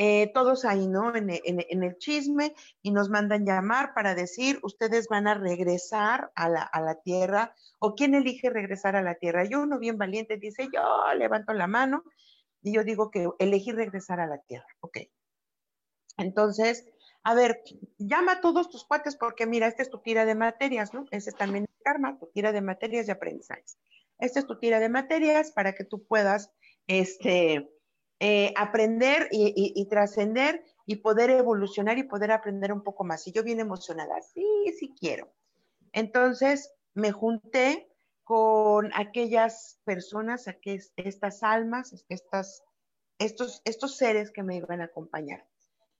Eh, 0.00 0.30
todos 0.32 0.64
ahí, 0.64 0.86
¿no? 0.86 1.12
En, 1.16 1.28
en, 1.28 1.82
el 1.82 1.98
chisme 1.98 2.54
y 2.82 2.92
nos 2.92 3.10
mandan 3.10 3.44
llamar 3.44 3.94
para 3.94 4.14
decir, 4.14 4.60
ustedes 4.62 5.08
van 5.08 5.26
a 5.26 5.34
regresar 5.34 6.30
a 6.36 6.48
la, 6.48 6.62
a 6.62 6.80
la 6.80 7.00
tierra, 7.00 7.52
o 7.80 7.96
quién 7.96 8.14
elige 8.14 8.48
regresar 8.48 8.94
a 8.94 9.02
la 9.02 9.16
tierra. 9.16 9.44
Yo 9.44 9.60
uno 9.60 9.80
bien 9.80 9.98
valiente 9.98 10.36
dice, 10.36 10.68
yo 10.72 10.80
levanto 11.16 11.52
la 11.52 11.66
mano 11.66 12.04
y 12.62 12.74
yo 12.74 12.84
digo 12.84 13.10
que 13.10 13.28
elegí 13.40 13.72
regresar 13.72 14.20
a 14.20 14.28
la 14.28 14.38
tierra, 14.38 14.68
ok. 14.78 14.98
Entonces, 16.16 16.86
a 17.24 17.34
ver, 17.34 17.64
llama 17.98 18.34
a 18.34 18.40
todos 18.40 18.70
tus 18.70 18.84
cuates 18.84 19.16
porque 19.16 19.46
mira, 19.46 19.66
esta 19.66 19.82
es 19.82 19.90
tu 19.90 19.98
tira 19.98 20.24
de 20.24 20.36
materias, 20.36 20.94
¿no? 20.94 21.06
Ese 21.10 21.30
es 21.30 21.36
también 21.36 21.64
el 21.64 21.82
karma, 21.82 22.16
tu 22.20 22.28
tira 22.28 22.52
de 22.52 22.60
materias 22.60 23.08
y 23.08 23.10
aprendizajes. 23.10 23.76
Esta 24.20 24.38
es 24.38 24.46
tu 24.46 24.60
tira 24.60 24.78
de 24.78 24.90
materias 24.90 25.50
para 25.50 25.74
que 25.74 25.82
tú 25.82 26.06
puedas 26.06 26.52
este, 26.86 27.68
eh, 28.20 28.52
aprender 28.56 29.28
y, 29.30 29.86
trascender 29.86 30.64
y 30.86 30.96
poder 30.96 31.30
evolucionar 31.30 31.98
y 31.98 32.02
poder 32.02 32.32
aprender 32.32 32.72
un 32.72 32.82
poco 32.82 33.04
más. 33.04 33.26
Y 33.26 33.32
yo 33.32 33.44
bien 33.44 33.60
emocionada, 33.60 34.20
sí, 34.22 34.44
sí 34.78 34.94
quiero. 34.98 35.32
Entonces 35.92 36.72
me 36.94 37.12
junté 37.12 37.88
con 38.24 38.90
aquellas 38.94 39.80
personas, 39.84 40.48
aquellas, 40.48 40.92
estas 40.96 41.42
almas, 41.42 42.04
estas, 42.08 42.64
estos, 43.18 43.62
estos 43.64 43.96
seres 43.96 44.30
que 44.32 44.42
me 44.42 44.56
iban 44.56 44.80
a 44.80 44.86
acompañar. 44.86 45.46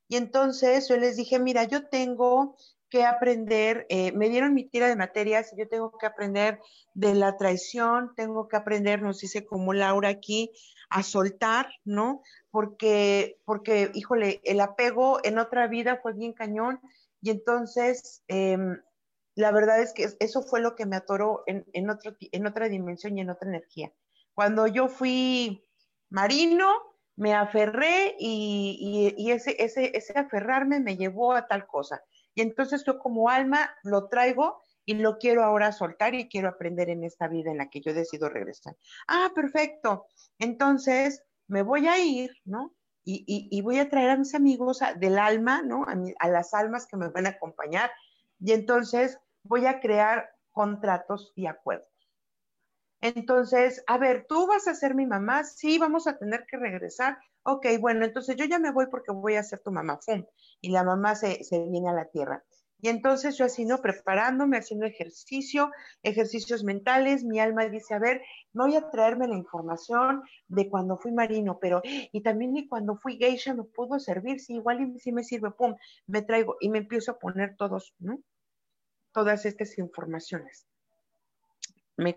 Y 0.09 0.17
entonces 0.17 0.89
yo 0.89 0.97
les 0.97 1.17
dije, 1.17 1.39
mira, 1.39 1.65
yo 1.65 1.89
tengo 1.89 2.57
que 2.91 3.05
aprender, 3.05 3.87
eh, 3.89 4.13
me 4.13 4.29
dieron 4.29 4.55
mi 4.55 4.69
tira 4.69 4.89
de 4.89 4.97
materias, 4.97 5.53
yo 5.57 5.69
tengo 5.69 5.97
que 5.99 6.07
aprender 6.07 6.61
de 6.95 7.15
la 7.15 7.37
traición, 7.37 8.15
tengo 8.17 8.49
que 8.49 8.57
aprender, 8.57 9.03
nos 9.03 9.21
dice 9.21 9.45
como 9.47 9.73
Laura 9.73 10.09
aquí, 10.09 10.51
a 10.91 11.03
soltar, 11.03 11.69
¿no? 11.85 12.23
Porque, 12.51 13.41
porque, 13.45 13.91
híjole, 13.95 14.41
el 14.45 14.61
apego 14.61 15.19
en 15.23 15.39
otra 15.39 15.67
vida 15.67 16.01
fue 16.03 16.15
bien 16.15 16.33
cañón 16.33 16.81
y 17.21 17.31
entonces 17.31 18.23
em, 18.29 18.81
la 19.35 19.53
verdad 19.53 19.81
es 19.81 19.93
que 19.93 20.09
eso 20.19 20.43
fue 20.43 20.61
lo 20.61 20.75
que 20.75 20.87
me 20.87 20.97
atoró 20.97 21.45
en, 21.47 21.67
en, 21.73 21.91
otro, 21.91 22.17
en 22.21 22.47
otra 22.47 22.69
dimensión 22.69 23.17
y 23.17 23.21
en 23.21 23.31
otra 23.31 23.49
energía. 23.49 23.93
Cuando 24.35 24.67
yo 24.67 24.89
fui 24.89 25.65
marino, 26.11 26.73
me 27.19 27.35
aferré 27.35 28.15
y, 28.19 29.15
y, 29.17 29.31
ese, 29.33 29.57
ese, 29.63 29.97
ese 29.97 30.19
aferrarme 30.19 30.79
me 30.79 30.97
llevó 30.97 31.35
a 31.35 31.49
tal 31.49 31.67
cosa. 31.67 32.03
Y 32.39 32.41
entonces 32.41 32.85
yo 32.85 33.01
como 33.01 33.29
alma 33.29 33.69
lo 33.83 34.07
traigo 34.07 34.63
y 34.85 34.95
lo 34.95 35.19
quiero 35.19 35.43
ahora 35.43 35.73
soltar 35.73 36.15
y 36.15 36.29
quiero 36.29 36.49
aprender 36.49 36.89
en 36.89 37.03
esta 37.03 37.27
vida 37.27 37.51
en 37.51 37.59
la 37.59 37.69
que 37.69 37.81
yo 37.81 37.93
decido 37.93 38.29
regresar. 38.29 38.77
Ah, 39.09 39.33
perfecto. 39.35 40.07
Entonces 40.39 41.25
me 41.49 41.63
voy 41.63 41.89
a 41.89 41.99
ir, 41.99 42.31
¿no? 42.45 42.77
Y, 43.05 43.49
y, 43.51 43.61
voy 43.63 43.81
a 43.81 43.91
traer 43.91 44.11
a 44.11 44.17
mis 44.17 44.37
amigos 44.37 44.79
del 45.01 45.19
alma, 45.19 45.63
¿no? 45.63 45.83
A, 45.83 45.97
a 46.21 46.29
las 46.29 46.55
almas 46.55 46.87
que 46.87 46.97
me 46.97 47.09
van 47.09 47.27
a 47.27 47.31
acompañar. 47.31 47.91
Y 48.39 48.53
entonces 48.53 49.19
voy 49.43 49.67
a 49.67 49.81
crear 49.81 50.31
contratos 50.53 51.33
y 51.35 51.47
acuerdos. 51.47 51.89
Entonces, 53.01 53.83
a 53.89 53.99
ver, 53.99 54.27
tú 54.29 54.47
vas 54.47 54.69
a 54.69 54.77
ser 54.77 54.95
mi 54.95 55.07
mamá, 55.07 55.43
sí, 55.43 55.79
vamos 55.79 56.07
a 56.07 56.19
tener 56.19 56.47
que 56.49 56.57
regresar. 56.57 57.19
Ok, 57.51 57.65
bueno, 57.81 58.05
entonces 58.05 58.37
yo 58.37 58.45
ya 58.45 58.59
me 58.59 58.73
voy 58.73 58.89
porque 58.91 59.11
voy 59.11 59.37
a 59.37 59.43
ser 59.43 59.61
tu 59.61 59.73
mamá. 59.73 59.99
¡Fum! 60.03 60.23
Y 60.61 60.69
la 60.71 60.85
mamá 60.85 61.15
se, 61.15 61.43
se 61.45 61.59
viene 61.65 61.89
a 61.89 61.95
la 61.95 62.05
tierra. 62.11 62.45
Y 62.83 62.91
entonces 62.91 63.39
yo 63.39 63.47
así, 63.47 63.65
¿no? 63.65 63.81
Preparándome, 63.81 64.59
haciendo 64.59 64.85
ejercicio, 64.85 65.71
ejercicios 66.03 66.63
mentales, 66.63 67.25
mi 67.25 67.41
alma 67.41 67.65
dice, 67.65 67.95
a 67.95 67.99
ver, 68.01 68.21
voy 68.53 68.77
a 68.77 68.91
traerme 68.91 69.29
la 69.29 69.37
información 69.37 70.23
de 70.49 70.69
cuando 70.69 70.99
fui 70.99 71.11
marino, 71.11 71.59
pero, 71.59 71.81
y 71.85 72.23
también 72.23 72.55
y 72.55 72.69
cuando 72.69 72.97
fui 72.97 73.17
geisha 73.17 73.55
me 73.55 73.65
pudo 73.65 73.99
servir, 73.99 74.41
sí, 74.41 74.57
igual 74.57 74.83
y 74.83 74.99
sí 75.01 75.11
me 75.13 75.25
sirve, 75.25 75.51
pum, 75.51 75.75
me 76.07 76.21
traigo 76.21 76.57
y 76.61 76.69
me 76.69 76.79
empiezo 76.79 77.13
a 77.13 77.19
poner 77.19 77.57
todos, 77.57 77.95
¿no? 77.99 78.21
Todas 79.13 79.47
estas 79.47 79.79
informaciones 79.79 80.67
me, 81.99 82.17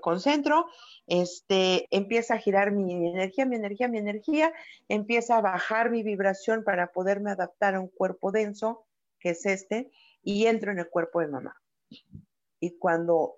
concentro, 0.00 0.66
este, 1.06 1.86
empieza 1.90 2.34
a 2.34 2.38
girar 2.38 2.72
mi 2.72 2.92
energía, 3.08 3.46
mi 3.46 3.56
energía, 3.56 3.88
mi 3.88 3.98
energía, 3.98 4.52
empieza 4.88 5.36
a 5.36 5.42
bajar 5.42 5.90
mi 5.90 6.02
vibración 6.02 6.64
para 6.64 6.92
poderme 6.92 7.30
adaptar 7.30 7.74
a 7.74 7.80
un 7.80 7.88
cuerpo 7.88 8.32
denso, 8.32 8.86
que 9.20 9.30
es 9.30 9.44
este, 9.46 9.90
y 10.22 10.46
entro 10.46 10.72
en 10.72 10.78
el 10.78 10.88
cuerpo 10.88 11.20
de 11.20 11.28
mamá. 11.28 11.54
Y 12.58 12.78
cuando 12.78 13.36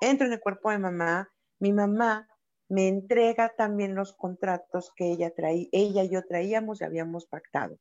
entro 0.00 0.26
en 0.26 0.34
el 0.34 0.40
cuerpo 0.40 0.70
de 0.70 0.78
mamá, 0.78 1.32
mi 1.58 1.72
mamá 1.72 2.28
me 2.68 2.88
entrega 2.88 3.54
también 3.56 3.94
los 3.94 4.12
contratos 4.12 4.92
que 4.94 5.10
ella 5.10 5.34
traía, 5.34 5.68
ella 5.72 6.04
y 6.04 6.10
yo 6.10 6.26
traíamos 6.26 6.80
y 6.80 6.84
habíamos 6.84 7.26
pactado. 7.26 7.78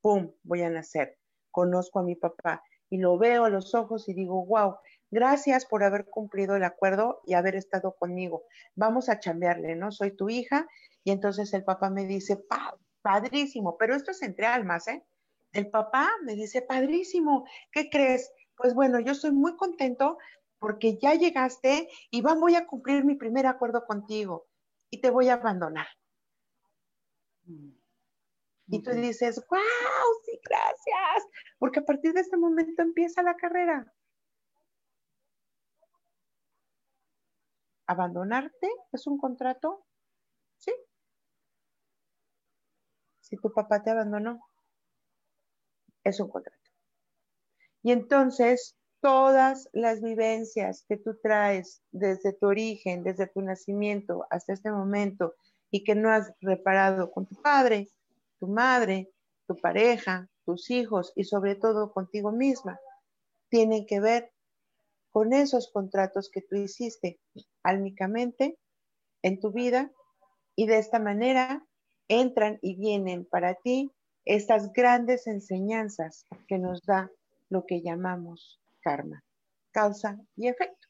¡Pum! 0.00 0.32
Voy 0.44 0.62
a 0.62 0.70
nacer. 0.70 1.18
Conozco 1.50 1.98
a 1.98 2.04
mi 2.04 2.14
papá 2.14 2.62
y 2.88 2.98
lo 2.98 3.18
veo 3.18 3.44
a 3.44 3.50
los 3.50 3.74
ojos 3.74 4.08
y 4.08 4.14
digo, 4.14 4.44
wow, 4.46 4.76
Gracias 5.10 5.66
por 5.66 5.84
haber 5.84 6.06
cumplido 6.06 6.56
el 6.56 6.64
acuerdo 6.64 7.20
y 7.24 7.34
haber 7.34 7.54
estado 7.54 7.94
conmigo. 7.98 8.44
Vamos 8.74 9.08
a 9.08 9.20
chambearle, 9.20 9.76
¿no? 9.76 9.92
Soy 9.92 10.16
tu 10.16 10.28
hija. 10.28 10.66
Y 11.04 11.12
entonces 11.12 11.52
el 11.54 11.64
papá 11.64 11.90
me 11.90 12.06
dice, 12.06 12.44
padrísimo, 13.02 13.76
pero 13.78 13.94
esto 13.94 14.10
es 14.10 14.22
entre 14.22 14.46
almas, 14.46 14.88
¿eh? 14.88 15.04
El 15.52 15.70
papá 15.70 16.10
me 16.24 16.34
dice, 16.34 16.62
padrísimo, 16.62 17.46
¿qué 17.72 17.88
crees? 17.88 18.30
Pues 18.56 18.74
bueno, 18.74 18.98
yo 19.00 19.12
estoy 19.12 19.32
muy 19.32 19.56
contento 19.56 20.18
porque 20.58 20.98
ya 20.98 21.14
llegaste 21.14 21.88
y 22.10 22.22
voy 22.22 22.56
a 22.56 22.66
cumplir 22.66 23.04
mi 23.04 23.14
primer 23.14 23.46
acuerdo 23.46 23.84
contigo. 23.86 24.48
y 24.88 25.00
te 25.00 25.10
voy 25.10 25.28
a 25.28 25.34
abandonar. 25.34 25.88
Mm. 27.44 27.72
Y 28.68 28.82
tú 28.82 28.90
dices, 28.92 29.44
wow, 29.48 29.60
sí, 30.24 30.40
gracias, 30.48 31.28
porque 31.58 31.80
a 31.80 31.84
partir 31.84 32.12
de 32.12 32.20
este 32.20 32.36
momento 32.36 32.82
empieza 32.82 33.22
la 33.22 33.34
carrera. 33.36 33.92
¿Abandonarte 37.86 38.68
es 38.92 39.06
un 39.06 39.18
contrato? 39.18 39.84
Sí. 40.58 40.72
Si 43.20 43.36
tu 43.36 43.52
papá 43.52 43.82
te 43.82 43.90
abandonó, 43.90 44.40
es 46.04 46.20
un 46.20 46.28
contrato. 46.28 46.70
Y 47.82 47.92
entonces 47.92 48.76
todas 49.00 49.68
las 49.72 50.02
vivencias 50.02 50.84
que 50.88 50.96
tú 50.96 51.16
traes 51.22 51.82
desde 51.92 52.32
tu 52.32 52.46
origen, 52.46 53.04
desde 53.04 53.28
tu 53.28 53.40
nacimiento 53.40 54.26
hasta 54.30 54.52
este 54.52 54.72
momento 54.72 55.34
y 55.70 55.84
que 55.84 55.94
no 55.94 56.10
has 56.10 56.32
reparado 56.40 57.12
con 57.12 57.26
tu 57.26 57.40
padre, 57.40 57.88
tu 58.40 58.48
madre, 58.48 59.12
tu 59.46 59.56
pareja, 59.56 60.28
tus 60.44 60.70
hijos 60.70 61.12
y 61.14 61.24
sobre 61.24 61.54
todo 61.54 61.92
contigo 61.92 62.32
misma, 62.32 62.80
tienen 63.48 63.86
que 63.86 64.00
ver 64.00 64.32
con 65.10 65.32
esos 65.32 65.70
contratos 65.72 66.28
que 66.30 66.42
tú 66.42 66.56
hiciste 66.56 67.20
álmicamente 67.66 68.56
en 69.22 69.40
tu 69.40 69.52
vida 69.52 69.90
y 70.54 70.66
de 70.66 70.78
esta 70.78 70.98
manera 70.98 71.66
entran 72.08 72.58
y 72.62 72.76
vienen 72.76 73.24
para 73.24 73.54
ti 73.54 73.90
estas 74.24 74.72
grandes 74.72 75.26
enseñanzas 75.26 76.26
que 76.48 76.58
nos 76.58 76.84
da 76.84 77.10
lo 77.48 77.66
que 77.66 77.82
llamamos 77.82 78.60
karma, 78.80 79.24
causa 79.72 80.18
y 80.36 80.48
efecto. 80.48 80.86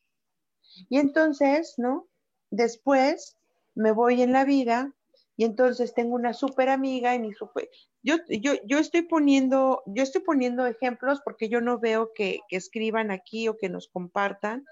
Y 0.88 0.98
entonces, 0.98 1.74
¿no? 1.78 2.06
Después 2.50 3.36
me 3.74 3.92
voy 3.92 4.22
en 4.22 4.32
la 4.32 4.44
vida 4.44 4.92
y 5.36 5.44
entonces 5.44 5.94
tengo 5.94 6.14
una 6.14 6.32
súper 6.32 6.68
amiga 6.68 7.14
y 7.14 7.18
mi 7.18 7.32
super... 7.34 7.68
Yo, 8.02 8.16
yo, 8.28 8.54
yo, 8.64 8.78
estoy 8.78 9.02
poniendo, 9.02 9.82
yo 9.86 10.02
estoy 10.02 10.22
poniendo 10.22 10.64
ejemplos 10.66 11.20
porque 11.24 11.48
yo 11.48 11.60
no 11.60 11.78
veo 11.78 12.12
que, 12.14 12.40
escriban 12.50 13.10
aquí 13.10 13.48
o 13.48 13.56
que 13.56 13.68
nos 13.68 13.88
compartan 13.88 14.64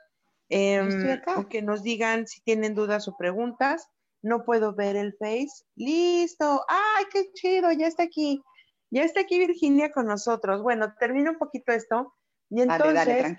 em, 0.48 1.20
o 1.36 1.48
que 1.48 1.62
nos 1.62 1.82
digan 1.82 2.26
si 2.26 2.40
tienen 2.42 2.74
dudas 2.74 3.08
o 3.08 3.16
preguntas. 3.16 3.88
No 4.22 4.44
puedo 4.44 4.74
ver 4.74 4.96
el 4.96 5.14
face. 5.18 5.64
Listo. 5.76 6.64
¡Ay, 6.68 7.04
qué 7.12 7.30
chido! 7.34 7.70
Ya 7.72 7.86
está 7.86 8.04
aquí. 8.04 8.42
Ya 8.90 9.02
está 9.02 9.20
aquí 9.20 9.38
Virginia 9.38 9.90
con 9.90 10.06
nosotros. 10.06 10.62
Bueno, 10.62 10.94
termino 10.98 11.32
un 11.32 11.38
poquito 11.38 11.72
esto. 11.72 12.14
Y 12.50 12.60
entonces, 12.60 13.36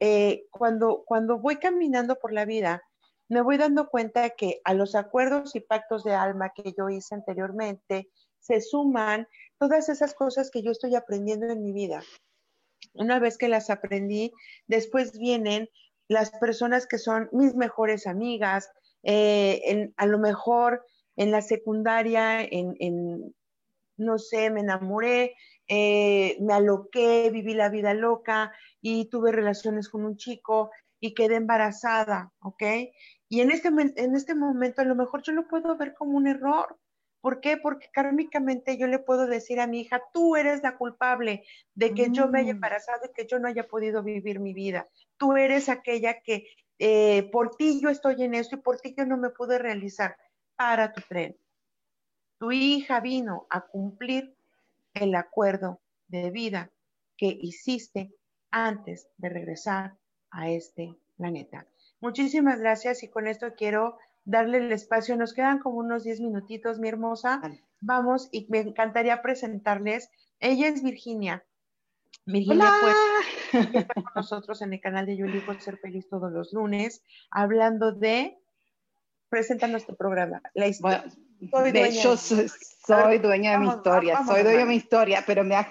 eh, 0.00 0.46
cuando, 0.50 1.04
cuando 1.04 1.38
voy 1.38 1.56
caminando 1.56 2.16
por 2.16 2.32
la 2.32 2.44
vida, 2.44 2.82
me 3.28 3.42
voy 3.42 3.56
dando 3.56 3.88
cuenta 3.88 4.30
que 4.30 4.60
a 4.64 4.72
los 4.72 4.94
acuerdos 4.94 5.54
y 5.56 5.60
pactos 5.60 6.04
de 6.04 6.14
alma 6.14 6.52
que 6.54 6.72
yo 6.76 6.88
hice 6.88 7.14
anteriormente 7.14 8.08
se 8.40 8.60
suman 8.60 9.26
todas 9.58 9.88
esas 9.88 10.14
cosas 10.14 10.50
que 10.50 10.62
yo 10.62 10.70
estoy 10.70 10.94
aprendiendo 10.94 11.46
en 11.46 11.62
mi 11.62 11.72
vida. 11.72 12.02
Una 12.94 13.18
vez 13.18 13.36
que 13.36 13.48
las 13.48 13.68
aprendí, 13.68 14.32
después 14.66 15.18
vienen 15.18 15.68
las 16.08 16.30
personas 16.30 16.86
que 16.86 16.98
son 16.98 17.28
mis 17.32 17.54
mejores 17.54 18.06
amigas, 18.06 18.70
eh, 19.02 19.92
a 19.96 20.06
lo 20.06 20.18
mejor 20.18 20.84
en 21.16 21.30
la 21.30 21.42
secundaria, 21.42 22.42
en, 22.42 23.34
no 23.96 24.18
sé, 24.18 24.50
me 24.50 24.60
enamoré, 24.60 25.34
eh, 25.68 26.36
me 26.40 26.52
aloqué, 26.52 27.30
viví 27.30 27.54
la 27.54 27.68
vida 27.68 27.94
loca 27.94 28.52
y 28.80 29.08
tuve 29.08 29.32
relaciones 29.32 29.88
con 29.88 30.04
un 30.04 30.16
chico 30.16 30.70
y 31.00 31.14
quedé 31.14 31.36
embarazada, 31.36 32.32
¿ok? 32.40 32.62
Y 33.28 33.40
en 33.40 33.50
este, 33.50 33.68
en 33.68 34.14
este 34.14 34.34
momento 34.34 34.82
a 34.82 34.84
lo 34.84 34.94
mejor 34.94 35.22
yo 35.22 35.32
lo 35.32 35.48
puedo 35.48 35.76
ver 35.76 35.94
como 35.94 36.16
un 36.16 36.26
error. 36.26 36.78
¿Por 37.20 37.40
qué? 37.40 37.56
Porque 37.56 37.88
kármicamente 37.92 38.78
yo 38.78 38.86
le 38.86 39.00
puedo 39.00 39.26
decir 39.26 39.58
a 39.58 39.66
mi 39.66 39.80
hija, 39.80 40.00
tú 40.12 40.36
eres 40.36 40.62
la 40.62 40.76
culpable 40.76 41.44
de 41.74 41.92
que 41.92 42.10
yo 42.12 42.28
me 42.28 42.40
haya 42.40 42.52
mm. 42.52 42.56
embarazado 42.56 43.00
y 43.04 43.12
que 43.12 43.26
yo 43.26 43.40
no 43.40 43.48
haya 43.48 43.66
podido 43.66 44.04
vivir 44.04 44.38
mi 44.38 44.54
vida. 44.54 44.86
Tú 45.18 45.36
eres 45.36 45.68
aquella 45.68 46.20
que 46.20 46.46
eh, 46.78 47.28
por 47.30 47.56
ti 47.56 47.80
yo 47.80 47.88
estoy 47.88 48.22
en 48.22 48.34
esto 48.34 48.56
y 48.56 48.60
por 48.60 48.78
ti 48.80 48.94
yo 48.96 49.06
no 49.06 49.16
me 49.16 49.30
pude 49.30 49.58
realizar. 49.58 50.16
Para 50.56 50.92
tu 50.92 51.02
tren. 51.02 51.36
Tu 52.38 52.50
hija 52.52 53.00
vino 53.00 53.46
a 53.50 53.60
cumplir 53.66 54.34
el 54.94 55.14
acuerdo 55.14 55.80
de 56.08 56.30
vida 56.30 56.70
que 57.16 57.26
hiciste 57.26 58.14
antes 58.50 59.08
de 59.16 59.28
regresar 59.28 59.98
a 60.30 60.50
este 60.50 60.94
planeta. 61.16 61.66
Muchísimas 62.00 62.60
gracias 62.60 63.02
y 63.02 63.08
con 63.08 63.26
esto 63.26 63.54
quiero 63.54 63.98
darle 64.24 64.58
el 64.58 64.72
espacio. 64.72 65.16
Nos 65.16 65.32
quedan 65.32 65.58
como 65.58 65.78
unos 65.78 66.04
10 66.04 66.20
minutitos, 66.20 66.78
mi 66.78 66.88
hermosa. 66.88 67.40
Vamos 67.80 68.28
y 68.32 68.46
me 68.50 68.60
encantaría 68.60 69.22
presentarles. 69.22 70.10
Ella 70.40 70.68
es 70.68 70.82
Virginia. 70.82 71.44
Virginia, 72.26 72.72
pues, 72.80 73.64
está 73.74 73.94
con 73.94 74.12
nosotros 74.14 74.60
en 74.62 74.72
el 74.72 74.80
canal 74.80 75.06
de 75.06 75.16
Yo 75.16 75.26
elijo 75.26 75.58
ser 75.60 75.78
feliz 75.78 76.08
todos 76.08 76.32
los 76.32 76.52
lunes, 76.52 77.02
hablando 77.30 77.92
de. 77.92 78.36
Presenta 79.28 79.66
nuestro 79.66 79.96
programa. 79.96 80.40
La 80.54 80.68
historia. 80.68 81.04
yo 82.02 82.16
soy, 82.16 83.18
dueña 83.18 83.52
de 83.52 83.58
mi 83.58 83.68
historia, 83.68 84.24
soy 84.24 84.42
dueña 84.44 84.60
de 84.60 84.66
mi 84.66 84.76
historia, 84.76 85.24
pero 85.26 85.42
me 85.42 85.56
has, 85.56 85.66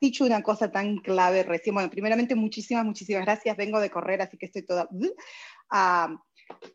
dicho 0.00 0.24
una 0.24 0.42
cosa 0.42 0.70
tan 0.70 0.96
clave 0.98 1.42
recién. 1.42 1.74
Bueno, 1.74 1.90
primeramente, 1.90 2.34
muchísimas, 2.34 2.84
muchísimas 2.84 3.24
gracias. 3.24 3.56
Vengo 3.56 3.78
de 3.78 3.90
correr, 3.90 4.22
así 4.22 4.38
que 4.38 4.46
estoy 4.46 4.64
toda. 4.64 4.88
Ah, 5.70 6.16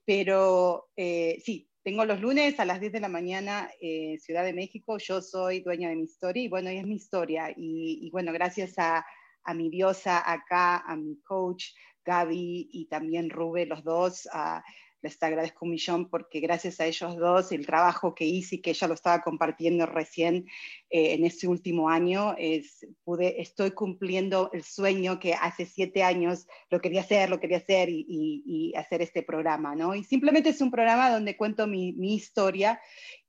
pero 0.06 0.90
eh, 0.96 1.42
sí, 1.44 1.68
tengo 1.88 2.04
los 2.04 2.20
lunes 2.20 2.60
a 2.60 2.66
las 2.66 2.82
10 2.82 2.92
de 2.92 3.00
la 3.00 3.08
mañana, 3.08 3.70
eh, 3.80 4.18
Ciudad 4.20 4.44
de 4.44 4.52
México. 4.52 4.98
Yo 4.98 5.22
soy 5.22 5.62
dueña 5.62 5.88
de 5.88 5.96
mi 5.96 6.04
historia 6.04 6.44
y 6.44 6.50
bueno, 6.50 6.70
es 6.70 6.86
mi 6.86 6.96
historia. 6.96 7.54
Y, 7.56 8.10
bueno, 8.12 8.34
gracias 8.34 8.74
a, 8.78 9.06
mi 9.56 9.70
diosa 9.70 10.30
acá, 10.30 10.80
a 10.80 10.98
mi 10.98 11.18
coach 11.22 11.68
Gaby 12.04 12.68
y 12.74 12.88
también 12.90 13.30
Rube, 13.30 13.66
los 13.66 13.86
dos. 13.86 14.28
Les 15.02 15.22
agradezco 15.22 15.66
un 15.66 15.72
millón 15.72 16.10
porque 16.10 16.40
gracias 16.40 16.80
a 16.80 16.86
ellos 16.86 17.18
dos, 17.18 17.52
el 17.52 17.66
trabajo 17.66 18.16
que 18.16 18.26
hice 18.26 18.56
y 18.56 18.62
que 18.62 18.72
ella 18.72 18.88
lo 18.88 18.94
estaba 18.94 19.22
compartiendo 19.22 19.86
recién 19.86 20.48
eh, 20.90 21.14
en 21.14 21.26
este 21.26 21.48
último 21.48 21.90
año, 21.90 22.36
es, 22.38 22.86
pude, 23.04 23.42
estoy 23.42 23.72
cumpliendo 23.72 24.50
el 24.54 24.64
sueño 24.64 25.20
que 25.20 25.34
hace 25.34 25.66
siete 25.66 26.04
años 26.04 26.48
lo 26.70 26.82
quería 26.82 27.02
hacer, 27.02 27.30
lo 27.30 27.40
quería 27.40 27.58
hacer 27.58 27.90
y, 27.90 28.06
y, 28.08 28.74
hacer 28.76 29.02
este 29.02 29.24
programa, 29.24 29.76
¿no? 29.76 29.96
Y 29.96 30.04
simplemente 30.04 30.50
es 30.50 30.62
un 30.62 30.72
programa 30.72 31.10
donde 31.12 31.38
cuento 31.38 31.68
mi, 31.68 31.94
mi 31.94 32.16
historia 32.16 32.80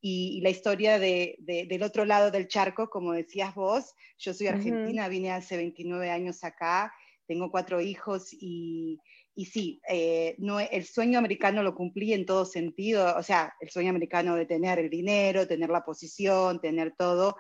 y, 0.01 0.41
la 0.43 0.51
historia 0.51 0.99
de, 0.99 1.37
del 1.41 1.83
otro 1.83 2.05
lado 2.05 2.31
del 2.31 2.49
charco, 2.49 2.89
como 2.89 3.13
decías 3.13 3.55
vos. 3.55 3.95
Yo 4.19 4.35
soy 4.35 4.47
argentina, 4.47 5.09
vine 5.09 5.33
hace 5.33 5.57
29 5.57 6.11
años 6.11 6.45
acá, 6.45 6.93
tengo 7.27 7.51
cuatro 7.51 7.81
hijos 7.81 8.29
y 8.33 9.01
y 9.39 9.45
sí, 9.45 9.81
eh, 9.89 10.35
no, 10.39 10.59
el 10.59 10.85
sueño 10.85 11.17
americano 11.17 11.63
lo 11.63 11.73
cumplí 11.73 12.13
en 12.13 12.27
todo 12.27 12.45
sentido, 12.45 13.17
o 13.17 13.23
sea, 13.23 13.55
el 13.61 13.71
sueño 13.71 13.91
americano 13.91 14.35
de 14.35 14.47
tener 14.47 14.81
el 14.81 14.91
dinero, 14.91 15.47
tener 15.47 15.71
la 15.71 15.85
posición, 15.85 16.61
tener 16.61 16.97
todo, 16.99 17.37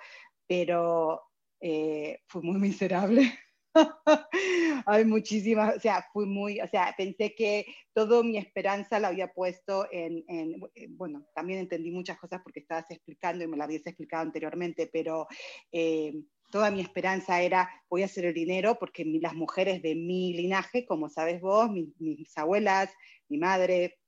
pero 0.46 1.20
eh, 1.60 2.20
fue 2.28 2.42
muy 2.42 2.60
miserable. 2.60 3.36
Hay 4.86 5.04
muchísimas, 5.06 5.76
o 5.76 5.80
sea, 5.80 6.06
fui 6.12 6.24
muy, 6.26 6.60
o 6.60 6.68
sea, 6.68 6.94
pensé 6.96 7.34
que 7.34 7.66
toda 7.92 8.22
mi 8.22 8.38
esperanza 8.38 9.00
la 9.00 9.08
había 9.08 9.32
puesto 9.32 9.88
en, 9.90 10.24
en, 10.28 10.60
bueno, 10.90 11.26
también 11.34 11.58
entendí 11.58 11.90
muchas 11.90 12.16
cosas 12.16 12.42
porque 12.44 12.60
estabas 12.60 12.88
explicando 12.90 13.42
y 13.42 13.48
me 13.48 13.56
la 13.56 13.64
habías 13.64 13.84
explicado 13.84 14.22
anteriormente, 14.22 14.88
pero 14.92 15.26
eh, 15.72 16.12
toda 16.50 16.70
mi 16.70 16.80
esperanza 16.80 17.40
era, 17.40 17.70
voy 17.88 18.02
a 18.02 18.06
hacer 18.06 18.24
el 18.24 18.34
dinero 18.34 18.78
porque 18.78 19.04
las 19.20 19.34
mujeres 19.34 19.82
de 19.82 19.94
mi 19.94 20.32
linaje, 20.34 20.86
como 20.86 21.08
sabes 21.08 21.40
vos, 21.40 21.70
mis 21.70 22.36
abuelas, 22.36 22.90
mi 23.28 23.38
madre, 23.38 23.98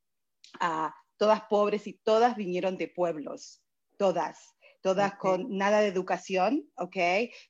ah, 0.61 0.95
todas 1.17 1.43
pobres 1.43 1.87
y 1.87 1.95
todas 1.95 2.37
vinieron 2.37 2.77
de 2.77 2.89
pueblos, 2.89 3.63
todas, 3.99 4.57
todas 4.81 5.15
con 5.17 5.57
nada 5.57 5.81
de 5.81 5.89
educación, 5.89 6.67
¿ok? 6.77 6.97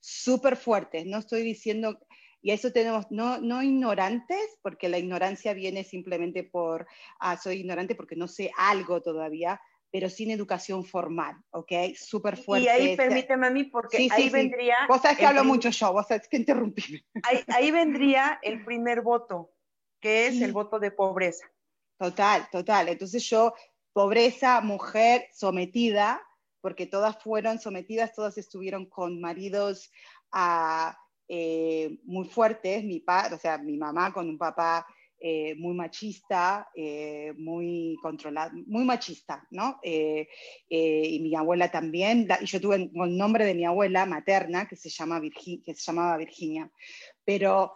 Súper 0.01 0.57
fuertes, 0.57 1.07
no 1.07 1.19
estoy 1.19 1.43
diciendo, 1.43 1.99
y 2.43 2.51
eso 2.51 2.73
tenemos, 2.73 3.07
no, 3.11 3.41
no 3.41 3.63
ignorantes, 3.63 4.59
porque 4.63 4.89
la 4.89 4.99
ignorancia 4.99 5.53
viene 5.53 5.85
simplemente 5.85 6.43
por, 6.43 6.87
ah, 7.21 7.37
soy 7.37 7.61
ignorante 7.61 7.95
porque 7.95 8.17
no 8.17 8.27
sé 8.27 8.51
algo 8.57 9.03
todavía, 9.03 9.61
pero 9.91 10.09
sin 10.09 10.31
educación 10.31 10.85
formal, 10.85 11.37
¿ok? 11.51 11.73
Súper 11.97 12.37
fuerte. 12.37 12.67
Y 12.67 12.69
ahí 12.69 12.97
permíteme 12.97 13.47
a 13.49 13.51
mí, 13.51 13.65
porque 13.65 14.09
ahí 14.11 14.31
vendría... 14.31 14.77
Vos 14.89 15.03
sabés 15.03 15.19
que 15.19 15.27
hablo 15.27 15.45
mucho 15.45 15.71
yo, 15.71 15.93
vos 15.93 16.07
sabés 16.07 16.29
que 16.29 16.37
interrumpí. 16.37 17.05
Ahí, 17.25 17.41
ahí, 17.49 17.71
vendría 17.73 18.39
el 18.43 18.65
primer 18.65 19.03
voto, 19.03 19.53
que 20.01 20.29
es 20.29 20.41
el 20.41 20.53
voto 20.53 20.79
de 20.79 20.93
pobreza. 20.93 21.51
Total, 21.99 22.49
total. 22.51 22.89
Entonces 22.89 23.29
yo, 23.29 23.53
pobreza, 23.93 24.61
mujer 24.61 25.27
sometida, 25.33 26.23
porque 26.61 26.87
todas 26.87 27.21
fueron 27.23 27.59
sometidas, 27.59 28.15
todas 28.15 28.39
estuvieron 28.39 28.87
con 28.87 29.21
maridos 29.21 29.91
ah, 30.31 30.97
eh, 31.29 31.99
muy 32.05 32.29
fuertes, 32.29 32.85
mi 32.85 33.01
padre, 33.01 33.35
o 33.35 33.39
sea, 33.39 33.59
mi 33.59 33.77
mamá 33.77 34.13
con 34.13 34.29
un 34.29 34.39
papá 34.39 34.87
eh, 35.23 35.55
muy 35.57 35.75
machista, 35.75 36.71
eh, 36.75 37.35
muy 37.37 37.95
controlada, 38.01 38.51
muy 38.67 38.85
machista, 38.85 39.47
¿no? 39.51 39.79
Eh, 39.83 40.27
y 40.67 41.21
mi 41.21 41.35
abuela 41.35 41.71
también, 41.71 42.27
y 42.41 42.47
yo 42.47 42.59
tuve 42.59 42.77
el 42.77 43.17
nombre 43.19 43.45
de 43.45 43.55
mi 43.55 43.67
abuela 43.67 44.07
materna, 44.07 44.67
que 44.67 44.77
se, 44.77 44.89
llama 44.89 45.21
llamaba 45.21 46.17
Virginia. 46.17 46.73
Pero 47.23 47.75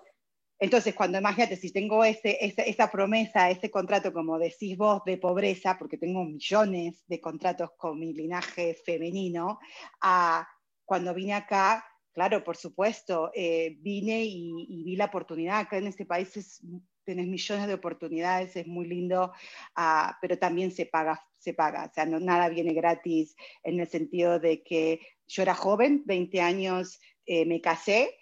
entonces, 0.59 0.95
cuando 0.95 1.19
imagínate, 1.19 1.57
si 1.57 1.71
tengo 1.71 2.03
ese, 2.03 2.39
esa 2.41 2.91
promesa, 2.91 3.51
ese 3.51 3.71
contrato, 3.71 4.11
como 4.15 4.39
decís 4.39 4.79
vos, 4.79 5.03
de 5.05 5.19
pobreza, 5.19 5.77
porque 5.79 5.99
tengo 5.99 6.25
millones 6.25 7.05
de 7.07 7.21
contratos 7.21 7.73
con 7.77 7.99
mi 7.99 8.15
linaje 8.15 8.75
femenino, 8.87 9.59
a, 10.01 10.49
cuando 10.87 11.13
vine 11.13 11.35
acá, 11.35 11.85
claro, 12.15 12.43
por 12.43 12.57
supuesto, 12.57 13.31
vine 13.35 14.25
y, 14.25 14.67
y, 14.67 14.85
vi 14.85 14.97
la 14.97 15.07
oportunidad. 15.07 15.59
Acá 15.59 15.77
en 15.77 15.89
este 15.89 16.07
país 16.07 16.35
es 16.39 16.63
tenés 17.05 17.27
millones 17.27 17.67
de 17.67 17.75
oportunidades, 17.75 18.57
es 18.57 18.67
muy 18.67 18.87
lindo, 18.87 19.33
ah, 19.77 20.17
pero 20.21 20.39
también 20.39 20.71
se 20.71 20.87
paga, 20.87 21.25
se 21.39 21.55
paga, 21.55 21.85
o 21.85 21.95
sea, 21.95 22.07
no, 22.07 22.21
nada 22.21 22.49
viene 22.49 22.73
gratis 22.73 23.37
en 23.63 23.81
el 23.81 23.89
sentido 23.89 24.39
de 24.39 24.63
que 24.63 25.01
yo 25.27 25.43
era 25.43 25.55
joven, 25.55 26.03
20 26.07 26.41
años, 26.41 27.01
eh, 27.27 27.47
me 27.47 27.61
casé, 27.61 28.17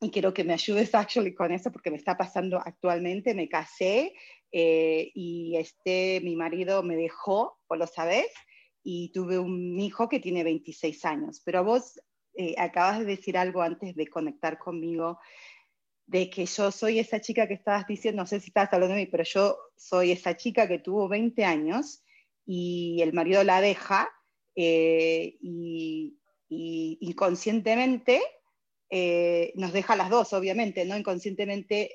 y 0.00 0.10
quiero 0.10 0.32
que 0.32 0.44
me 0.44 0.52
ayudes 0.52 0.94
actually 0.94 1.34
con 1.34 1.52
eso 1.52 1.70
porque 1.72 1.90
me 1.90 1.96
está 1.96 2.16
pasando 2.16 2.58
actualmente, 2.58 3.34
me 3.34 3.48
casé 3.48 4.14
eh, 4.52 5.10
y 5.14 5.56
este, 5.56 6.20
mi 6.22 6.36
marido 6.36 6.82
me 6.82 6.96
dejó, 6.96 7.58
vos 7.68 7.78
lo 7.78 7.86
sabés, 7.86 8.28
y 8.82 9.12
tuve 9.12 9.38
un 9.38 9.78
hijo 9.78 10.08
que 10.08 10.20
tiene 10.20 10.44
26 10.44 11.04
años, 11.04 11.42
pero 11.44 11.64
vos 11.64 12.00
eh, 12.34 12.54
acabas 12.56 13.00
de 13.00 13.04
decir 13.04 13.36
algo 13.36 13.62
antes 13.62 13.94
de 13.94 14.06
conectar 14.06 14.58
conmigo 14.58 15.18
de 16.08 16.30
que 16.30 16.46
yo 16.46 16.72
soy 16.72 16.98
esa 16.98 17.20
chica 17.20 17.46
que 17.46 17.54
estabas 17.54 17.86
diciendo, 17.86 18.22
no 18.22 18.26
sé 18.26 18.40
si 18.40 18.48
estabas 18.48 18.72
hablando 18.72 18.94
de 18.94 19.02
mí, 19.02 19.06
pero 19.06 19.24
yo 19.24 19.58
soy 19.76 20.10
esa 20.10 20.36
chica 20.36 20.66
que 20.66 20.78
tuvo 20.78 21.06
20 21.06 21.44
años 21.44 22.02
y 22.46 22.98
el 23.02 23.12
marido 23.12 23.44
la 23.44 23.60
deja 23.60 24.08
eh, 24.56 25.36
y, 25.42 26.14
inconscientemente 26.48 28.22
eh, 28.88 29.52
nos 29.56 29.74
deja 29.74 29.96
las 29.96 30.08
dos, 30.08 30.32
obviamente, 30.32 30.86
¿no? 30.86 30.96
Inconscientemente 30.96 31.90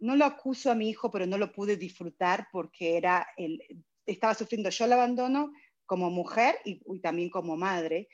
no 0.00 0.14
lo 0.14 0.26
acuso 0.26 0.70
a 0.70 0.74
mi 0.74 0.90
hijo, 0.90 1.10
pero 1.10 1.26
no 1.26 1.38
lo 1.38 1.50
pude 1.50 1.78
disfrutar 1.78 2.48
porque 2.52 2.98
era 2.98 3.26
el, 3.38 3.62
estaba 4.04 4.34
sufriendo 4.34 4.68
yo 4.68 4.84
el 4.84 4.92
abandono 4.92 5.52
como 5.86 6.10
mujer 6.10 6.56
y 6.66 7.00
también 7.00 7.30
como 7.30 7.56
madre. 7.56 8.08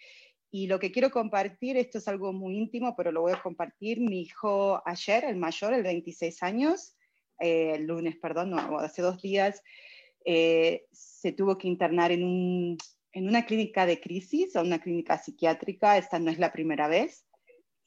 Y 0.57 0.68
lo 0.68 0.78
que 0.78 0.92
quiero 0.92 1.11
compartir, 1.11 1.76
esto 1.76 1.98
es 1.98 2.07
algo 2.07 2.32
muy 2.32 2.57
íntimo, 2.57 2.94
pero 2.94 3.11
lo 3.11 3.22
voy 3.22 3.32
a 3.32 3.42
compartir. 3.42 3.98
Mi 3.98 4.20
hijo 4.20 4.80
ayer, 4.86 5.24
el 5.24 5.34
mayor, 5.34 5.74
el 5.74 5.82
26 5.82 6.44
años, 6.44 6.94
eh, 7.40 7.72
el 7.74 7.88
lunes, 7.88 8.14
perdón, 8.22 8.50
no, 8.50 8.78
hace 8.78 9.02
dos 9.02 9.20
días, 9.20 9.61
eh, 10.24 10.86
se 10.92 11.32
tuvo 11.32 11.59
que 11.59 11.66
internar 11.66 12.12
en, 12.12 12.22
un, 12.22 12.78
en, 13.11 13.26
una 13.26 13.44
clínica 13.46 13.84
de 13.84 14.00
crisis 14.00 14.55
o 14.55 14.61
una 14.61 14.80
clínica 14.80 15.18
psiquiátrica. 15.18 15.98
Esta 15.98 16.20
no 16.20 16.30
es 16.30 16.38
la 16.38 16.52
primera 16.52 16.86
vez. 16.86 17.26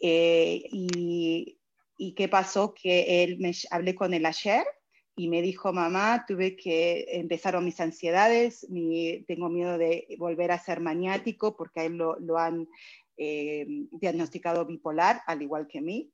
Eh, 0.01 0.63
y, 0.69 1.57
y, 1.97 2.15
qué 2.15 2.27
pasó? 2.27 2.73
Que 2.73 3.23
él 3.23 3.37
me 3.39 3.53
hablé 3.71 3.95
con 3.95 4.13
él 4.13 4.25
ayer 4.25 4.65
y 5.19 5.29
me 5.29 5.41
dijo, 5.41 5.73
mamá, 5.73 6.25
tuve 6.27 6.55
que, 6.55 7.07
empezaron 7.09 7.65
mis 7.65 7.79
ansiedades, 7.79 8.67
tengo 9.27 9.49
miedo 9.49 9.79
de 9.79 10.15
volver 10.19 10.51
a 10.51 10.59
ser 10.59 10.79
maniático 10.79 11.57
porque 11.57 11.79
a 11.79 11.85
él 11.85 11.97
lo, 11.97 12.37
han 12.37 12.69
eh, 13.17 13.65
diagnosticado 13.93 14.67
bipolar, 14.67 15.23
al 15.25 15.41
igual 15.41 15.67
que 15.67 15.79
a 15.79 15.81
mí. 15.81 16.11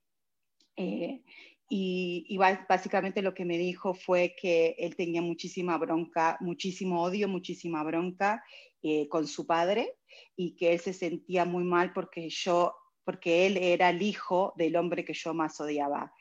Eh, 0.77 1.21
y, 1.67 2.37
básicamente 2.69 3.21
lo 3.21 3.33
que 3.33 3.43
me 3.43 3.57
dijo 3.57 3.93
fue 3.93 4.35
que 4.39 4.75
él 4.77 4.95
tenía 4.95 5.21
muchísima 5.21 5.77
bronca, 5.77 6.37
muchísimo 6.39 7.03
odio, 7.03 7.27
muchísima 7.27 7.83
bronca 7.83 8.41
eh, 8.83 9.09
con 9.09 9.27
su 9.27 9.45
padre 9.45 9.97
y 10.37 10.55
que 10.55 10.71
él 10.71 10.79
se 10.79 10.93
sentía 10.93 11.43
muy 11.43 11.65
mal 11.65 11.91
porque 11.91 12.29
yo, 12.29 12.73
porque 13.03 13.47
él 13.47 13.57
era 13.57 13.89
el 13.89 14.01
hijo 14.01 14.53
del 14.55 14.77
hombre 14.77 15.03
que 15.03 15.13
yo 15.13 15.33
más 15.33 15.59
odiaba. 15.59 16.13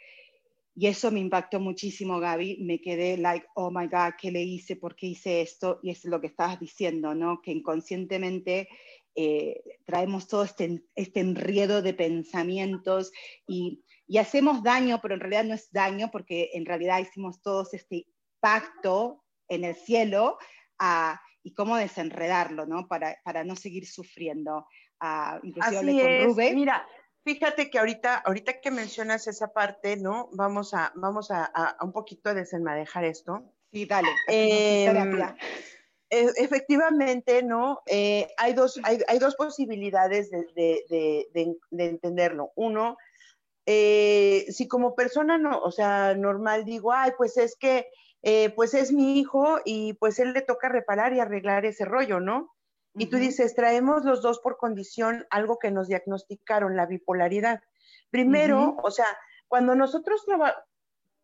Y 0.75 0.87
eso 0.87 1.11
me 1.11 1.21
impactó 1.21 1.61
muchísimo, 1.61 2.19
Gaby. 2.19 2.59
Me 2.63 2.81
quedé 2.81 3.19
like, 3.19 3.47
oh 3.55 3.71
my 3.71 3.87
God, 3.87 4.15
¿qué 4.19 4.31
le 4.31 4.43
hice? 4.43 4.77
¿Por 4.77 4.97
qué 4.97 5.09
hice 5.09 5.43
esto? 5.43 5.81
Y 5.83 5.91
es 5.91 6.05
lo 6.05 6.21
que 6.21 6.29
estabas 6.29 6.59
diciendo, 6.59 7.15
¿no? 7.15 7.43
Que 7.43 7.53
inconscientemente 7.53 8.69
eh, 9.15 9.63
traemos 9.85 10.27
todo 10.27 10.45
este, 10.45 10.83
este 10.95 11.21
enredo 11.21 11.83
de 11.83 11.93
pensamientos 11.93 13.13
y, 13.47 13.85
y, 14.07 14.17
hacemos 14.17 14.63
daño, 14.63 15.01
pero 15.03 15.13
en 15.13 15.21
realidad 15.21 15.45
no 15.45 15.55
es 15.55 15.71
daño 15.71 16.11
porque 16.11 16.51
en 16.55 16.65
realidad 16.65 17.01
hicimos 17.01 17.43
todos 17.43 17.75
este 17.75 18.07
pacto 18.41 19.23
en 19.49 19.65
el 19.65 19.75
cielo 19.75 20.39
ah, 20.79 21.21
y 21.43 21.53
cómo 21.53 21.77
desenredarlo, 21.77 22.65
¿no? 22.65 22.89
Para, 22.89 23.19
para 23.23 23.45
no 23.45 23.57
seguir 23.57 23.87
sufriendo. 23.87 24.67
Uh, 25.03 25.45
inclusive 25.45 26.21
con 26.21 26.31
Rubén. 26.31 26.55
Mira, 26.55 26.87
Fíjate 27.25 27.71
que 27.71 27.79
ahorita, 27.79 28.17
ahorita 28.17 28.61
que 28.61 28.71
mencionas 28.73 29.29
esa 29.29 29.53
parte, 29.53 29.97
¿no? 29.97 30.29
Vamos 30.33 30.75
a, 30.75 30.93
vamos 30.97 31.31
a, 31.31 31.77
un 31.81 31.93
poquito 31.93 32.31
a 32.31 32.35
desenmadejar 32.35 33.05
esto. 33.05 33.45
Sí, 33.73 33.87
dale. 33.87 34.09
Em, 34.27 35.23
e, 36.11 36.33
efectivamente, 36.37 37.43
¿no? 37.45 37.83
Eh, 37.87 38.29
hay, 38.37 38.55
dos, 38.55 38.81
hay, 38.83 39.19
dos 39.21 39.37
posibilidades 39.37 40.31
de, 40.31 41.59
entenderlo. 41.71 42.51
Uno, 42.57 42.97
eh, 43.67 44.45
si 44.51 44.67
como 44.67 44.97
persona, 44.97 45.39
no, 45.39 45.61
o 45.61 45.71
sea, 45.71 46.15
normal 46.17 46.65
digo, 46.65 46.93
ay, 46.93 47.13
pues 47.17 47.37
es 47.37 47.55
que, 47.57 47.87
eh, 48.23 48.51
pues 48.51 48.75
es 48.75 48.93
mi 48.93 49.21
hijo 49.21 49.61
y 49.65 49.93
pues 49.95 50.19
él 50.19 50.33
le 50.33 50.43
toca 50.43 50.69
reparar 50.69 51.13
y 51.13 51.21
arreglar 51.21 51.65
ese 51.67 51.85
rollo, 51.85 52.19
¿no? 52.19 52.53
Y 52.95 53.07
tú 53.07 53.17
dices, 53.17 53.55
traemos 53.55 54.05
los 54.05 54.21
dos 54.23 54.41
por 54.41 54.59
condición 54.59 55.27
algo 55.31 55.59
que 55.59 55.71
nos 55.71 55.89
diagnosticaron, 55.89 56.77
la 56.77 56.87
bipolaridad. 56.87 57.63
Primero, 58.11 58.77
o 58.83 58.91
sea, 58.91 59.07
cuando 59.49 59.75
nosotros 59.75 60.27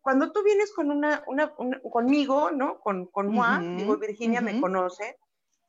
cuando 0.01 0.31
tú 0.31 0.43
vienes 0.43 0.73
con 0.73 0.89
una, 0.91 1.23
una, 1.27 1.53
conmigo, 1.91 2.51
¿no? 2.51 2.79
Con, 2.79 3.07
con 3.07 3.31
digo, 3.77 3.97
Virginia 3.97 4.41
me 4.41 4.59
conoce, 4.59 5.17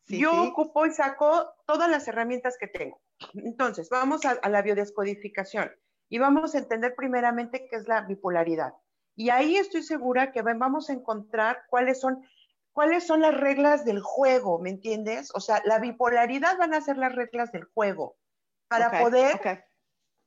yo 0.07 0.44
ocupo 0.44 0.86
y 0.86 0.92
saco 0.92 1.53
todas 1.66 1.90
las 1.90 2.09
herramientas 2.09 2.57
que 2.59 2.66
tengo. 2.66 3.01
Entonces, 3.34 3.90
vamos 3.90 4.24
a, 4.24 4.30
a, 4.30 4.48
la 4.48 4.62
biodescodificación 4.62 5.70
y 6.09 6.18
vamos 6.18 6.55
a 6.55 6.59
entender 6.59 6.94
primeramente 6.96 7.66
qué 7.68 7.76
es 7.76 7.86
la 7.86 8.03
bipolaridad. 8.03 8.72
Y 9.14 9.28
ahí 9.28 9.57
estoy 9.57 9.82
segura 9.82 10.32
que 10.32 10.40
vamos 10.40 10.88
a 10.88 10.94
encontrar 10.94 11.64
cuáles 11.68 12.01
son 12.01 12.24
cuáles 12.73 13.07
son 13.07 13.21
las 13.21 13.35
reglas 13.35 13.85
del 13.85 14.01
juego, 14.01 14.59
¿me 14.59 14.71
entiendes? 14.71 15.31
O 15.35 15.41
sea, 15.41 15.62
la 15.64 15.79
bipolaridad 15.79 16.57
van 16.59 16.75
a 16.75 16.81
ser 16.81 16.97
las 16.97 17.14
reglas 17.14 17.53
del 17.53 17.64
juego 17.64 18.16
para 18.68 19.01
poder 19.01 19.41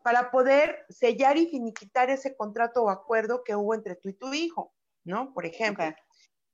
para 0.03 0.31
poder 0.31 0.85
sellar 0.89 1.37
y 1.37 1.47
finiquitar 1.47 2.09
ese 2.09 2.35
contrato 2.35 2.83
o 2.83 2.89
acuerdo 2.89 3.43
que 3.43 3.55
hubo 3.55 3.73
entre 3.73 3.95
tú 3.95 4.09
y 4.09 4.13
tu 4.13 4.33
hijo, 4.33 4.73
¿no? 5.05 5.33
Por 5.33 5.45
ejemplo. 5.45 5.85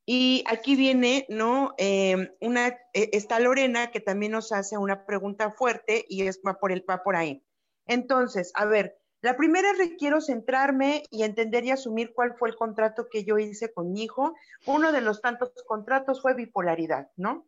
Y 0.05 0.43
aquí 0.47 0.75
viene, 0.75 1.25
¿no? 1.29 1.73
Em, 1.77 2.29
una, 2.41 2.67
e, 2.93 3.09
está 3.11 3.39
Lorena 3.39 3.89
que 3.91 3.99
también 3.99 4.33
nos 4.33 4.51
hace 4.51 4.77
una 4.77 5.05
pregunta 5.05 5.51
fuerte 5.51 6.05
y 6.07 6.27
es 6.27 6.39
va 6.45 6.59
por 6.59 6.71
el 6.71 6.85
va 6.87 7.03
por 7.03 7.15
ahí. 7.15 7.43
Entonces, 7.87 8.51
a 8.53 8.65
ver, 8.65 8.98
la 9.21 9.35
primera 9.35 9.73
requiero 9.73 10.21
centrarme 10.21 11.03
y 11.09 11.23
entender 11.23 11.65
y 11.65 11.71
asumir 11.71 12.13
cuál 12.13 12.35
fue 12.37 12.49
el 12.49 12.55
contrato 12.55 13.07
que 13.09 13.25
yo 13.25 13.37
hice 13.37 13.73
con 13.73 13.91
mi 13.91 14.03
hijo. 14.03 14.33
Uno 14.65 14.91
de 14.91 15.01
los 15.01 15.21
tantos 15.21 15.51
contratos 15.67 16.21
fue 16.21 16.35
bipolaridad, 16.35 17.09
¿no? 17.17 17.45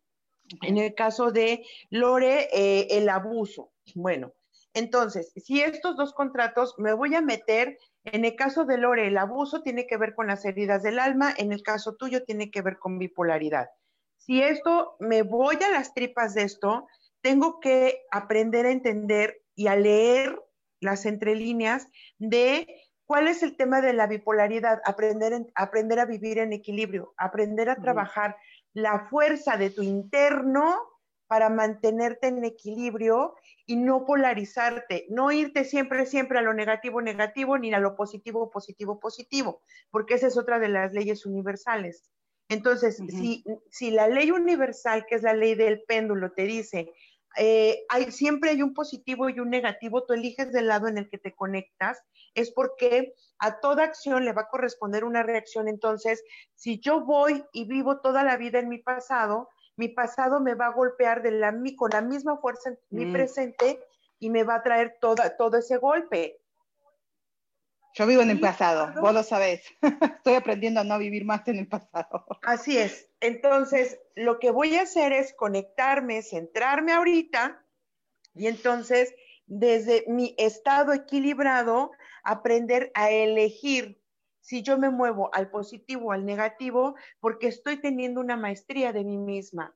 En 0.60 0.76
el 0.76 0.94
caso 0.94 1.30
de 1.30 1.64
Lore, 1.88 2.48
eh, 2.52 2.88
el 2.90 3.08
abuso. 3.08 3.72
Bueno, 3.94 4.34
entonces, 4.74 5.32
si 5.36 5.62
estos 5.62 5.96
dos 5.96 6.12
contratos 6.12 6.74
me 6.78 6.92
voy 6.92 7.14
a 7.14 7.22
meter, 7.22 7.78
en 8.04 8.24
el 8.24 8.36
caso 8.36 8.64
de 8.64 8.76
Lore, 8.76 9.06
el 9.06 9.16
abuso 9.16 9.62
tiene 9.62 9.86
que 9.86 9.96
ver 9.96 10.14
con 10.14 10.26
las 10.26 10.44
heridas 10.44 10.82
del 10.82 10.98
alma, 10.98 11.32
en 11.36 11.52
el 11.52 11.62
caso 11.62 11.94
tuyo 11.94 12.24
tiene 12.24 12.50
que 12.50 12.60
ver 12.60 12.78
con 12.78 12.98
bipolaridad. 12.98 13.68
Si 14.18 14.42
esto 14.42 14.96
me 15.00 15.22
voy 15.22 15.56
a 15.56 15.70
las 15.70 15.94
tripas 15.94 16.34
de 16.34 16.42
esto, 16.42 16.86
tengo 17.22 17.60
que 17.60 18.02
aprender 18.10 18.66
a 18.66 18.72
entender 18.72 19.42
y 19.54 19.68
a 19.68 19.76
leer 19.76 20.38
las 20.82 21.06
entrelíneas 21.06 21.88
de 22.18 22.66
cuál 23.06 23.28
es 23.28 23.42
el 23.42 23.56
tema 23.56 23.80
de 23.80 23.92
la 23.92 24.06
bipolaridad, 24.06 24.80
aprender, 24.84 25.46
aprender 25.54 26.00
a 26.00 26.06
vivir 26.06 26.38
en 26.38 26.52
equilibrio, 26.52 27.14
aprender 27.16 27.70
a 27.70 27.76
trabajar 27.76 28.36
la 28.74 29.08
fuerza 29.08 29.56
de 29.56 29.70
tu 29.70 29.82
interno 29.82 30.78
para 31.26 31.48
mantenerte 31.48 32.26
en 32.26 32.44
equilibrio 32.44 33.34
y 33.64 33.76
no 33.76 34.04
polarizarte, 34.04 35.06
no 35.08 35.32
irte 35.32 35.64
siempre, 35.64 36.04
siempre 36.04 36.38
a 36.38 36.42
lo 36.42 36.52
negativo, 36.52 37.00
negativo, 37.00 37.56
ni 37.56 37.72
a 37.72 37.80
lo 37.80 37.96
positivo, 37.96 38.50
positivo, 38.50 39.00
positivo, 39.00 39.62
porque 39.90 40.14
esa 40.14 40.26
es 40.26 40.36
otra 40.36 40.58
de 40.58 40.68
las 40.68 40.92
leyes 40.92 41.24
universales. 41.24 42.10
Entonces, 42.48 42.96
si, 43.08 43.44
si 43.70 43.90
la 43.92 44.08
ley 44.08 44.30
universal, 44.30 45.06
que 45.06 45.14
es 45.14 45.22
la 45.22 45.32
ley 45.32 45.54
del 45.54 45.82
péndulo, 45.84 46.32
te 46.32 46.42
dice, 46.42 46.92
eh, 47.36 47.84
hay, 47.88 48.10
siempre 48.10 48.50
hay 48.50 48.62
un 48.62 48.74
positivo 48.74 49.28
y 49.28 49.40
un 49.40 49.50
negativo, 49.50 50.04
tú 50.04 50.14
eliges 50.14 50.52
del 50.52 50.68
lado 50.68 50.88
en 50.88 50.98
el 50.98 51.08
que 51.08 51.18
te 51.18 51.34
conectas, 51.34 52.02
es 52.34 52.50
porque 52.50 53.14
a 53.38 53.60
toda 53.60 53.84
acción 53.84 54.24
le 54.24 54.32
va 54.32 54.42
a 54.42 54.48
corresponder 54.48 55.04
una 55.04 55.22
reacción. 55.22 55.68
Entonces, 55.68 56.22
si 56.54 56.80
yo 56.80 57.04
voy 57.04 57.44
y 57.52 57.66
vivo 57.66 58.00
toda 58.00 58.24
la 58.24 58.36
vida 58.36 58.58
en 58.58 58.68
mi 58.68 58.78
pasado, 58.78 59.48
mi 59.76 59.88
pasado 59.88 60.40
me 60.40 60.54
va 60.54 60.66
a 60.66 60.74
golpear 60.74 61.22
de 61.22 61.32
la, 61.32 61.54
con 61.76 61.90
la 61.90 62.02
misma 62.02 62.36
fuerza 62.38 62.70
en 62.70 62.78
mi 62.90 63.06
mm. 63.06 63.12
presente 63.12 63.80
y 64.18 64.30
me 64.30 64.44
va 64.44 64.56
a 64.56 64.62
traer 64.62 64.98
toda, 65.00 65.36
todo 65.36 65.56
ese 65.56 65.78
golpe. 65.78 66.41
Yo 67.94 68.06
vivo 68.06 68.22
en 68.22 68.30
el 68.30 68.40
pasado, 68.40 68.92
vos 69.00 69.12
lo 69.12 69.22
sabés. 69.22 69.62
Estoy 70.16 70.34
aprendiendo 70.34 70.80
a 70.80 70.84
no 70.84 70.98
vivir 70.98 71.24
más 71.24 71.46
en 71.48 71.58
el 71.58 71.68
pasado. 71.68 72.26
Así 72.42 72.78
es. 72.78 73.10
Entonces, 73.20 74.00
lo 74.14 74.38
que 74.38 74.50
voy 74.50 74.76
a 74.76 74.82
hacer 74.82 75.12
es 75.12 75.34
conectarme, 75.34 76.22
centrarme 76.22 76.92
ahorita 76.92 77.62
y 78.34 78.46
entonces, 78.46 79.14
desde 79.46 80.04
mi 80.08 80.34
estado 80.38 80.92
equilibrado, 80.92 81.90
aprender 82.24 82.90
a 82.94 83.10
elegir 83.10 84.00
si 84.40 84.62
yo 84.62 84.78
me 84.78 84.90
muevo 84.90 85.30
al 85.34 85.50
positivo 85.50 86.06
o 86.06 86.12
al 86.12 86.24
negativo, 86.24 86.96
porque 87.20 87.46
estoy 87.46 87.76
teniendo 87.76 88.20
una 88.20 88.36
maestría 88.36 88.92
de 88.92 89.04
mí 89.04 89.18
misma. 89.18 89.74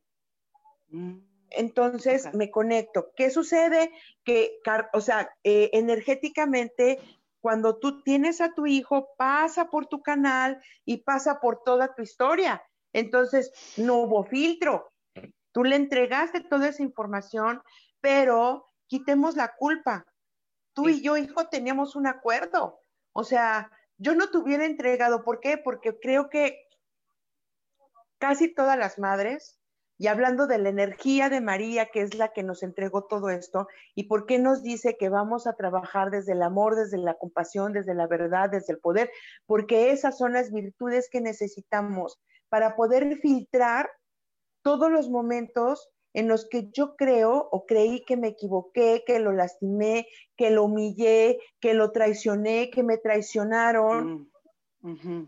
Mm. 0.89 1.19
Entonces 1.51 2.35
me 2.35 2.51
conecto. 2.51 3.12
¿Qué 3.17 3.31
sucede? 3.31 3.93
Que, 4.25 4.59
o 4.93 5.01
sea, 5.01 5.31
eh, 5.45 5.71
energéticamente 5.73 6.99
cuando 7.47 7.78
tú 7.78 8.03
tienes 8.03 8.40
a 8.40 8.55
tu 8.55 8.66
hijo, 8.66 9.14
pasa 9.16 9.70
por 9.70 9.86
tu 9.86 10.03
canal 10.03 10.61
y 10.84 11.05
pasa 11.05 11.38
por 11.38 11.62
toda 11.62 11.94
tu 11.94 12.03
historia. 12.03 12.61
Entonces, 12.92 13.53
no 13.76 13.99
hubo 13.99 14.24
filtro. 14.24 14.92
Tú 15.53 15.62
le 15.62 15.76
entregaste 15.76 16.40
toda 16.40 16.66
esa 16.66 16.82
información, 16.82 17.62
pero 18.01 18.66
quitemos 18.88 19.36
la 19.36 19.55
culpa. 19.55 20.05
Tú 20.72 20.88
y 20.88 21.03
yo, 21.03 21.16
hijo, 21.16 21.47
teníamos 21.47 21.94
un 21.94 22.09
acuerdo. 22.09 22.80
O 23.12 23.22
sea, 23.22 23.70
yo 23.97 24.16
no 24.16 24.28
te 24.28 24.38
hubiera 24.38 24.64
entregado. 24.64 25.22
¿Por 25.22 25.38
qué? 25.38 25.57
Porque 25.57 26.01
creo 26.01 26.28
que 26.28 26.66
casi 28.18 28.53
todas 28.53 28.76
las 28.76 28.99
madres 28.99 29.56
y 29.99 30.09
hablando 30.09 30.47
de 30.47 30.59
la 30.59 30.68
energía 30.68 31.28
de 31.28 31.40
María, 31.40 31.86
que 31.86 32.03
es 32.03 32.14
la 32.14 32.32
que 32.32 32.42
nos 32.42 32.62
entregó 32.62 33.05
todo 33.05 33.30
esto, 33.30 33.66
y 33.94 34.05
por 34.05 34.26
qué 34.26 34.38
nos 34.38 34.62
dice 34.62 34.97
que 34.99 35.09
vamos 35.09 35.47
a 35.47 35.55
trabajar 35.55 36.11
desde 36.11 36.32
el 36.32 36.42
amor, 36.42 36.76
desde 36.76 36.99
la 36.99 37.14
compasión, 37.14 37.72
desde 37.72 37.94
la 37.94 38.07
verdad, 38.07 38.51
desde 38.51 38.74
el 38.74 38.78
poder, 38.78 39.11
porque 39.47 39.90
esas 39.90 40.18
son 40.18 40.34
las 40.34 40.53
virtudes 40.53 41.09
que 41.11 41.20
necesitamos 41.20 42.20
para 42.49 42.76
poder 42.76 43.18
filtrar 43.18 43.90
todos 44.62 44.90
los 44.90 45.09
momentos 45.09 45.88
en 46.12 46.28
los 46.28 46.49
que 46.49 46.70
yo 46.72 46.97
creo 46.97 47.49
o 47.51 47.66
creí 47.66 48.05
que 48.05 48.16
me 48.16 48.28
equivoqué, 48.28 49.03
que 49.07 49.18
lo 49.18 49.32
lastimé, 49.32 50.07
que 50.36 50.51
lo 50.51 50.64
humillé, 50.64 51.38
que 51.61 51.74
lo 51.74 51.92
traicioné, 51.92 52.70
que 52.70 52.82
me 52.82 52.99
traicionaron. 52.99 54.14
Mm 54.14 54.36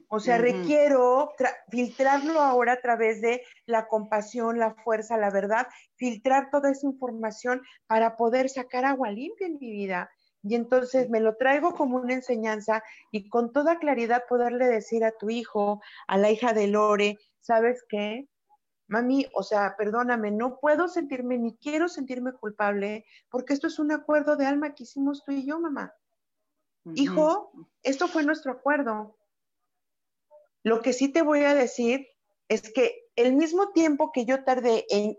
o 0.08 0.20
sea, 0.20 0.38
requiero 0.38 1.32
filtrarlo 1.70 2.40
ahora 2.40 2.74
a 2.74 2.80
través 2.80 3.20
de 3.20 3.42
la 3.66 3.88
compasión, 3.88 4.58
la 4.58 4.74
fuerza, 4.74 5.16
la 5.16 5.30
verdad, 5.30 5.66
filtrar 5.96 6.50
toda 6.50 6.70
esa 6.70 6.86
información 6.86 7.62
para 7.86 8.16
poder 8.16 8.48
sacar 8.48 8.84
agua 8.84 9.10
limpia 9.10 9.46
en 9.46 9.58
mi 9.58 9.70
vida. 9.70 10.10
Y 10.42 10.54
entonces 10.54 11.10
me 11.10 11.20
lo 11.20 11.36
traigo 11.36 11.74
como 11.74 11.96
una 11.96 12.14
enseñanza 12.14 12.82
y 13.10 13.28
con 13.28 13.52
toda 13.52 13.78
claridad 13.78 14.22
poderle 14.28 14.66
decir 14.66 15.04
a 15.04 15.12
tu 15.12 15.30
hijo, 15.30 15.82
a 16.06 16.16
la 16.16 16.30
hija 16.30 16.52
de 16.52 16.68
Lore, 16.68 17.18
¿sabes 17.40 17.84
qué? 17.88 18.28
Mami, 18.86 19.26
o 19.34 19.42
sea, 19.42 19.74
perdóname, 19.76 20.30
no 20.30 20.60
puedo 20.60 20.88
sentirme 20.88 21.36
ni 21.36 21.56
quiero 21.56 21.88
sentirme 21.88 22.32
culpable 22.32 23.04
porque 23.28 23.52
esto 23.52 23.66
es 23.66 23.78
un 23.78 23.92
acuerdo 23.92 24.36
de 24.36 24.46
alma 24.46 24.74
que 24.74 24.84
hicimos 24.84 25.24
tú 25.24 25.32
y 25.32 25.44
yo, 25.44 25.60
mamá. 25.60 25.92
Hijo, 26.94 27.50
esto 27.82 28.08
fue 28.08 28.22
nuestro 28.22 28.52
acuerdo 28.52 29.17
lo 30.68 30.82
que 30.82 30.92
sí 30.92 31.08
te 31.08 31.22
voy 31.22 31.44
a 31.44 31.54
decir 31.54 32.08
es 32.48 32.72
que 32.72 33.08
el 33.16 33.34
mismo 33.34 33.72
tiempo 33.72 34.12
que 34.12 34.24
yo 34.24 34.44
tardé 34.44 34.86
en, 34.90 35.16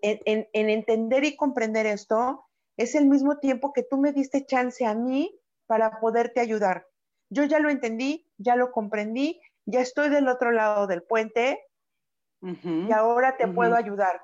entender 0.53 1.25
y 1.25 1.35
comprender 1.35 1.85
esto, 1.85 2.45
es 2.77 2.95
el 2.95 3.05
mismo 3.05 3.39
tiempo 3.39 3.73
que 3.73 3.83
tú 3.83 3.97
me 3.97 4.13
diste 4.13 4.45
chance 4.45 4.85
a 4.85 4.95
mí 4.95 5.37
para 5.67 5.99
poderte 5.99 6.39
ayudar. 6.39 6.87
Yo 7.29 7.43
ya 7.43 7.59
lo 7.59 7.69
entendí, 7.69 8.25
ya 8.37 8.55
lo 8.55 8.71
comprendí, 8.71 9.41
ya 9.65 9.81
estoy 9.81 10.09
del 10.09 10.27
otro 10.29 10.51
lado 10.51 10.87
del 10.87 11.03
puente 11.03 11.59
y 12.41 12.91
ahora 12.93 13.35
te 13.35 13.47
puedo 13.47 13.75
ayudar. 13.75 14.21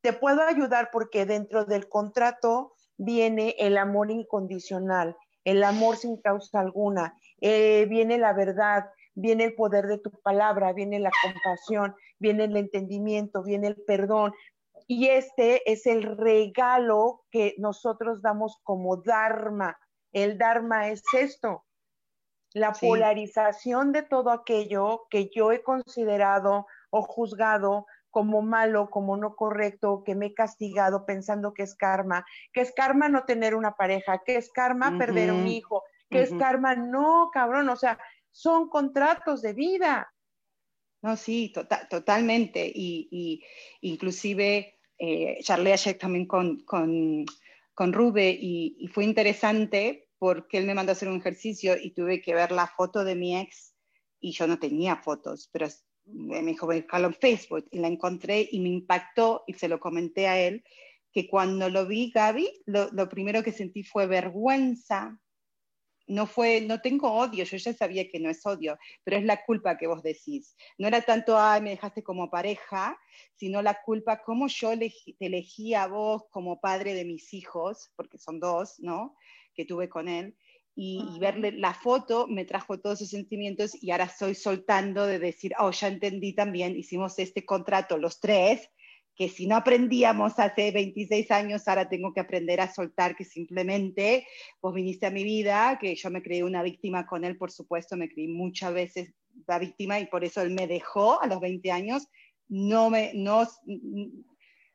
Te 0.00 0.12
puedo 0.12 0.42
ayudar 0.42 0.88
porque 0.90 1.26
dentro 1.26 1.64
del 1.64 1.88
contrato 1.88 2.74
viene 2.96 3.54
el 3.58 3.76
amor 3.76 4.10
incondicional, 4.10 5.16
el 5.44 5.62
amor 5.62 5.96
sin 5.96 6.16
causa 6.20 6.60
alguna, 6.60 7.14
eh, 7.40 7.86
viene 7.88 8.18
la 8.18 8.32
verdad, 8.32 8.90
viene 9.18 9.44
el 9.44 9.54
poder 9.54 9.86
de 9.86 9.98
tu 9.98 10.10
palabra, 10.22 10.72
viene 10.72 11.00
la 11.00 11.10
compasión, 11.22 11.94
viene 12.18 12.44
el 12.44 12.56
entendimiento, 12.56 13.42
viene 13.42 13.66
el 13.68 13.76
perdón. 13.76 14.32
Y 14.86 15.08
este 15.08 15.70
es 15.70 15.86
el 15.86 16.16
regalo 16.16 17.24
que 17.30 17.54
nosotros 17.58 18.22
damos 18.22 18.58
como 18.62 18.98
Dharma. 18.98 19.76
El 20.12 20.38
Dharma 20.38 20.88
es 20.88 21.02
esto, 21.12 21.64
la 22.54 22.72
polarización 22.72 23.92
de 23.92 24.02
todo 24.02 24.30
aquello 24.30 25.06
que 25.10 25.28
yo 25.34 25.52
he 25.52 25.62
considerado 25.62 26.66
o 26.90 27.02
juzgado 27.02 27.86
como 28.10 28.40
malo, 28.40 28.88
como 28.88 29.16
no 29.16 29.34
correcto, 29.34 30.02
que 30.04 30.14
me 30.14 30.26
he 30.26 30.34
castigado 30.34 31.04
pensando 31.04 31.52
que 31.52 31.64
es 31.64 31.74
karma, 31.74 32.24
que 32.52 32.62
es 32.62 32.72
karma 32.72 33.08
no 33.08 33.24
tener 33.24 33.54
una 33.54 33.72
pareja, 33.72 34.22
que 34.24 34.36
es 34.36 34.50
karma 34.50 34.96
perder 34.96 35.30
un 35.30 35.46
hijo, 35.46 35.84
que 36.08 36.22
es 36.22 36.32
karma, 36.38 36.74
no, 36.74 37.30
cabrón, 37.32 37.68
o 37.68 37.76
sea, 37.76 37.98
son 38.38 38.68
contratos 38.68 39.42
de 39.42 39.52
vida. 39.52 40.14
No, 41.02 41.16
sí, 41.16 41.50
tota-, 41.52 41.88
totalmente. 41.88 42.70
Y, 42.72 43.42
inclusive 43.80 44.78
eh, 44.96 45.38
charlé 45.42 45.74
también 45.98 46.26
con, 46.26 46.60
con, 46.60 47.26
Rube 47.92 48.30
y, 48.30 48.88
fue 48.92 49.04
interesante 49.04 50.08
porque 50.20 50.58
él 50.58 50.66
me 50.66 50.74
mandó 50.74 50.92
a 50.92 50.94
hacer 50.94 51.08
un 51.08 51.18
ejercicio 51.18 51.76
y 51.76 51.90
tuve 51.90 52.22
que 52.22 52.34
ver 52.34 52.52
la 52.52 52.68
foto 52.68 53.02
de 53.02 53.16
mi 53.16 53.36
ex 53.36 53.74
y 54.20 54.32
yo 54.32 54.46
no 54.46 54.58
tenía 54.58 54.96
fotos, 54.96 55.48
pero 55.52 55.66
me 56.06 56.42
dijo, 56.42 56.66
buscarlo 56.66 57.08
en 57.08 57.14
Facebook 57.14 57.66
y 57.72 57.78
la 57.78 57.88
encontré 57.88 58.48
y 58.50 58.60
me 58.60 58.68
impactó 58.68 59.42
y 59.48 59.54
se 59.54 59.68
lo 59.68 59.80
comenté 59.80 60.28
a 60.28 60.40
él, 60.40 60.64
que 61.12 61.28
cuando 61.28 61.68
lo 61.70 61.86
vi, 61.86 62.12
Gaby, 62.12 62.62
lo, 62.66 62.88
lo 62.92 63.08
primero 63.08 63.42
que 63.42 63.52
sentí 63.52 63.82
fue 63.82 64.06
vergüenza 64.06 65.20
no 66.08 66.26
fue, 66.26 66.60
no 66.60 66.80
tengo 66.80 67.12
odio, 67.12 67.44
yo 67.44 67.56
ya 67.56 67.72
sabía 67.72 68.08
que 68.08 68.18
no 68.18 68.30
es 68.30 68.44
odio, 68.44 68.78
pero 69.04 69.18
es 69.18 69.24
la 69.24 69.44
culpa 69.44 69.76
que 69.76 69.86
vos 69.86 70.02
decís. 70.02 70.56
No 70.78 70.88
era 70.88 71.02
tanto, 71.02 71.38
ay, 71.38 71.60
me 71.60 71.70
dejaste 71.70 72.02
como 72.02 72.30
pareja, 72.30 72.98
sino 73.36 73.62
la 73.62 73.80
culpa, 73.82 74.22
como 74.22 74.48
yo 74.48 74.76
te 74.78 74.92
elegí 75.20 75.74
a 75.74 75.86
vos 75.86 76.24
como 76.30 76.60
padre 76.60 76.94
de 76.94 77.04
mis 77.04 77.32
hijos, 77.34 77.90
porque 77.96 78.18
son 78.18 78.40
dos, 78.40 78.80
¿no? 78.80 79.14
Que 79.54 79.64
tuve 79.64 79.88
con 79.88 80.08
él. 80.08 80.36
Y, 80.74 81.04
y, 81.12 81.18
verle 81.18 81.50
la 81.52 81.74
foto 81.74 82.28
me 82.28 82.44
trajo 82.44 82.78
todos 82.78 83.00
esos 83.00 83.10
sentimientos 83.10 83.72
y 83.82 83.90
ahora 83.90 84.04
estoy 84.04 84.36
soltando 84.36 85.06
de 85.06 85.18
decir, 85.18 85.52
oh, 85.58 85.72
ya 85.72 85.88
entendí 85.88 86.34
también, 86.34 86.76
hicimos 86.76 87.18
este 87.18 87.44
contrato 87.44 87.98
los 87.98 88.20
tres, 88.20 88.70
que 89.18 89.28
si 89.28 89.48
no 89.48 89.56
aprendíamos 89.56 90.38
hace 90.38 90.70
26 90.70 91.32
años, 91.32 91.66
ahora 91.66 91.88
tengo 91.88 92.14
que 92.14 92.20
aprender 92.20 92.60
a 92.60 92.72
soltar, 92.72 93.16
que 93.16 93.24
simplemente 93.24 94.28
vos 94.62 94.72
viniste 94.72 95.06
a 95.06 95.10
mi 95.10 95.24
vida, 95.24 95.76
que 95.80 95.96
yo 95.96 96.08
me 96.08 96.22
creí 96.22 96.42
una 96.42 96.62
víctima 96.62 97.04
con 97.04 97.24
él, 97.24 97.36
por 97.36 97.50
supuesto, 97.50 97.96
me 97.96 98.08
creí 98.08 98.28
muchas 98.28 98.72
veces 98.72 99.12
la 99.48 99.58
víctima 99.58 99.98
y 99.98 100.06
por 100.06 100.22
eso 100.22 100.40
él 100.40 100.50
me 100.50 100.68
dejó 100.68 101.20
a 101.20 101.26
los 101.26 101.40
20 101.40 101.72
años, 101.72 102.06
no 102.46 102.90
me, 102.90 103.10
no, 103.12 103.44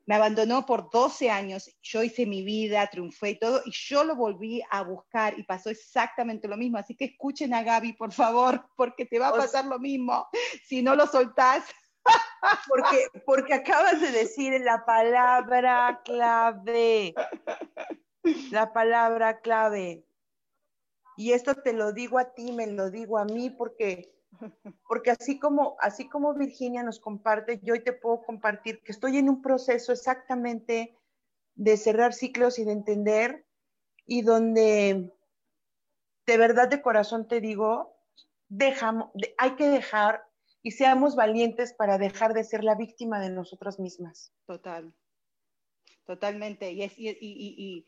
me 0.05 0.15
abandonó 0.15 0.65
por 0.65 0.89
12 0.91 1.29
años, 1.29 1.69
yo 1.81 2.03
hice 2.03 2.25
mi 2.25 2.43
vida, 2.43 2.85
triunfé 2.87 3.31
y 3.31 3.39
todo, 3.39 3.61
y 3.65 3.71
yo 3.71 4.03
lo 4.03 4.17
volví 4.17 4.61
a 4.69 4.83
buscar 4.83 5.39
y 5.39 5.43
pasó 5.43 5.69
exactamente 5.69 6.49
lo 6.49 6.57
mismo. 6.57 6.77
Así 6.77 6.95
que 6.95 7.05
escuchen 7.05 7.53
a 7.53 7.63
Gaby, 7.63 7.93
por 7.93 8.11
favor, 8.11 8.65
porque 8.75 9.05
te 9.05 9.19
va 9.19 9.29
a 9.29 9.37
pasar 9.37 9.65
lo 9.65 9.79
mismo. 9.79 10.27
Si 10.65 10.81
no 10.81 10.95
lo 10.95 11.07
soltás, 11.07 11.63
porque, 12.67 13.21
porque 13.25 13.53
acabas 13.53 14.01
de 14.01 14.11
decir 14.11 14.59
la 14.61 14.85
palabra 14.85 16.01
clave. 16.03 17.13
La 18.51 18.71
palabra 18.71 19.41
clave. 19.41 20.05
Y 21.17 21.33
esto 21.33 21.55
te 21.55 21.73
lo 21.73 21.93
digo 21.93 22.17
a 22.17 22.33
ti, 22.33 22.51
me 22.51 22.67
lo 22.67 22.89
digo 22.89 23.17
a 23.17 23.25
mí, 23.25 23.49
porque, 23.49 24.15
porque 24.87 25.11
así 25.11 25.39
como, 25.39 25.75
así 25.79 26.09
como 26.09 26.33
Virginia 26.33 26.83
nos 26.83 26.99
comparte, 26.99 27.59
yo 27.63 27.73
hoy 27.73 27.83
te 27.83 27.93
puedo 27.93 28.23
compartir 28.23 28.81
que 28.81 28.91
estoy 28.91 29.17
en 29.17 29.29
un 29.29 29.41
proceso 29.41 29.91
exactamente 29.91 30.97
de 31.55 31.77
cerrar 31.77 32.13
ciclos 32.13 32.57
y 32.57 32.63
de 32.63 32.71
entender, 32.71 33.45
y 34.05 34.21
donde 34.23 35.13
de 36.25 36.37
verdad 36.37 36.67
de 36.67 36.81
corazón 36.81 37.27
te 37.27 37.41
digo, 37.41 37.95
hay 39.37 39.55
que 39.55 39.67
dejar 39.67 40.25
y 40.63 40.71
seamos 40.71 41.15
valientes 41.15 41.73
para 41.73 41.97
dejar 41.97 42.33
de 42.33 42.43
ser 42.43 42.63
la 42.63 42.75
víctima 42.75 43.19
de 43.19 43.29
nosotras 43.29 43.79
mismas. 43.79 44.33
Total. 44.47 44.93
totalmente. 46.05 46.71
Y 46.71 46.83
es, 46.83 46.93
y, 46.97 47.85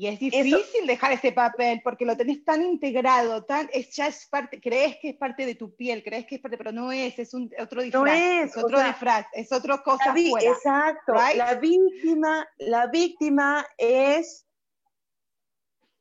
y 0.00 0.06
es 0.06 0.18
difícil 0.18 0.86
dejar 0.86 1.12
ese 1.12 1.30
papel 1.30 1.82
porque 1.84 2.06
lo 2.06 2.16
tenés 2.16 2.42
tan 2.42 2.62
integrado, 2.62 3.44
tan, 3.44 3.68
es, 3.70 3.94
ya 3.94 4.06
es 4.06 4.26
parte, 4.30 4.58
crees 4.58 4.96
que 4.96 5.10
es 5.10 5.16
parte 5.16 5.44
de 5.44 5.54
tu 5.54 5.76
piel, 5.76 6.02
crees 6.02 6.24
que 6.24 6.36
es 6.36 6.40
parte, 6.40 6.56
pero 6.56 6.72
no 6.72 6.90
es, 6.90 7.18
es 7.18 7.34
un, 7.34 7.50
otro 7.58 7.82
disfraz, 7.82 8.02
no 8.02 8.06
es, 8.06 8.56
otro 8.56 8.82
disfraz, 8.82 9.26
es 9.34 9.52
otra 9.52 9.82
cosa 9.82 10.14
fuera. 10.14 10.52
Exacto, 10.52 11.12
la 11.36 11.54
víctima, 11.56 12.48
la 12.56 12.86
víctima 12.86 13.66
es, 13.76 14.46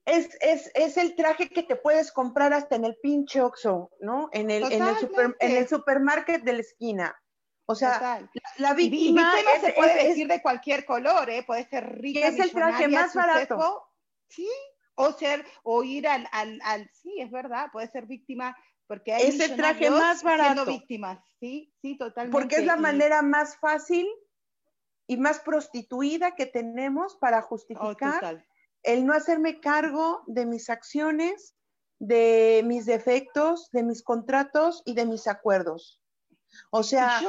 es, 0.06 0.38
es, 0.42 0.72
es, 0.74 0.98
el 0.98 1.16
traje 1.16 1.50
que 1.50 1.64
te 1.64 1.76
puedes 1.76 2.12
comprar 2.12 2.54
hasta 2.54 2.76
en 2.76 2.86
el 2.86 2.98
pinche 2.98 3.42
Oxxo, 3.42 3.92
¿no? 4.00 4.30
En 4.32 4.50
el, 4.50 4.72
en 4.72 4.82
el, 4.82 4.98
super, 4.98 5.36
en 5.40 5.58
el 5.58 5.68
supermarket 5.68 6.44
de 6.44 6.54
la 6.54 6.60
esquina. 6.60 7.16
O 7.66 7.76
sea, 7.76 8.28
la, 8.58 8.74
víctima, 8.74 9.32
se 9.62 9.74
puede 9.74 10.08
decir 10.08 10.28
de 10.28 10.42
cualquier 10.42 10.86
color, 10.86 11.30
¿eh? 11.30 11.44
Puede 11.46 11.70
ser 11.70 12.00
rica, 12.00 12.28
es 12.28 12.40
el 12.40 12.52
traje 12.52 12.88
más 12.88 13.14
barato. 13.14 13.86
Sí, 14.28 14.50
o 14.96 15.12
ser, 15.12 15.46
o 15.62 15.84
ir 15.84 16.08
al, 16.08 16.28
al, 16.32 16.60
al, 16.64 16.90
sí, 16.92 17.14
es 17.20 17.30
verdad, 17.30 17.68
puede 17.72 17.88
ser 17.88 18.08
víctima, 18.08 18.58
porque 18.88 19.14
hay 19.14 19.28
es 19.28 19.40
el 19.40 19.56
traje 19.56 19.92
más 19.92 20.24
barato. 20.24 20.66
víctimas, 20.66 21.20
sí, 21.40 21.72
sí, 21.80 21.96
totalmente. 21.96 22.40
Porque 22.40 22.56
es 22.56 22.66
la 22.66 22.76
manera 22.76 23.22
más 23.22 23.56
fácil 23.58 24.08
y 25.06 25.18
más 25.18 25.40
prostituida 25.40 26.36
que 26.36 26.48
tenemos 26.48 27.18
para 27.18 27.44
justificar 27.44 28.36
oh, 28.36 28.59
el 28.84 29.06
no 29.06 29.14
hacerme 29.14 29.60
cargo 29.60 30.24
de 30.28 30.46
mis 30.46 30.70
acciones, 30.70 31.56
de 32.00 32.62
mis 32.66 32.86
defectos, 32.86 33.70
de 33.72 33.84
mis 33.84 34.04
contratos 34.04 34.82
y 34.86 34.94
de 34.94 35.06
mis 35.06 35.28
acuerdos. 35.28 36.02
O 36.72 36.84
sea, 36.84 37.22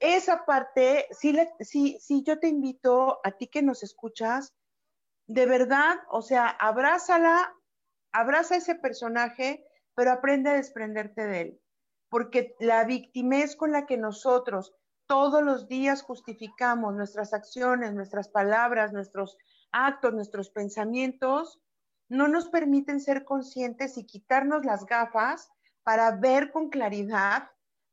esa 0.00 0.44
parte, 0.44 1.06
sí, 1.10 1.36
sí, 1.60 1.98
sí, 2.00 2.22
yo 2.24 2.38
te 2.38 2.48
invito 2.48 3.20
a 3.24 3.32
ti 3.32 3.48
que 3.48 3.62
nos 3.62 3.82
escuchas, 3.82 4.54
de 5.26 5.46
verdad, 5.46 5.96
o 6.10 6.22
sea, 6.22 6.48
abrázala, 6.48 7.54
abraza 8.12 8.56
ese 8.56 8.74
personaje, 8.74 9.64
pero 9.94 10.12
aprende 10.12 10.50
a 10.50 10.54
desprenderte 10.54 11.26
de 11.26 11.40
él. 11.40 11.60
Porque 12.08 12.54
la 12.60 12.84
victimez 12.84 13.56
con 13.56 13.72
la 13.72 13.86
que 13.86 13.96
nosotros 13.96 14.74
todos 15.06 15.42
los 15.42 15.68
días 15.68 16.02
justificamos 16.02 16.94
nuestras 16.94 17.34
acciones, 17.34 17.92
nuestras 17.92 18.28
palabras, 18.28 18.92
nuestros 18.92 19.36
actos, 19.72 20.14
nuestros 20.14 20.50
pensamientos, 20.50 21.60
no 22.08 22.28
nos 22.28 22.48
permiten 22.48 23.00
ser 23.00 23.24
conscientes 23.24 23.96
y 23.96 24.04
quitarnos 24.04 24.64
las 24.64 24.84
gafas 24.86 25.50
para 25.82 26.12
ver 26.16 26.52
con 26.52 26.68
claridad, 26.68 27.50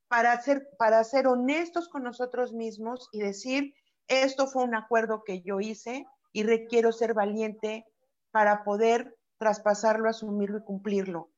para 0.08 0.40
ser, 0.42 0.70
para 0.78 1.04
ser 1.04 1.28
honestos 1.28 1.88
con 1.90 2.04
nosotros 2.04 2.54
mismos 2.54 3.10
y 3.12 3.20
decir, 3.20 3.74
esto 4.08 4.48
fue 4.48 4.64
un 4.64 4.76
acuerdo 4.76 5.24
que 5.24 5.42
yo 5.42 5.60
hice, 5.60 6.06
y 6.32 6.44
requiero 6.44 6.92
ser 6.92 7.14
valiente 7.14 7.86
para 8.32 8.64
poder 8.64 9.18
traspasarlo, 9.38 10.10
asumirlo 10.10 10.60
y 10.60 10.64
cumplirlo. 10.64 11.32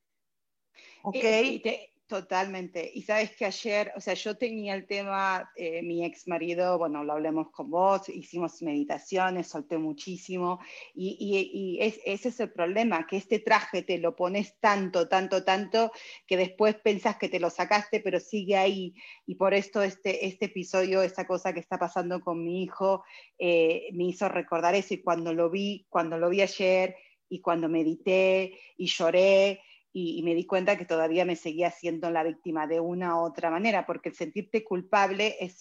¿Ok? 1.04 1.16
Totalmente. 2.12 2.91
Y 2.93 3.03
sabes 3.03 3.38
que 3.38 3.45
ayer, 3.45 3.93
o 3.95 4.01
sea, 4.01 4.16
yo 4.16 4.36
tenía 4.36 4.76
el 4.76 4.86
tema, 4.86 5.49
eh, 5.55 5.82
mi 5.82 6.03
ex 6.03 6.28
marido, 6.28 6.78
bueno, 6.78 7.05
lo 7.05 7.14
hablemos 7.14 7.51
con 7.51 7.72
vos, 7.72 8.09
hicimos 8.09 8.62
meditaciones, 8.62 9.47
solté 9.47 9.78
muchísimo, 9.78 10.59
y, 10.93 11.16
y, 11.18 11.80
ese 11.80 12.28
es 12.28 12.39
el 12.41 12.51
problema, 12.51 13.07
que 13.07 13.16
este 13.16 13.39
traje 13.39 13.84
te 13.84 13.97
lo 13.97 14.14
pones 14.14 14.59
tanto, 14.59 15.07
tanto, 15.07 15.45
tanto, 15.45 15.93
que 16.28 16.36
después 16.36 16.76
pensás 16.76 17.16
que 17.16 17.30
te 17.30 17.39
lo 17.39 17.49
sacaste, 17.49 18.01
pero 18.01 18.20
sigue 18.20 18.57
ahí. 18.57 18.93
Y 19.26 19.36
por 19.36 19.53
esto 19.53 19.82
este, 19.82 20.26
este 20.28 20.47
episodio, 20.47 21.03
esta 21.03 21.26
cosa 21.26 21.53
que 21.53 21.62
está 21.62 21.80
pasando 21.80 22.20
con 22.20 22.43
mi 22.43 22.62
hijo, 22.62 23.05
eh, 23.39 23.88
me 23.93 24.03
hizo 24.03 24.28
recordar 24.28 24.76
eso. 24.76 24.95
Y 24.95 25.01
cuando 25.01 25.34
lo 25.34 25.49
vi, 25.49 25.86
cuando 25.88 26.18
lo 26.18 26.30
vi 26.30 26.41
ayer, 26.41 26.93
y 27.30 27.39
cuando 27.39 27.70
medité 27.70 28.59
y 28.76 28.88
lloré, 28.88 29.62
y, 29.94 30.24
me 30.24 30.34
di 30.34 30.46
cuenta 30.46 30.78
que 30.78 30.86
todavía 30.86 31.26
me 31.26 31.36
seguía 31.36 31.70
siendo 31.72 32.10
la 32.12 32.24
víctima 32.24 32.68
de 32.68 32.80
una 32.80 33.16
u 33.16 33.26
otra 33.26 33.50
manera, 33.50 33.86
porque 33.86 34.10
el 34.10 34.16
sentirte 34.16 34.64
culpable 34.64 35.36
es, 35.39 35.58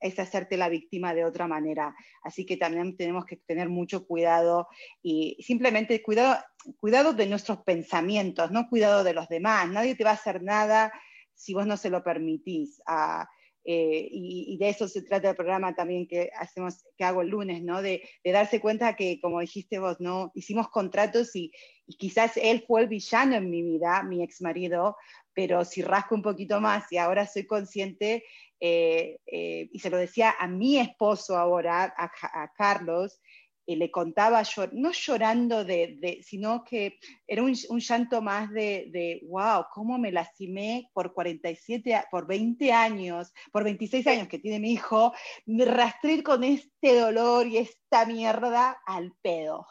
es 0.00 0.18
hacerte 0.18 0.56
la 0.56 0.68
víctima 0.68 1.14
de 1.14 1.24
otra 1.24 1.46
manera. 1.46 1.94
Así 2.22 2.46
que 2.46 2.56
también 2.56 2.96
tenemos 2.96 3.26
que 3.26 3.36
tener 3.36 3.68
mucho 3.68 4.06
cuidado 4.06 4.68
y 5.02 5.36
simplemente 5.40 6.02
cuidado, 6.02 6.42
cuidado 6.78 7.12
de 7.12 7.26
nuestros 7.26 7.58
pensamientos, 7.58 8.50
no 8.50 8.68
cuidado 8.68 9.04
de 9.04 9.12
los 9.12 9.28
demás. 9.28 9.68
Nadie 9.68 9.94
te 9.94 10.04
va 10.04 10.10
a 10.10 10.14
hacer 10.14 10.42
nada 10.42 10.92
si 11.34 11.52
vos 11.52 11.66
no 11.66 11.76
se 11.76 11.90
lo 11.90 12.02
permitís. 12.02 12.80
Ah, 12.86 13.28
eh, 13.66 14.08
y, 14.10 14.56
de 14.58 14.68
eso 14.68 14.86
se 14.88 15.02
trata 15.02 15.30
el 15.30 15.36
programa 15.36 15.74
también 15.74 16.06
que 16.06 16.30
hacemos, 16.38 16.84
que 16.98 17.04
hago 17.04 17.22
el 17.22 17.28
lunes, 17.28 17.62
¿no? 17.62 17.80
De, 17.80 18.02
darse 18.24 18.60
cuenta 18.60 18.94
que, 18.94 19.18
como 19.20 19.40
dijiste 19.40 19.78
vos, 19.78 20.00
¿no? 20.00 20.30
Hicimos 20.34 20.68
contratos 20.68 21.34
y, 21.34 21.50
quizás 21.98 22.36
él 22.36 22.64
fue 22.66 22.82
el 22.82 22.88
villano 22.88 23.36
en 23.36 23.50
mi 23.50 23.62
vida, 23.62 24.02
mi 24.02 24.22
ex 24.22 24.40
marido, 24.40 24.96
pero 25.32 25.64
si 25.64 25.82
rasco 25.82 26.14
un 26.14 26.22
poquito 26.22 26.60
más 26.60 26.90
y 26.92 26.98
ahora 26.98 27.26
soy 27.26 27.46
consciente, 27.46 28.24
eh, 28.60 29.18
eh, 29.26 29.68
y 29.72 29.78
se 29.78 29.90
lo 29.90 29.98
decía 29.98 30.34
a 30.38 30.46
mi 30.46 30.78
esposo 30.78 31.36
ahora, 31.36 31.94
a 31.96 32.52
Carlos, 32.56 33.20
y 33.66 33.76
le 33.76 33.90
contaba, 33.90 34.42
no 34.72 34.92
llorando 34.92 35.64
de, 35.64 36.20
sino 36.22 36.64
que 36.64 36.98
era 37.26 37.42
un, 37.42 37.54
llanto 37.54 38.20
más 38.22 38.50
de, 38.50 38.88
de, 38.90 39.20
wow, 39.28 39.64
cómo 39.72 39.98
me 39.98 40.12
lastimé 40.12 40.90
por 40.92 41.12
47, 41.12 42.04
por 42.10 42.26
20 42.26 42.72
años, 42.72 43.32
por 43.52 43.64
26 43.64 44.06
años 44.06 44.28
que 44.28 44.38
tiene 44.38 44.60
mi 44.60 44.72
hijo, 44.72 45.12
me 45.46 45.64
rastré 45.64 46.22
con 46.22 46.44
este 46.44 46.98
dolor 46.98 47.46
y 47.46 47.58
esta 47.58 48.04
mierda 48.06 48.78
al 48.86 49.12
pedo. 49.22 49.66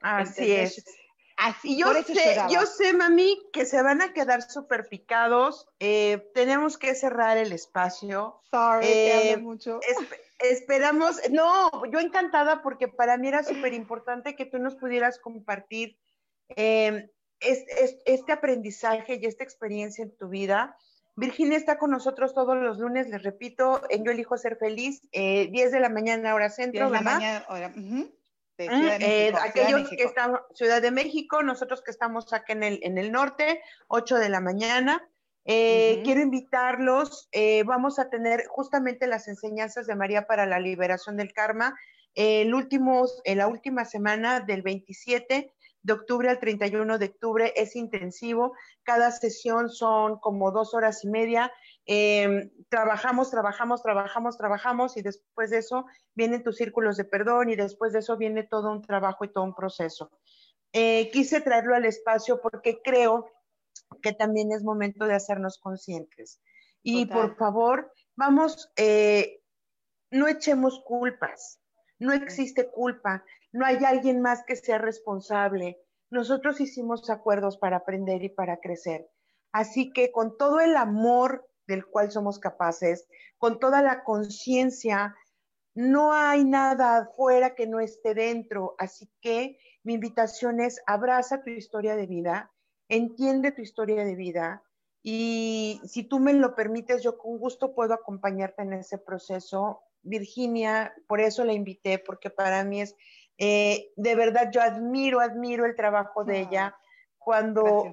Así 0.00 0.52
es. 0.52 0.84
Así, 1.36 1.76
yo 1.76 1.92
sé, 2.02 2.38
yo 2.48 2.64
sé, 2.64 2.94
mami, 2.94 3.38
que 3.52 3.66
se 3.66 3.82
van 3.82 4.00
a 4.00 4.14
quedar 4.14 4.40
súper 4.42 4.88
picados. 4.88 5.68
Eh, 5.80 6.30
tenemos 6.34 6.78
que 6.78 6.94
cerrar 6.94 7.36
el 7.36 7.52
espacio. 7.52 8.40
Sorry, 8.50 8.86
eh, 8.88 9.36
mucho. 9.36 9.80
esperamos, 10.38 11.20
no, 11.30 11.70
yo 11.92 12.00
encantada 12.00 12.62
porque 12.62 12.88
para 12.88 13.18
mí 13.18 13.28
era 13.28 13.42
súper 13.42 13.74
importante 13.74 14.34
que 14.34 14.46
tú 14.46 14.58
nos 14.58 14.76
pudieras 14.76 15.18
compartir 15.18 15.98
eh, 16.56 17.10
este 17.40 18.32
aprendizaje 18.32 19.18
y 19.20 19.26
esta 19.26 19.44
experiencia 19.44 20.04
en 20.04 20.16
tu 20.16 20.28
vida. 20.28 20.78
Virginia 21.16 21.58
está 21.58 21.78
con 21.78 21.90
nosotros 21.90 22.34
todos 22.34 22.56
los 22.56 22.78
lunes, 22.78 23.08
les 23.08 23.22
repito, 23.22 23.82
en 23.90 24.04
Yo 24.04 24.10
Elijo 24.10 24.38
Ser 24.38 24.56
Feliz, 24.56 25.02
10 25.12 25.50
de 25.52 25.80
la 25.80 25.88
mañana, 25.90 26.34
hora 26.34 26.48
centro. 26.48 26.88
10 26.88 26.92
de 26.92 26.92
la 26.92 27.00
mañana, 27.00 27.46
hora. 27.48 27.72
Ah, 28.58 28.96
eh, 29.00 29.32
aquellos 29.42 29.88
que 29.90 30.02
están 30.02 30.38
Ciudad 30.54 30.80
de 30.80 30.90
México, 30.90 31.42
nosotros 31.42 31.82
que 31.82 31.90
estamos 31.90 32.32
acá 32.32 32.54
en 32.54 32.62
el, 32.62 32.80
en 32.82 32.96
el 32.96 33.12
norte, 33.12 33.60
8 33.88 34.16
de 34.16 34.28
la 34.28 34.40
mañana. 34.40 35.06
Eh, 35.44 36.00
quiero 36.04 36.22
invitarlos, 36.22 37.28
eh, 37.30 37.62
vamos 37.64 38.00
a 38.00 38.08
tener 38.08 38.46
justamente 38.48 39.06
las 39.06 39.28
enseñanzas 39.28 39.86
de 39.86 39.94
María 39.94 40.26
para 40.26 40.44
la 40.44 40.58
liberación 40.58 41.16
del 41.16 41.32
karma. 41.32 41.78
el 42.14 42.54
último, 42.54 43.04
en 43.24 43.38
la 43.38 43.46
última 43.46 43.84
semana 43.84 44.40
del 44.40 44.62
27 44.62 45.52
de 45.82 45.92
octubre 45.92 46.28
al 46.28 46.40
31 46.40 46.98
de 46.98 47.06
octubre 47.06 47.52
es 47.54 47.76
intensivo. 47.76 48.54
Cada 48.82 49.12
sesión 49.12 49.68
son 49.70 50.18
como 50.18 50.50
dos 50.50 50.74
horas 50.74 51.04
y 51.04 51.08
media. 51.08 51.52
Em, 51.88 52.50
trabajamos, 52.68 53.30
trabajamos, 53.30 53.82
trabajamos, 53.82 54.36
trabajamos 54.36 54.96
y 54.96 55.02
después 55.02 55.50
de 55.50 55.58
eso 55.58 55.86
vienen 56.14 56.42
tus 56.42 56.56
círculos 56.56 56.96
de 56.96 57.04
perdón 57.04 57.48
y 57.48 57.56
después 57.56 57.92
de 57.92 58.00
eso 58.00 58.16
viene 58.16 58.42
todo 58.42 58.72
un 58.72 58.82
trabajo 58.82 59.24
y 59.24 59.32
todo 59.32 59.44
un 59.44 59.54
proceso. 59.54 60.10
Eh, 60.72 61.10
quise 61.12 61.40
traerlo 61.40 61.76
al 61.76 61.84
espacio 61.84 62.40
porque 62.42 62.80
creo 62.82 63.30
que 64.02 64.12
también 64.12 64.50
es 64.50 64.64
momento 64.64 65.06
de 65.06 65.14
hacernos 65.14 65.58
conscientes. 65.58 66.40
Y 66.82 67.06
por 67.06 67.36
favor, 67.36 67.92
vamos, 68.16 68.70
eh, 68.76 69.40
no 70.10 70.28
echemos 70.28 70.82
culpas. 70.84 71.60
No 71.98 72.12
existe 72.12 72.70
culpa, 72.70 73.24
no 73.52 73.64
hay 73.64 73.82
alguien 73.84 74.20
más 74.20 74.44
que 74.44 74.56
sea 74.56 74.78
responsable. 74.78 75.80
Nosotros 76.10 76.60
hicimos 76.60 77.08
acuerdos 77.10 77.56
para 77.56 77.78
aprender 77.78 78.22
y 78.22 78.28
para 78.28 78.58
crecer. 78.58 79.08
Así 79.52 79.92
que 79.92 80.12
con 80.12 80.36
todo 80.36 80.60
el 80.60 80.76
amor 80.76 81.48
del 81.66 81.86
cual 81.86 82.10
somos 82.10 82.38
capaces, 82.38 83.06
con 83.38 83.58
toda 83.58 83.82
la 83.82 84.04
conciencia, 84.04 85.14
no 85.74 86.12
hay 86.12 86.44
nada 86.44 86.98
afuera 86.98 87.54
que 87.54 87.66
no 87.66 87.80
esté 87.80 88.14
dentro. 88.14 88.74
Así 88.78 89.10
que 89.20 89.58
mi 89.82 89.94
invitación 89.94 90.60
es 90.60 90.80
abraza 90.86 91.42
tu 91.42 91.50
historia 91.50 91.96
de 91.96 92.06
vida, 92.06 92.52
entiende 92.88 93.52
tu 93.52 93.62
historia 93.62 94.04
de 94.04 94.14
vida 94.14 94.62
y 95.08 95.80
si 95.84 96.02
tú 96.02 96.18
me 96.18 96.32
lo 96.32 96.56
permites, 96.56 97.00
yo 97.00 97.16
con 97.16 97.38
gusto 97.38 97.76
puedo 97.76 97.94
acompañarte 97.94 98.62
en 98.62 98.72
ese 98.72 98.98
proceso. 98.98 99.82
Virginia, 100.02 100.92
por 101.06 101.20
eso 101.20 101.44
la 101.44 101.52
invité, 101.52 102.00
porque 102.00 102.28
para 102.28 102.64
mí 102.64 102.80
es, 102.80 102.96
eh, 103.38 103.92
de 103.94 104.16
verdad, 104.16 104.50
yo 104.50 104.60
admiro, 104.60 105.20
admiro 105.20 105.64
el 105.64 105.76
trabajo 105.76 106.24
de 106.24 106.40
ella 106.40 106.76
cuando 107.18 107.84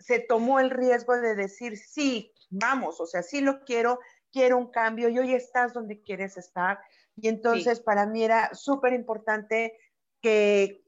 se 0.00 0.18
tomó 0.18 0.58
el 0.58 0.70
riesgo 0.70 1.16
de 1.16 1.36
decir, 1.36 1.76
sí, 1.76 2.32
vamos, 2.50 3.00
o 3.00 3.06
sea, 3.06 3.22
sí 3.22 3.40
lo 3.40 3.64
quiero, 3.64 4.00
quiero 4.32 4.58
un 4.58 4.70
cambio 4.70 5.08
y 5.08 5.18
hoy 5.18 5.34
estás 5.34 5.72
donde 5.72 6.02
quieres 6.02 6.36
estar. 6.36 6.78
Y 7.16 7.28
entonces 7.28 7.80
para 7.80 8.06
mí 8.06 8.22
era 8.22 8.54
súper 8.54 8.92
importante 8.92 9.76
que, 10.20 10.84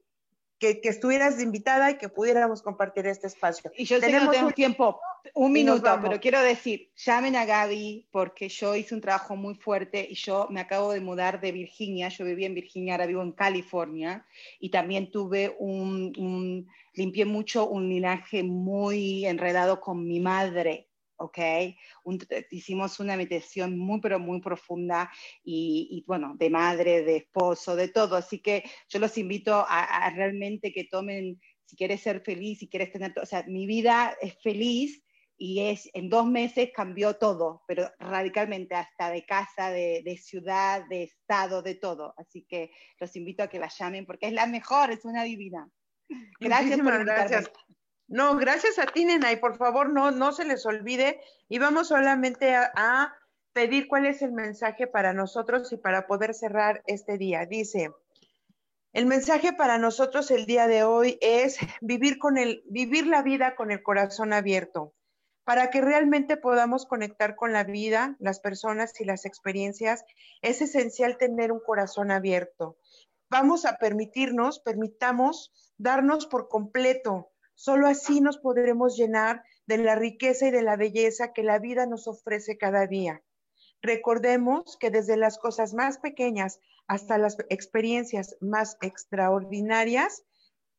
que, 0.59 0.79
estuvieras 0.83 1.41
invitada 1.41 1.91
y 1.91 1.97
que 1.97 2.07
pudiéramos 2.09 2.61
compartir 2.61 3.05
este 3.07 3.27
espacio. 3.27 3.71
Y 3.75 3.85
yo 3.85 3.99
Tenemos 3.99 4.21
que 4.21 4.25
no 4.25 4.31
tengo 4.31 4.47
un... 4.47 4.53
tiempo, 4.53 5.01
un 5.33 5.51
minuto, 5.51 5.99
pero 6.01 6.19
quiero 6.19 6.41
decir, 6.41 6.91
llamen 6.95 7.35
a 7.35 7.45
Gaby 7.45 8.07
porque 8.11 8.47
yo 8.47 8.75
hice 8.75 8.95
un 8.95 9.01
trabajo 9.01 9.35
muy 9.35 9.55
fuerte 9.55 10.07
y 10.09 10.15
yo 10.15 10.47
me 10.49 10.61
acabo 10.61 10.93
de 10.93 11.01
mudar 11.01 11.41
de 11.41 11.51
Virginia, 11.51 12.07
yo 12.09 12.23
vivía 12.23 12.47
en 12.47 12.55
Virginia, 12.55 12.93
ahora 12.93 13.07
vivo 13.07 13.21
en 13.21 13.33
California. 13.33 14.25
Y 14.59 14.69
también 14.69 15.11
tuve 15.11 15.55
un, 15.59 16.13
un 16.17 16.67
limpié 16.93 17.25
mucho 17.25 17.67
un 17.67 17.89
linaje 17.89 18.43
muy 18.43 19.25
enredado 19.25 19.81
con 19.81 20.05
mi 20.07 20.19
madre 20.19 20.90
¿ok? 21.21 21.39
hicimos 22.51 22.99
una 22.99 23.15
meditación 23.15 23.77
muy, 23.77 24.01
pero 24.01 24.19
muy 24.19 24.41
profunda 24.41 25.11
y, 25.43 26.03
bueno, 26.07 26.35
de 26.37 26.49
madre, 26.49 27.03
de 27.03 27.17
esposo, 27.17 27.75
de 27.75 27.87
todo. 27.87 28.15
Así 28.15 28.39
que 28.39 28.63
yo 28.89 28.99
los 28.99 29.17
invito 29.17 29.65
a, 29.67 30.09
realmente 30.15 30.71
que 30.71 30.85
tomen, 30.85 31.39
si 31.65 31.75
quieres 31.75 32.01
ser 32.01 32.21
feliz, 32.21 32.59
si 32.59 32.69
quieres 32.69 32.91
tener, 32.91 33.13
o 33.19 33.25
sea, 33.25 33.43
mi 33.47 33.65
vida 33.65 34.15
es 34.21 34.35
feliz 34.41 35.03
y 35.37 35.61
es, 35.61 35.89
en 35.93 36.09
dos 36.09 36.27
meses 36.27 36.69
cambió 36.75 37.15
todo, 37.15 37.63
pero 37.67 37.89
radicalmente, 37.97 38.75
hasta 38.75 39.09
de 39.09 39.25
casa, 39.25 39.71
de, 39.71 40.03
de, 40.05 40.17
ciudad, 40.17 40.87
de 40.87 41.03
estado, 41.03 41.61
de 41.63 41.75
todo. 41.75 42.13
Así 42.17 42.45
que 42.47 42.71
los 42.99 43.15
invito 43.15 43.41
a 43.41 43.47
que 43.47 43.59
la 43.59 43.69
llamen 43.69 44.05
porque 44.05 44.27
es 44.27 44.33
la 44.33 44.45
mejor, 44.45 44.91
es 44.91 45.03
una 45.03 45.23
divina. 45.23 45.67
Gracias 46.39 46.79
por 46.79 47.05
gracias. 47.05 47.51
No, 48.11 48.35
gracias 48.35 48.77
a 48.77 48.87
ti, 48.87 49.05
nena, 49.05 49.31
y 49.31 49.37
por 49.37 49.55
favor 49.55 49.89
no, 49.89 50.11
no 50.11 50.33
se 50.33 50.43
les 50.43 50.65
olvide. 50.65 51.21
Y 51.47 51.59
vamos 51.59 51.87
solamente 51.87 52.53
a, 52.53 53.15
pedir 53.53 53.87
cuál 53.87 54.05
es 54.05 54.21
el 54.21 54.33
mensaje 54.33 54.85
para 54.85 55.13
nosotros 55.13 55.71
y 55.71 55.77
para 55.77 56.07
poder 56.07 56.33
cerrar 56.33 56.83
este 56.87 57.17
día. 57.17 57.45
Dice, 57.45 57.93
el 58.91 59.05
mensaje 59.05 59.53
para 59.53 59.77
nosotros 59.77 60.29
el 60.29 60.45
día 60.45 60.67
de 60.67 60.83
hoy 60.83 61.17
es 61.21 61.57
vivir 61.81 62.17
con 62.17 62.37
el, 62.37 62.63
vivir 62.65 63.07
la 63.07 63.21
vida 63.21 63.55
con 63.55 63.71
el 63.71 63.81
corazón 63.81 64.33
abierto. 64.33 64.93
Para 65.45 65.69
que 65.69 65.79
realmente 65.79 66.35
podamos 66.35 66.85
conectar 66.85 67.35
con 67.37 67.53
la 67.53 67.63
vida, 67.63 68.17
las 68.19 68.41
personas 68.41 68.99
y 68.99 69.05
las 69.05 69.25
experiencias, 69.25 70.03
es 70.41 70.61
esencial 70.61 71.17
tener 71.17 71.53
un 71.53 71.61
corazón 71.61 72.11
abierto. 72.11 72.77
Vamos 73.29 73.63
a 73.65 73.77
permitirnos, 73.77 74.59
permitamos 74.59 75.53
darnos 75.77 76.25
por 76.25 76.49
completo 76.49 77.30
Solo 77.61 77.85
así 77.85 78.21
nos 78.21 78.39
podremos 78.39 78.97
llenar 78.97 79.43
de 79.67 79.77
la 79.77 79.93
riqueza 79.93 80.47
y 80.47 80.51
de 80.51 80.63
la 80.63 80.77
belleza 80.77 81.31
que 81.31 81.43
la 81.43 81.59
vida 81.59 81.85
nos 81.85 82.07
ofrece 82.07 82.57
cada 82.57 82.87
día. 82.87 83.21
Recordemos 83.83 84.77
que 84.79 84.89
desde 84.89 85.15
las 85.15 85.37
cosas 85.37 85.75
más 85.75 85.99
pequeñas 85.99 86.59
hasta 86.87 87.19
las 87.19 87.37
experiencias 87.49 88.35
más 88.41 88.77
extraordinarias 88.81 90.23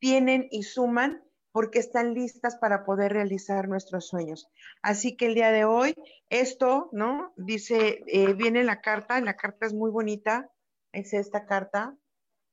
tienen 0.00 0.48
y 0.50 0.64
suman 0.64 1.22
porque 1.52 1.78
están 1.78 2.14
listas 2.14 2.56
para 2.56 2.84
poder 2.84 3.12
realizar 3.12 3.68
nuestros 3.68 4.08
sueños. 4.08 4.48
Así 4.82 5.16
que 5.16 5.26
el 5.26 5.34
día 5.36 5.52
de 5.52 5.64
hoy, 5.64 5.94
esto, 6.30 6.88
¿no? 6.90 7.32
Dice, 7.36 8.02
eh, 8.08 8.34
viene 8.34 8.64
la 8.64 8.80
carta, 8.80 9.20
la 9.20 9.36
carta 9.36 9.66
es 9.66 9.72
muy 9.72 9.92
bonita, 9.92 10.50
es 10.90 11.12
esta 11.12 11.46
carta, 11.46 11.96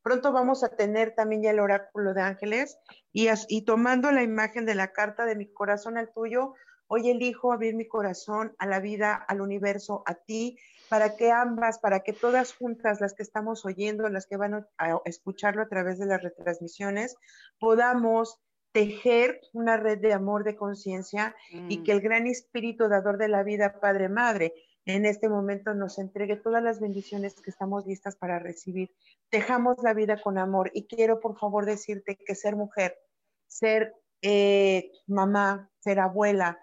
Pronto 0.01 0.31
vamos 0.31 0.63
a 0.63 0.69
tener 0.69 1.13
también 1.15 1.43
ya 1.43 1.51
el 1.51 1.59
oráculo 1.59 2.13
de 2.13 2.21
ángeles 2.21 2.77
y, 3.11 3.27
y 3.47 3.65
tomando 3.65 4.11
la 4.11 4.23
imagen 4.23 4.65
de 4.65 4.75
la 4.75 4.91
carta 4.91 5.25
de 5.25 5.35
mi 5.35 5.51
corazón 5.51 5.97
al 5.97 6.11
tuyo, 6.13 6.53
hoy 6.87 7.09
elijo 7.09 7.53
abrir 7.53 7.75
mi 7.75 7.87
corazón 7.87 8.55
a 8.57 8.65
la 8.65 8.79
vida, 8.79 9.13
al 9.13 9.41
universo, 9.41 10.03
a 10.05 10.15
ti, 10.15 10.57
para 10.89 11.15
que 11.15 11.31
ambas, 11.31 11.79
para 11.79 11.99
que 11.99 12.13
todas 12.13 12.53
juntas, 12.53 12.99
las 12.99 13.13
que 13.13 13.23
estamos 13.23 13.63
oyendo, 13.63 14.09
las 14.09 14.25
que 14.25 14.37
van 14.37 14.67
a 14.77 14.99
escucharlo 15.05 15.61
a 15.61 15.69
través 15.69 15.99
de 15.99 16.07
las 16.07 16.23
retransmisiones, 16.23 17.15
podamos 17.59 18.39
tejer 18.71 19.39
una 19.53 19.77
red 19.77 19.99
de 19.99 20.13
amor, 20.13 20.43
de 20.43 20.55
conciencia 20.55 21.35
y 21.51 21.79
mm. 21.79 21.83
que 21.83 21.91
el 21.91 22.01
gran 22.01 22.27
espíritu 22.27 22.87
dador 22.87 23.17
de 23.17 23.27
la 23.27 23.43
vida, 23.43 23.79
Padre 23.79 24.09
Madre, 24.09 24.53
en 24.85 25.05
este 25.05 25.29
momento 25.29 25.73
nos 25.73 25.99
entregue 25.99 26.35
todas 26.35 26.63
las 26.63 26.79
bendiciones 26.79 27.35
que 27.35 27.49
estamos 27.49 27.85
listas 27.85 28.15
para 28.15 28.39
recibir. 28.39 28.91
Dejamos 29.31 29.77
la 29.83 29.93
vida 29.93 30.21
con 30.21 30.37
amor 30.37 30.71
y 30.73 30.87
quiero 30.87 31.19
por 31.19 31.37
favor 31.37 31.65
decirte 31.65 32.15
que 32.15 32.35
ser 32.35 32.55
mujer, 32.55 32.97
ser 33.47 33.93
eh, 34.21 34.91
mamá, 35.07 35.69
ser 35.79 35.99
abuela 35.99 36.59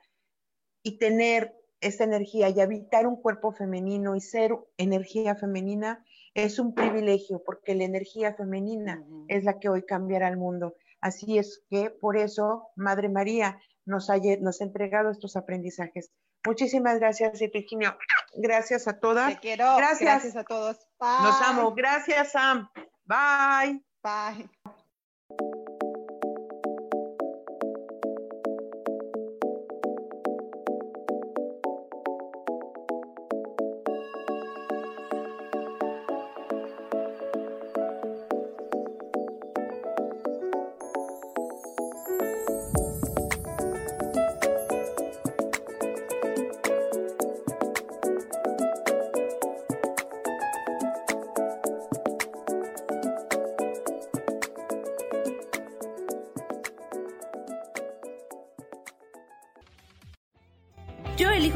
y 0.82 0.98
tener 0.98 1.54
esa 1.80 2.04
energía 2.04 2.48
y 2.48 2.60
habitar 2.60 3.06
un 3.06 3.20
cuerpo 3.20 3.52
femenino 3.52 4.16
y 4.16 4.20
ser 4.20 4.56
energía 4.76 5.36
femenina 5.36 6.04
es 6.34 6.58
un 6.58 6.74
privilegio 6.74 7.42
porque 7.44 7.74
la 7.74 7.84
energía 7.84 8.34
femenina 8.34 9.04
es 9.28 9.44
la 9.44 9.58
que 9.58 9.68
hoy 9.68 9.82
cambiará 9.84 10.28
el 10.28 10.36
mundo. 10.36 10.74
Así 11.00 11.38
es 11.38 11.64
que 11.70 11.90
por 11.90 12.16
eso 12.16 12.68
Madre 12.76 13.08
María 13.08 13.58
nos 13.84 14.10
ha, 14.10 14.16
nos 14.40 14.60
ha 14.60 14.64
entregado 14.64 15.10
estos 15.10 15.36
aprendizajes. 15.36 16.10
Muchísimas 16.46 16.98
gracias, 16.98 17.38
Virginia. 17.52 17.96
Gracias 18.36 18.88
a 18.88 18.98
todas. 18.98 19.34
Te 19.34 19.40
quiero. 19.40 19.76
Gracias. 19.76 20.00
Gracias 20.00 20.36
a 20.36 20.44
todos. 20.44 20.76
Nos 21.00 21.42
amo. 21.42 21.74
Gracias, 21.74 22.32
Sam. 22.32 22.70
Bye. 23.04 23.82
Bye. 24.02 24.48